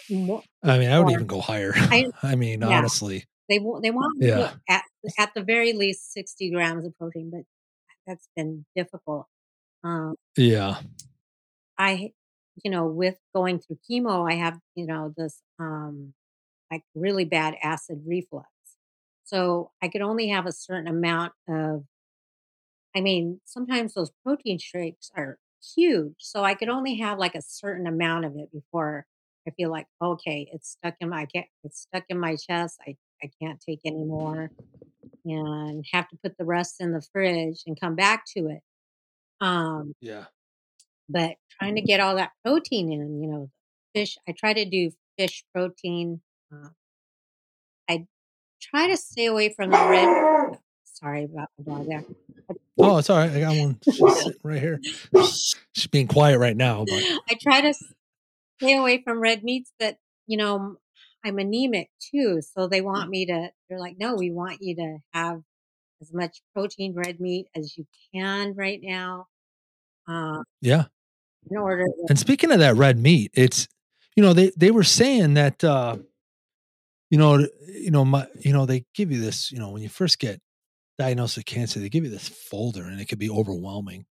[0.10, 2.78] more, i mean i would even go higher I i mean yeah.
[2.78, 4.84] honestly They want they want to yeah at
[5.20, 7.42] at the very least 60 grams of protein, but
[8.08, 9.28] that's been difficult.
[9.84, 10.82] Um, yeah
[11.78, 12.12] I,
[12.64, 16.14] you know, with going through chemo, I have, you know, this um
[16.72, 18.50] like really bad acid reflux.
[19.26, 21.86] So I could only have a certain amount of
[22.96, 25.38] I mean, sometimes those protein shakes are
[25.76, 29.06] huge, so I could only have like a certain amount of it before
[29.48, 32.80] I feel like, okay, it's stuck in my can't it's stuck in my chest.
[32.88, 34.52] I I can't take anymore
[35.26, 38.61] and have to put the rest in the fridge and come back to it.
[39.41, 40.26] Um, yeah
[41.10, 43.49] but trying to get all that protein in, you know,
[43.93, 46.22] fish, I try to do fish protein.
[46.52, 46.69] Uh,
[47.89, 48.06] I
[48.61, 50.60] try to stay away from the red.
[50.85, 52.06] Sorry about the dog there.
[52.80, 53.77] oh it's all right i got one
[54.43, 54.80] right here
[55.73, 59.97] she's being quiet right now but I try to stay away from red meats but
[60.27, 60.77] you know,
[61.26, 62.41] I'm anemic too.
[62.41, 65.41] So they want me to, they're like, no, we want you to have
[66.02, 69.27] as much protein red meat as you can right now.
[70.07, 70.85] Uh, yeah
[71.49, 73.68] in order to, and speaking of that red meat it's
[74.15, 75.97] you know they they were saying that uh
[77.10, 79.89] you know you know my you know they give you this you know when you
[79.89, 80.39] first get
[80.97, 84.06] diagnosed with cancer they give you this folder and it could be overwhelming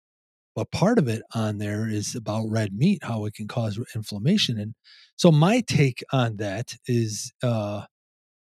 [0.55, 4.59] but part of it on there is about red meat how it can cause inflammation
[4.59, 4.73] and
[5.15, 7.83] so my take on that is uh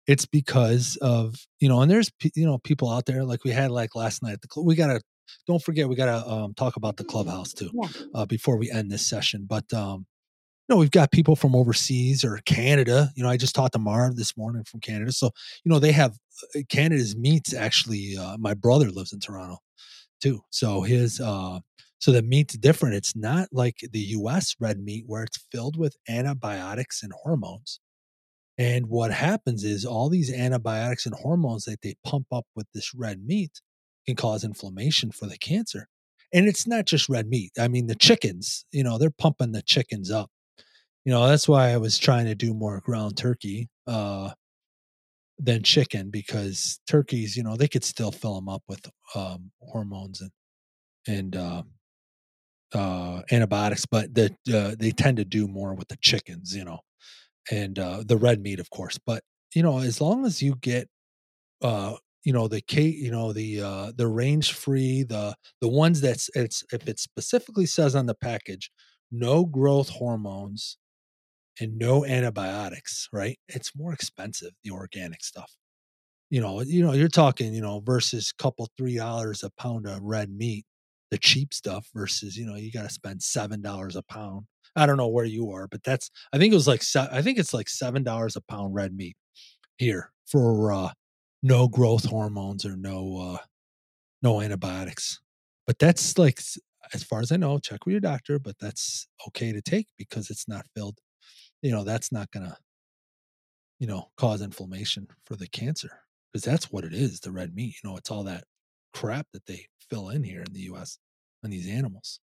[0.08, 3.72] it's because of you know and there's you know people out there like we had
[3.72, 5.02] like last night at the club we gotta
[5.46, 8.90] don't forget we gotta um, talk about the clubhouse too yeah, uh, before we end
[8.90, 10.06] this session but um
[10.68, 13.80] you know we've got people from overseas or canada you know i just talked to
[13.80, 15.30] marv this morning from canada so
[15.64, 16.18] you know they have
[16.56, 19.58] uh, canada's meats actually uh, my brother lives in toronto
[20.22, 21.60] too so his uh
[22.00, 25.98] so the meat's different it's not like the us red meat where it's filled with
[26.08, 27.80] antibiotics and hormones
[28.58, 32.94] and what happens is all these antibiotics and hormones that they pump up with this
[32.94, 33.62] red meat
[34.08, 35.88] can cause inflammation for the cancer.
[36.34, 37.52] And it's not just red meat.
[37.60, 40.32] I mean, the chickens, you know, they're pumping the chickens up.
[41.06, 44.32] You know, that's why I was trying to do more ground turkey uh,
[45.38, 50.22] than chicken because turkeys, you know, they could still fill them up with um, hormones
[50.22, 50.32] and
[51.08, 51.64] and uh,
[52.74, 56.80] uh, antibiotics, but the, uh, they tend to do more with the chickens, you know
[57.52, 58.98] and uh, the red meat, of course.
[59.06, 59.24] But
[59.56, 60.88] you know, as long as you get,
[61.62, 66.02] uh, you know, the K, you know, the uh, the range free, the the ones
[66.02, 68.72] that's it's if it specifically says on the package,
[69.12, 70.78] no growth hormones
[71.60, 73.40] and no antibiotics, right?
[73.50, 75.56] It's more expensive the organic stuff.
[76.30, 80.02] You know, you know, you're talking, you know, versus couple three dollars a pound of
[80.04, 80.66] red meat,
[81.12, 84.46] the cheap stuff versus, you know, you got to spend seven dollars a pound.
[84.76, 87.40] I don't know where you are, but that's I think it was like I think
[87.40, 89.16] it's like seven dollars a pound red meat
[89.78, 90.92] here for uh,
[91.42, 93.44] no growth hormones or no uh,
[94.22, 95.20] no antibiotics.
[95.66, 96.40] But that's like
[96.94, 100.30] as far as I know, check with your doctor, but that's okay to take because
[100.30, 101.00] it's not filled.
[101.62, 102.58] You know, that's not gonna
[103.80, 106.02] you know cause inflammation for the cancer
[106.32, 107.20] because that's what it is.
[107.20, 108.44] The red meat, you know, it's all that
[108.94, 111.00] crap that they fill in here in the U.S.
[111.44, 112.20] on these animals.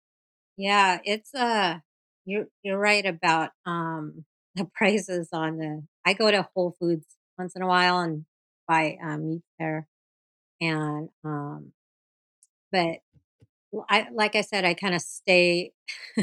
[0.56, 1.78] yeah, it's uh,
[2.24, 4.24] you're you're right about um
[4.54, 5.82] the prices on the.
[6.04, 7.06] I go to Whole Foods
[7.38, 8.24] once in a while and
[8.68, 9.88] buy um, meat there,
[10.60, 11.72] and um,
[12.72, 12.98] but
[13.88, 15.72] I like I said, I kinda stay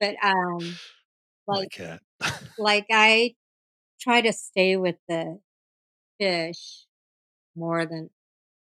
[0.00, 0.80] But, um,
[1.48, 1.80] like
[2.58, 3.36] like, I
[4.00, 5.40] try to stay with the
[6.20, 6.85] fish
[7.56, 8.10] more than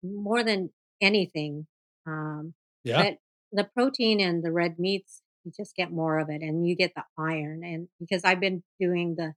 [0.03, 1.67] more than anything.
[2.07, 2.53] Um,
[2.83, 2.97] Yeah.
[2.97, 3.17] but
[3.51, 6.93] the protein and the red meats, you just get more of it and you get
[6.95, 7.63] the iron.
[7.63, 9.33] And because I've been doing the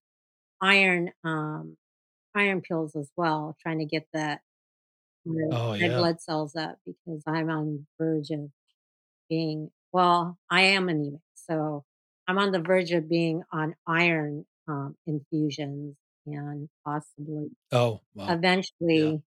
[0.62, 1.76] iron, um,
[2.34, 4.42] iron pills as well, trying to get that
[5.24, 5.96] red Oh, red yeah.
[5.96, 8.50] blood cells up because I'm on verge of
[9.28, 11.84] being well, I am anemic, so
[12.28, 18.26] I'm on the verge of being on iron, um, infusions and possibly Oh, wow.
[18.28, 19.22] Eventually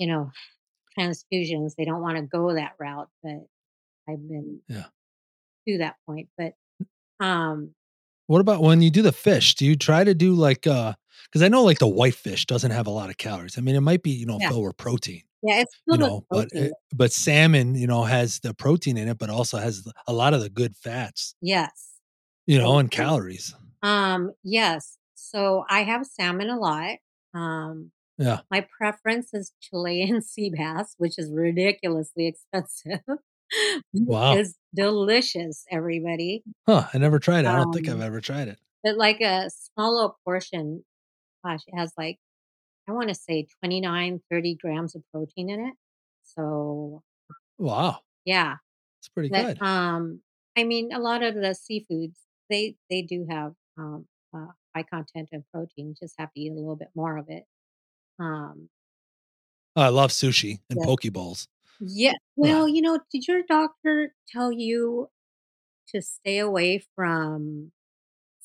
[0.00, 0.32] you know,
[0.98, 1.76] transfusions.
[1.76, 3.46] They don't wanna go that route, but
[4.08, 4.90] I've been Yeah.
[5.68, 6.28] to that point.
[6.36, 6.54] But,
[7.20, 7.74] um
[8.26, 9.54] What about when you do the fish?
[9.54, 10.94] Do you try to do like, uh
[11.24, 13.56] because I know like the white fish doesn't have a lot of calories.
[13.58, 14.50] I mean, it might be, you know, Yeah.
[14.50, 16.54] with protein, Yeah, it's you know, but protein.
[16.54, 20.34] it but salmon, you know, has the protein in it, but also has a lot
[20.34, 22.00] of the good fats, Yes.
[22.46, 23.54] you know, and calories.
[23.82, 24.98] Um, yes.
[25.14, 26.98] So I have salmon a lot.
[27.34, 28.42] Um, Yeah.
[28.50, 33.00] my preference is Chilean sea bass, which is ridiculously expensive.
[33.92, 34.34] Wow.
[34.34, 36.44] It's delicious, everybody.
[36.68, 37.48] Huh, I never tried it.
[37.48, 38.58] I don't think I've Um, ever tried it.
[38.84, 40.84] but like a small little portion,
[41.44, 42.18] gosh, it has like,
[42.88, 45.74] I wanna say 29, 30 grams of protein in it.
[46.24, 47.02] So,
[47.58, 48.00] Wow.
[48.24, 48.56] yeah.
[49.00, 49.62] It's pretty But, good.
[49.62, 50.22] um,
[50.56, 52.16] I mean, a lot of the seafoods,
[52.50, 56.54] they they do have, um, uh, high content of protein, just have to eat a
[56.54, 57.44] little bit more of it.
[58.20, 58.70] Um
[59.76, 60.82] I love sushi and Yeah.
[60.82, 61.48] poke bowls.
[61.80, 62.14] Yeah.
[62.36, 65.10] Well, you know, did your doctor tell you
[65.88, 67.72] to stay away from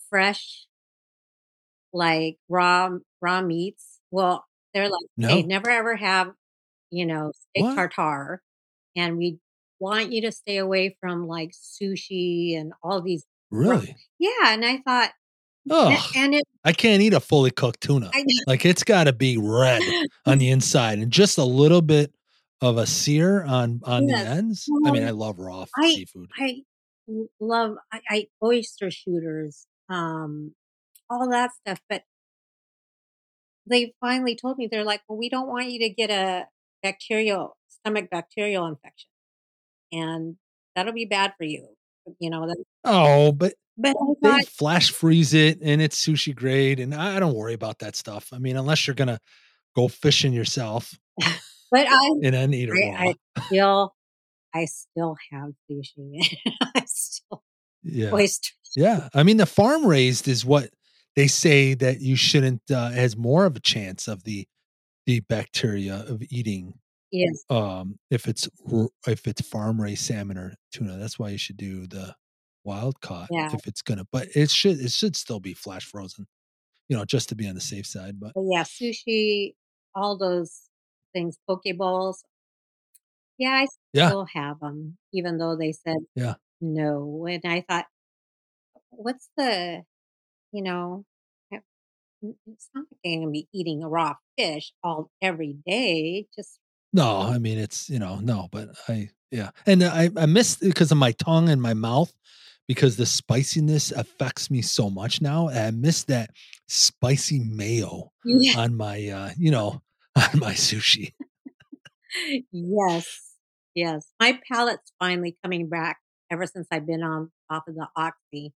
[0.10, 0.68] fresh
[1.94, 2.90] like, raw
[3.22, 4.02] raw meats?
[4.12, 5.44] Well, they're like, "Hey, No.
[5.44, 6.34] never ever have,
[6.92, 7.86] you know, steak What?
[7.90, 8.44] tartare,
[8.96, 9.40] and we
[9.80, 13.26] want you to stay away from, like, sushi and all these
[13.64, 13.98] raw" Really?
[14.20, 15.14] Yeah, and I thought
[15.70, 16.12] Ugh.
[16.16, 18.12] and it I can't eat a fully cooked tuna.
[18.14, 18.24] I.
[18.48, 19.80] Like, it's gotta be red
[20.26, 22.14] on the inside and just a little bit
[22.62, 24.28] of a sear on on the Yes.
[24.28, 24.70] ends.
[24.86, 26.30] I mean, I love raw I seafood.
[26.38, 26.64] I
[27.40, 30.54] love I I oyster shooters, um,
[31.10, 32.04] all that stuff, but
[33.68, 36.48] they finally told me, they're like, "Well, we don't want you to get a
[36.84, 39.10] bacterial stomach bacterial infection,
[39.92, 40.38] and
[40.76, 41.75] that'll be bad for you."
[42.20, 46.80] You know, that Oh, but but they thought flash freeze it and it's sushi grade,
[46.80, 48.30] and I I don't worry about that stuff.
[48.34, 49.20] I mean, unless you're gonna
[49.76, 50.98] go fishing yourself
[51.72, 53.16] but I and then eat it I.
[53.36, 53.96] I still
[54.54, 56.38] I still have sushi.
[56.76, 57.44] I still
[57.84, 58.14] Yeah.
[58.14, 59.10] oyster Yeah.
[59.14, 60.70] I mean, the farm raised is what
[61.16, 64.48] they say that you shouldn't, uh has more of a chance of the
[65.06, 66.74] the bacteria of eating,
[67.18, 67.46] Yes.
[67.50, 68.50] um, if it's
[69.08, 70.98] if it's farm raised salmon or tuna.
[70.98, 72.16] That's why you should do the
[72.64, 73.50] wild caught Yeah.
[73.52, 76.28] if it's gonna but it should it should still be flash frozen,
[76.90, 79.56] you know, just to be on the safe side, but But, yeah, sushi,
[79.96, 80.70] all those
[81.14, 82.26] things, poke bowls
[83.40, 84.16] yeah, I Yeah.
[84.34, 86.36] have them, even though they said Yeah.
[86.62, 87.88] no, and I thought,
[88.92, 89.86] "What's the"
[90.54, 91.06] you know,
[92.48, 96.60] it's not like I'm gonna be eating a raw fish all every day, just"
[96.94, 100.92] No, I mean, it's you know, no, but I yeah, and I I miss because
[100.92, 102.14] of my tongue and my mouth,
[102.68, 106.32] because the spiciness affects me so much now, I miss that
[106.68, 108.60] spicy mayo Yeah.
[108.60, 109.82] on my, uh, you know,
[110.16, 111.14] on my sushi.
[112.52, 113.06] Yes.
[113.74, 114.08] Yes.
[114.22, 115.98] My palate's finally coming back
[116.32, 118.54] ever since I've been on off of the Oxy.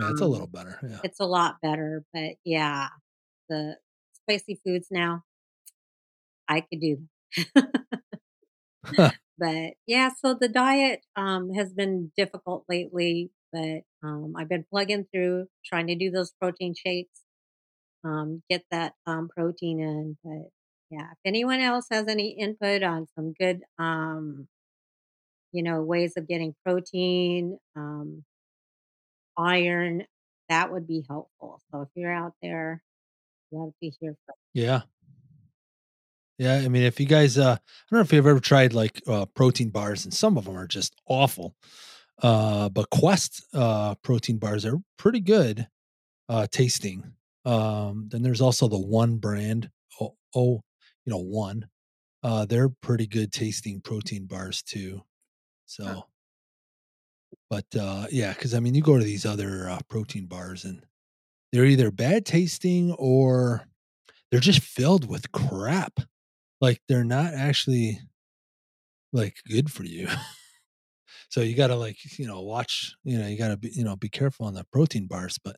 [0.00, 0.98] Yeah, it's a little Um, better, yeah.
[1.04, 2.88] it's a lot better, but, yeah,
[3.48, 3.76] the
[4.12, 5.22] spicy foods now
[6.48, 7.08] I could do.
[9.38, 15.06] But, yeah, so the diet, um, has been difficult lately, but, um, I've been plugging
[15.12, 17.22] through, trying to do those protein shakes,
[18.04, 20.50] um, get that, um, protein in, but,
[20.90, 24.48] yeah, if anyone else has any input on some good, um
[25.52, 28.24] you know, ways of getting protein, um
[29.38, 30.04] iron,
[30.48, 31.60] that would be helpful.
[31.70, 32.82] So if you're out there,
[33.52, 34.82] love to hear from Yeah.
[36.38, 37.58] Yeah, I mean, if you guys, uh I
[37.90, 40.66] don't know if you've ever tried, like, uh, protein bars, and some of them are
[40.66, 41.54] just awful,
[42.22, 45.68] uh, but Quest, uh, protein bars are pretty good,
[46.28, 47.14] uh, tasting.
[47.46, 50.62] Um, then there's also the ONE brand, oh, O
[51.06, 51.68] you know, ONE,
[52.24, 55.02] uh, they're pretty good tasting protein bars too,
[55.84, 55.96] Huh.
[55.96, 56.06] so
[57.50, 60.84] but, uh, yeah, 'cause, I mean, you go to these other, uh, protein bars, and
[61.52, 63.68] they're either bad tasting or
[64.30, 66.00] they're just filled with crap.
[66.60, 68.00] Like, they're not actually
[69.12, 70.08] like, good for you.
[71.30, 74.08] So you gotta, like, you know, watch, you know, you gotta be you know, be
[74.08, 75.56] careful on the protein bars, but,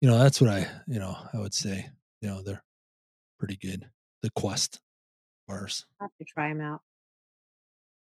[0.00, 1.90] you know, that's what I you know, I would say,
[2.20, 2.64] you know, they're
[3.38, 3.90] pretty good,
[4.22, 4.80] the Quest.
[5.48, 5.86] bars.
[6.00, 6.82] I'll have to try them out.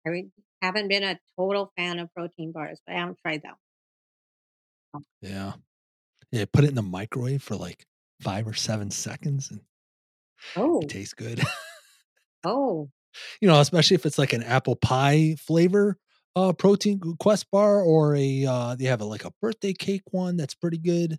[0.06, 0.32] I re-
[0.62, 3.56] haven't been a total fan of protein bars, but I haven't tried them.
[5.22, 5.54] Yeah.
[6.32, 7.88] Yeah, put it in the microwave for like
[8.22, 9.62] five or seven seconds and
[10.56, 11.42] Oh, it tastes good.
[12.44, 12.90] oh,
[13.42, 15.98] you know, especially if it's like an apple pie flavor
[16.36, 20.38] uh protein quest bar or a uh they have a like a birthday cake one
[20.38, 21.18] that's pretty good.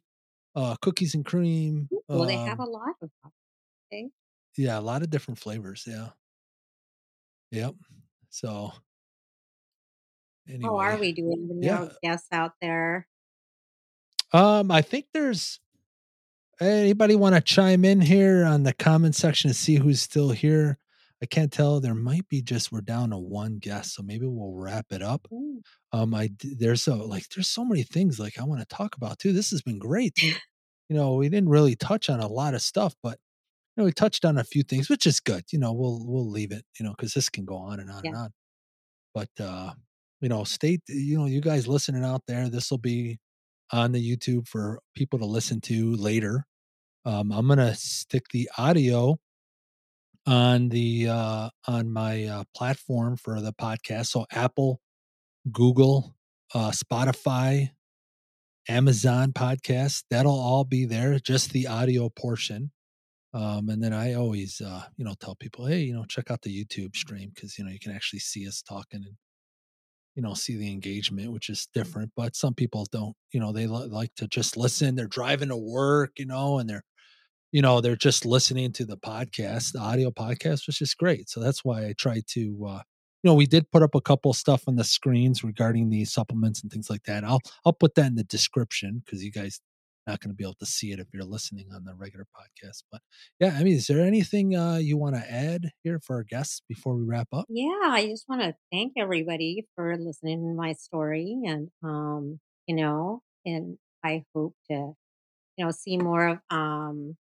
[0.55, 1.88] Uh cookies and cream.
[2.09, 3.32] well, they have a um, lot of them.
[3.92, 4.09] Okay.
[4.56, 6.09] yeah, a lot of different flavors, yeah.
[7.51, 7.74] Yep.
[8.30, 8.72] So
[10.62, 11.48] How are we doing?
[11.52, 11.88] Any yeah.
[12.02, 13.06] guests out there?
[14.32, 15.60] Um I think there's
[16.60, 20.78] anybody want to chime in here on the comment section to see who's still here?
[21.22, 21.80] I can't tell.
[21.80, 25.26] There might be just we're down to one guest, so maybe we'll wrap it up.
[25.32, 25.60] Mm,
[25.92, 29.18] Um, I there's so like there's so many things like I want to talk about
[29.18, 29.32] too.
[29.32, 30.14] This has been great.
[30.90, 33.18] You know, we didn't really touch on a lot of stuff, but
[33.76, 35.44] you know, we touched on a few things, which is good.
[35.52, 36.64] You know, we'll we'll leave it.
[36.80, 38.30] You know, because this can go on and on and on.
[39.14, 39.74] But uh,
[40.20, 40.82] you know, state.
[40.88, 43.18] You know, you guys listening out there, this will be
[43.72, 46.44] on the YouTube for people to listen to later.
[47.05, 49.18] Um, I'm gonna stick the audio
[50.31, 54.07] on the uh, on my uh, platform for the podcast.
[54.07, 54.81] So Apple,
[55.51, 56.15] Google,
[56.55, 57.70] uh, Spotify,
[58.69, 60.05] Amazon podcast.
[60.09, 61.19] That'll all be there.
[61.19, 62.70] Just the audio portion.
[63.35, 66.43] Um, and then I always, uh, you know, tell people, hey, you know, check out
[66.43, 69.16] the YouTube stream because you know you can actually see us talking and
[70.15, 72.12] you know see the engagement, which is different.
[72.16, 73.16] But some people don't.
[73.32, 74.94] You know, they li- like to just listen.
[74.94, 76.85] They're driving to work, you know, and they're
[77.52, 81.28] you know they're just listening to the podcast the audio podcast which is great.
[81.28, 82.82] So that's why i try to uh
[83.22, 86.05] you know we did put up a couple of stuff on the screens regarding the
[86.05, 87.24] supplements and things like that.
[87.24, 89.60] I'll i'll put that in the description because you guys
[90.06, 92.82] not going to be able to see it if you're listening on the regular podcast.
[92.90, 93.02] But
[93.39, 96.62] yeah i mean is there anything uh you want to add here for our guests
[96.68, 97.47] before we wrap up?
[97.48, 102.77] Yeah, I just want to thank everybody for listening to my story and um, you
[102.77, 104.93] know, and I hope to,
[105.56, 107.16] you know, see more of um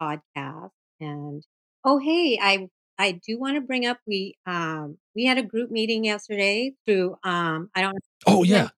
[0.00, 0.70] Podcast
[1.00, 1.42] and
[1.84, 2.68] oh hey, I
[2.98, 7.16] I do want to bring up we um we had a group meeting yesterday through
[7.24, 8.68] um I don't know oh yeah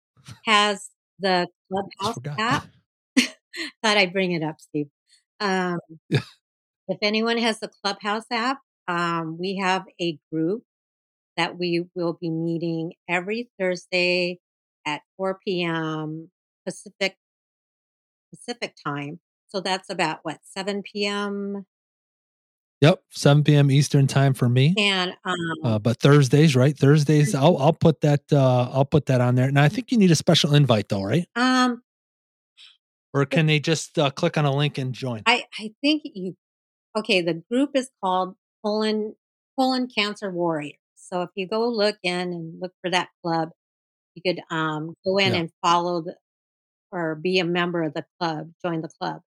[0.47, 2.67] has the Clubhouse app.
[3.83, 4.89] Thought I'd bring it up, Steve.
[5.41, 5.79] Um
[6.09, 6.21] yeah
[6.89, 8.59] if anyone has the Clubhouse app,
[8.89, 10.63] um, we have a group
[11.37, 14.39] that we will be meeting every Thursday
[14.87, 16.31] at 4 p.m.
[16.67, 17.17] Pacific
[18.35, 19.21] Pacific time.
[19.53, 21.67] So that's about what 7 p.m.
[22.81, 26.77] yep 7 p.m eastern time for me And um, uh, but Thursdays, right?
[26.77, 29.47] Thursdays, I'll I'll put that uh, I'll put that on there.
[29.47, 31.29] And I think you need a special invite though, right?
[31.37, 31.83] um,
[33.13, 35.23] Or can they just uh, click on a link and join?
[35.27, 36.35] I I think you
[36.97, 37.21] okay.
[37.21, 39.15] The group is called colon
[39.59, 40.79] colon cancer warriors.
[40.97, 43.51] So if you go look in and look for that club,
[44.15, 46.17] you could um go in Yeah, and follow the
[46.91, 49.21] or be a member of the club, join the club.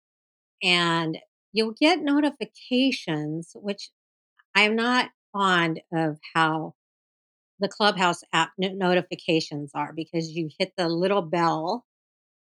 [0.64, 1.18] And
[1.52, 3.90] you'll get notifications, which
[4.56, 6.74] I'm not fond of how
[7.60, 11.84] the Clubhouse app notifications are because you hit the little bell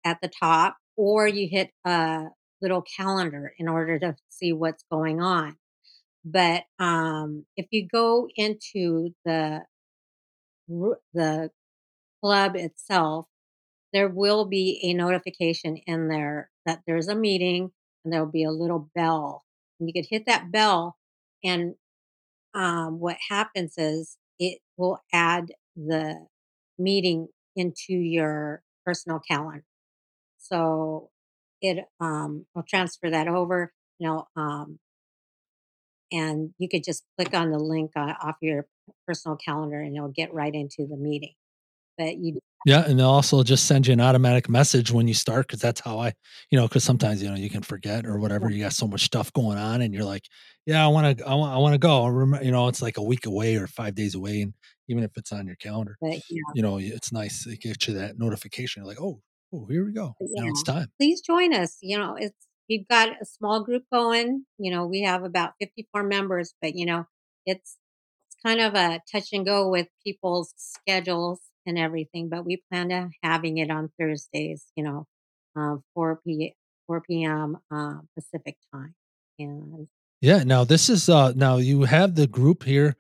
[0.06, 2.26] at the top or you hit a
[2.62, 5.58] little calendar in order to see what's going on.
[6.26, 9.62] But um, if you go into the
[11.14, 11.52] the
[12.24, 13.28] club itself,
[13.94, 17.72] there will be a notification in there that there's a meeting
[18.04, 19.44] and there'll be a little bell.
[19.80, 20.98] And you could hit that bell,
[21.44, 21.76] and
[22.54, 26.26] um, what happens is it will add the
[26.78, 29.64] meeting into your personal calendar.
[30.38, 31.10] So
[31.62, 34.80] it um, will transfer that over, you know, um,
[36.12, 38.68] and you could just click on the link uh, off your
[39.08, 41.34] personal calendar and it'll get right into the meeting.
[42.02, 45.48] But you yeah, and they'll also just send you an automatic message when you start
[45.48, 46.14] because that's how I,
[46.52, 48.52] you know, because sometimes you know you can forget or whatever.
[48.52, 50.26] You got so much stuff going on, and you're like,
[50.66, 52.04] yeah, I want to, I want, I want to go.
[52.04, 54.54] I remember, you know, it's like a week away or five days away, and
[54.90, 56.42] even if it's on your calendar, but yeah.
[56.54, 58.84] you know, it's nice to get you that notification.
[58.84, 59.22] You're like, oh,
[59.54, 60.14] oh, here we go.
[60.20, 60.88] You know, it's time.
[61.00, 61.78] please join us.
[61.82, 64.46] You know, it's we've got a small group going.
[64.60, 67.06] You know, we have about 54 members, but you know,
[67.48, 67.78] it's
[68.28, 72.30] it's kind of a touch and go with people's schedules and everything.
[72.30, 74.66] But we plan to having it on Thursdays.
[74.76, 75.08] You know,
[75.56, 76.56] uh, 4 p
[76.88, 77.58] 4 p.m.
[77.70, 78.96] Uh, Pacific time.
[79.40, 79.88] And
[80.22, 80.44] Yeah.
[80.44, 82.96] Now this is uh now you have the group here,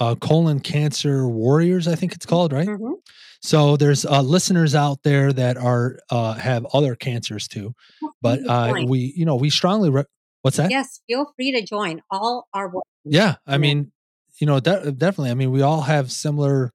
[0.00, 2.68] uh colon cancer warriors, I think it's called, right?
[2.68, 2.94] Mhm.
[3.42, 7.74] So there's uh listeners out there that are uh have other cancers too.
[8.22, 10.04] But uh we, you know, we strongly re-
[10.42, 10.70] what's that?
[10.70, 12.02] Yes, feel free to join.
[12.10, 12.80] All welcome.
[13.04, 13.36] Yeah.
[13.46, 13.92] I mean,
[14.40, 15.30] you know, de- definitely.
[15.30, 16.72] I mean, we all have similar,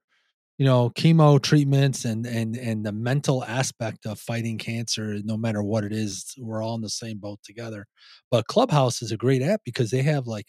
[0.59, 5.19] you know, chemo treatments and and and the mental aspect of fighting cancer.
[5.25, 7.87] No matter what it is, we're all in the same boat together.
[8.31, 10.47] But Clubhouse is a great app because they have like,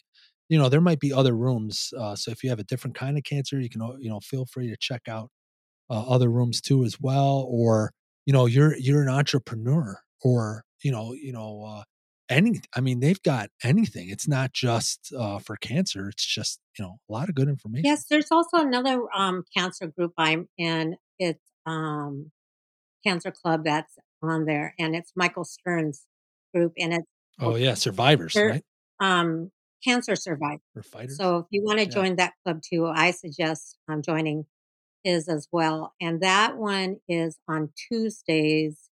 [0.50, 1.92] you know, there might be other rooms.
[1.98, 4.20] Uh, so if you have a different kind of cancer, you can, uh, you know,
[4.20, 5.30] feel free to check out
[5.90, 7.46] uh, other rooms too as well.
[7.50, 7.92] Or
[8.26, 11.64] you know, you're you're an entrepreneur, or you know, you know.
[11.66, 11.84] Uh,
[12.30, 16.84] any i mean they've got anything it's not just uh, for cancer it's just you
[16.84, 20.96] know a lot of good information Yes, there's also another um, cancer group I'm in.
[21.18, 22.30] It's um,
[23.06, 26.04] Cancer Club that's on there, and it's Michael Stern's
[26.54, 27.06] group, and it's
[27.40, 28.64] oh yeah survivors They're- right
[29.00, 29.50] um,
[29.84, 30.60] cancer survivors.
[30.84, 31.90] fighters So if you want to Yeah.
[31.90, 34.44] join that club too, I suggest um, joining
[35.02, 35.94] his as well.
[36.02, 38.90] And that one is on Tuesdays,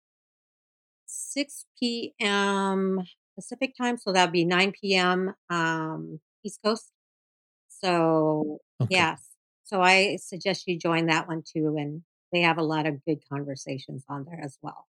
[1.07, 3.01] 6 p.m.
[3.35, 3.97] Pacific time.
[3.97, 5.33] So that'd be 9 p.m.
[5.49, 6.91] Um, East Coast.
[7.69, 8.95] So Okay.
[8.95, 9.29] yes.
[9.63, 11.75] So I suggest you join that one too.
[11.77, 14.87] And they have a lot of good conversations on there as well.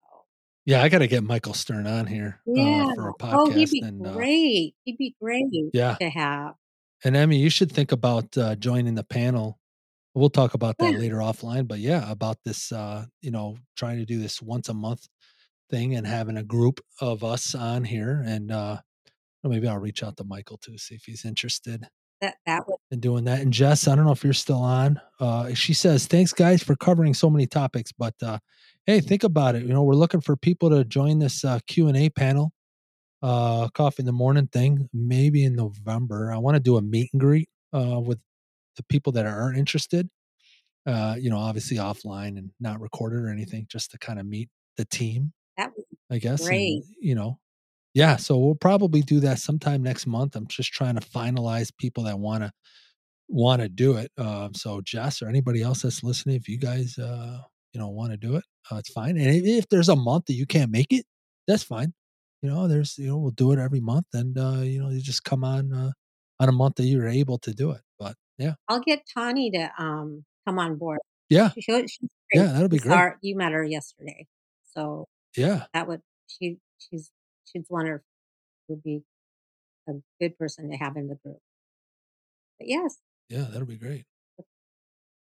[0.00, 0.24] So,
[0.64, 2.84] yeah i gotta get michael stern on here yeah.
[2.90, 4.74] uh, for a podcast oh, he'd be and uh, great.
[4.84, 6.54] He'd be great yeah to have.
[7.04, 9.58] and emmy you should think about uh, joining the panel
[10.14, 10.98] we'll talk about that Yeah.
[10.98, 14.74] later offline but yeah about this uh you know trying to do this once a
[14.74, 15.06] month
[15.70, 18.76] thing and having a group of us on here and uh
[19.44, 21.86] maybe i'll reach out to michael too see if he's interested
[22.20, 23.40] That that would and doing that.
[23.40, 25.00] And Jess, I don't know if you're still on.
[25.20, 28.38] Uh, she says, "Thanks, guys, for covering so many topics." But uh,
[28.86, 29.62] hey, think about it.
[29.62, 32.52] You know, we're looking for people to join this uh, Q and A panel,
[33.22, 34.88] uh, coffee in the morning thing.
[34.92, 36.32] Maybe in November.
[36.32, 38.18] I want to do a meet and greet uh, with
[38.76, 40.08] the people that are interested.
[40.86, 44.48] Uh, you know, obviously offline and not recorded or anything, just to kind of meet
[44.76, 45.32] the team.
[45.58, 45.70] That
[46.10, 46.48] I guess.
[46.48, 47.38] and, you know,
[47.94, 48.16] yeah.
[48.16, 50.36] So we'll probably do that sometime next month.
[50.36, 52.52] I'm just trying to finalize people that want to
[53.28, 54.10] want to do it.
[54.16, 57.40] Um, so Jess or anybody else that's listening, if you guys, uh,
[57.74, 59.18] you know, want to do it, uh, it's fine.
[59.18, 61.04] And if, if there's a month that you can't make it,
[61.46, 61.92] that's fine.
[62.40, 65.00] You know, there's, you know, we'll do it every month, and uh, you know, you
[65.00, 65.90] just come on uh,
[66.40, 67.80] on a month that you're able to do it.
[67.98, 71.00] But yeah, I'll get Tani to um come on board.
[71.28, 71.90] yeah, She, great.
[72.32, 72.96] yeah, that'll be great.
[72.96, 74.26] her- you met her yesterday,
[74.72, 77.10] so Yeah, that would she she's
[77.44, 78.00] she's one of
[78.68, 79.02] would be
[79.88, 81.40] a good person to have in the group.
[82.58, 82.98] But yes,
[83.28, 84.06] Yeah, that'll be great.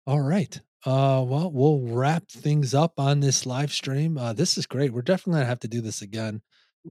[0.06, 0.60] All right.
[0.86, 4.18] Uh well, we'll wrap things up on this live stream.
[4.18, 4.92] Uh this is great.
[4.92, 6.42] We're definitely to have to do this again.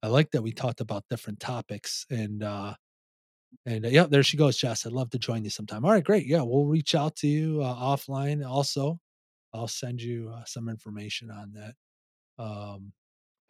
[0.03, 2.75] I like that we talked about different topics and uh
[3.67, 4.87] and uh, yeah, there she goes, Jess.
[4.87, 5.85] I'd love to join you sometime.
[5.85, 6.27] All right, great.
[6.27, 9.01] Yeah, we'll reach out to you uh, offline also.
[9.55, 11.75] I'll send you uh, some information on that.
[12.43, 12.93] Um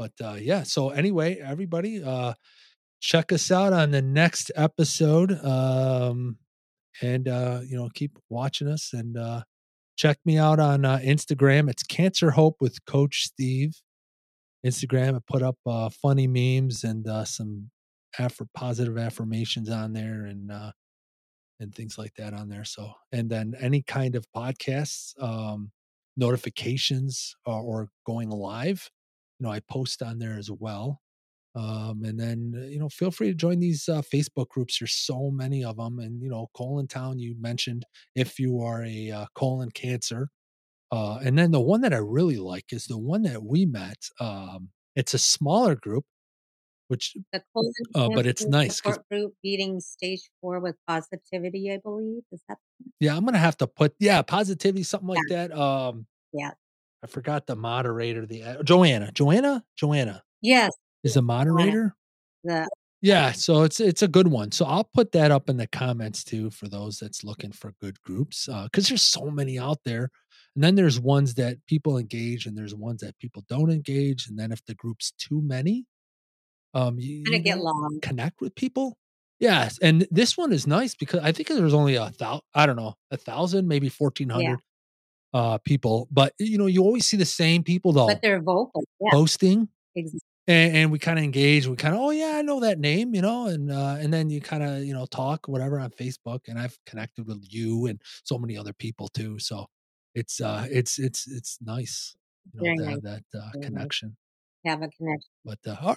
[0.02, 2.34] but uh yeah, so anyway, everybody uh
[3.00, 5.32] check us out on the next episode.
[5.44, 6.38] Um
[7.00, 9.42] and uh you know keep watching us and uh
[9.96, 13.80] check me out on uh, instagram it's cancer hope with coach steve
[14.66, 17.70] instagram i put up uh funny memes and uh some
[18.54, 20.70] positive affirmations on there and uh
[21.60, 25.70] and things like that on there so and then any kind of podcasts um
[26.16, 28.90] notifications uh, or going live
[29.42, 31.00] you know i post on there as well
[31.54, 34.94] um, and then uh, you know feel free to join these uh, facebook groups there's
[34.94, 39.26] so many of them and you know Colontown you mentioned if you are a uh,
[39.34, 40.28] colon cancer
[40.92, 43.98] uh, and then the one that i really like is the one that we met
[44.20, 46.04] um, it's a smaller group
[46.86, 48.80] which the colon Uh, but it's nice.
[48.80, 51.72] support group beating stage four with positivity.
[51.72, 52.58] I believe is that
[53.00, 56.52] yeah i'm gonna have to put yeah positivity something like that um Yeah.
[57.02, 60.70] I forgot the moderator the uh, joanna joanna joanna yes
[61.04, 61.94] is the moderator
[62.44, 62.66] Yeah.
[63.04, 64.52] Yeah, so it's it's a good one.
[64.52, 68.00] So I'll put that up in the comments too for those that's looking for good
[68.02, 70.08] groups because there's so many out there.
[70.54, 74.28] And then there's ones that people engage, and there's ones that people don't engage.
[74.28, 75.84] And then if the group's too many,
[76.74, 77.98] um, you, kind you of get long.
[78.02, 78.96] connect with people.
[79.40, 82.42] Yes, and this one is nice because I think there's only a thousand.
[82.54, 84.60] I don't know, a thousand, maybe fourteen hundred
[85.34, 86.08] uh people.
[86.10, 88.84] But you know, you always see the same people though But they're vocal.
[89.00, 90.12] Yeah, posting ex-
[90.48, 91.66] and, and we kind of engage.
[91.68, 94.28] We kind of, oh yeah, I know that name, you know, and uh, and then
[94.28, 98.00] you kind of, you know, talk whatever on Facebook, and I've connected with you and
[98.24, 99.38] so many other people too.
[99.38, 99.66] So
[100.14, 102.16] it's uh, it's it's it's nice,
[102.52, 102.90] you know, to nice.
[102.94, 103.64] have that uh, Very nice.
[103.64, 104.16] connection.
[104.66, 105.30] have a connection.
[105.44, 105.96] But uh, all-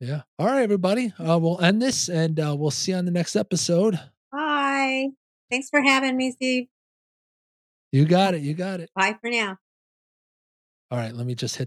[0.00, 3.12] yeah, all right, everybody, uh, we'll end this, and uh, we'll see you on the
[3.12, 3.98] next episode.
[4.32, 5.10] Bye.
[5.50, 6.66] Thanks for having me, Steve.
[7.94, 8.90] You got it, you got it.
[8.96, 9.56] Bye for now.
[10.90, 11.62] All right, let me just hit.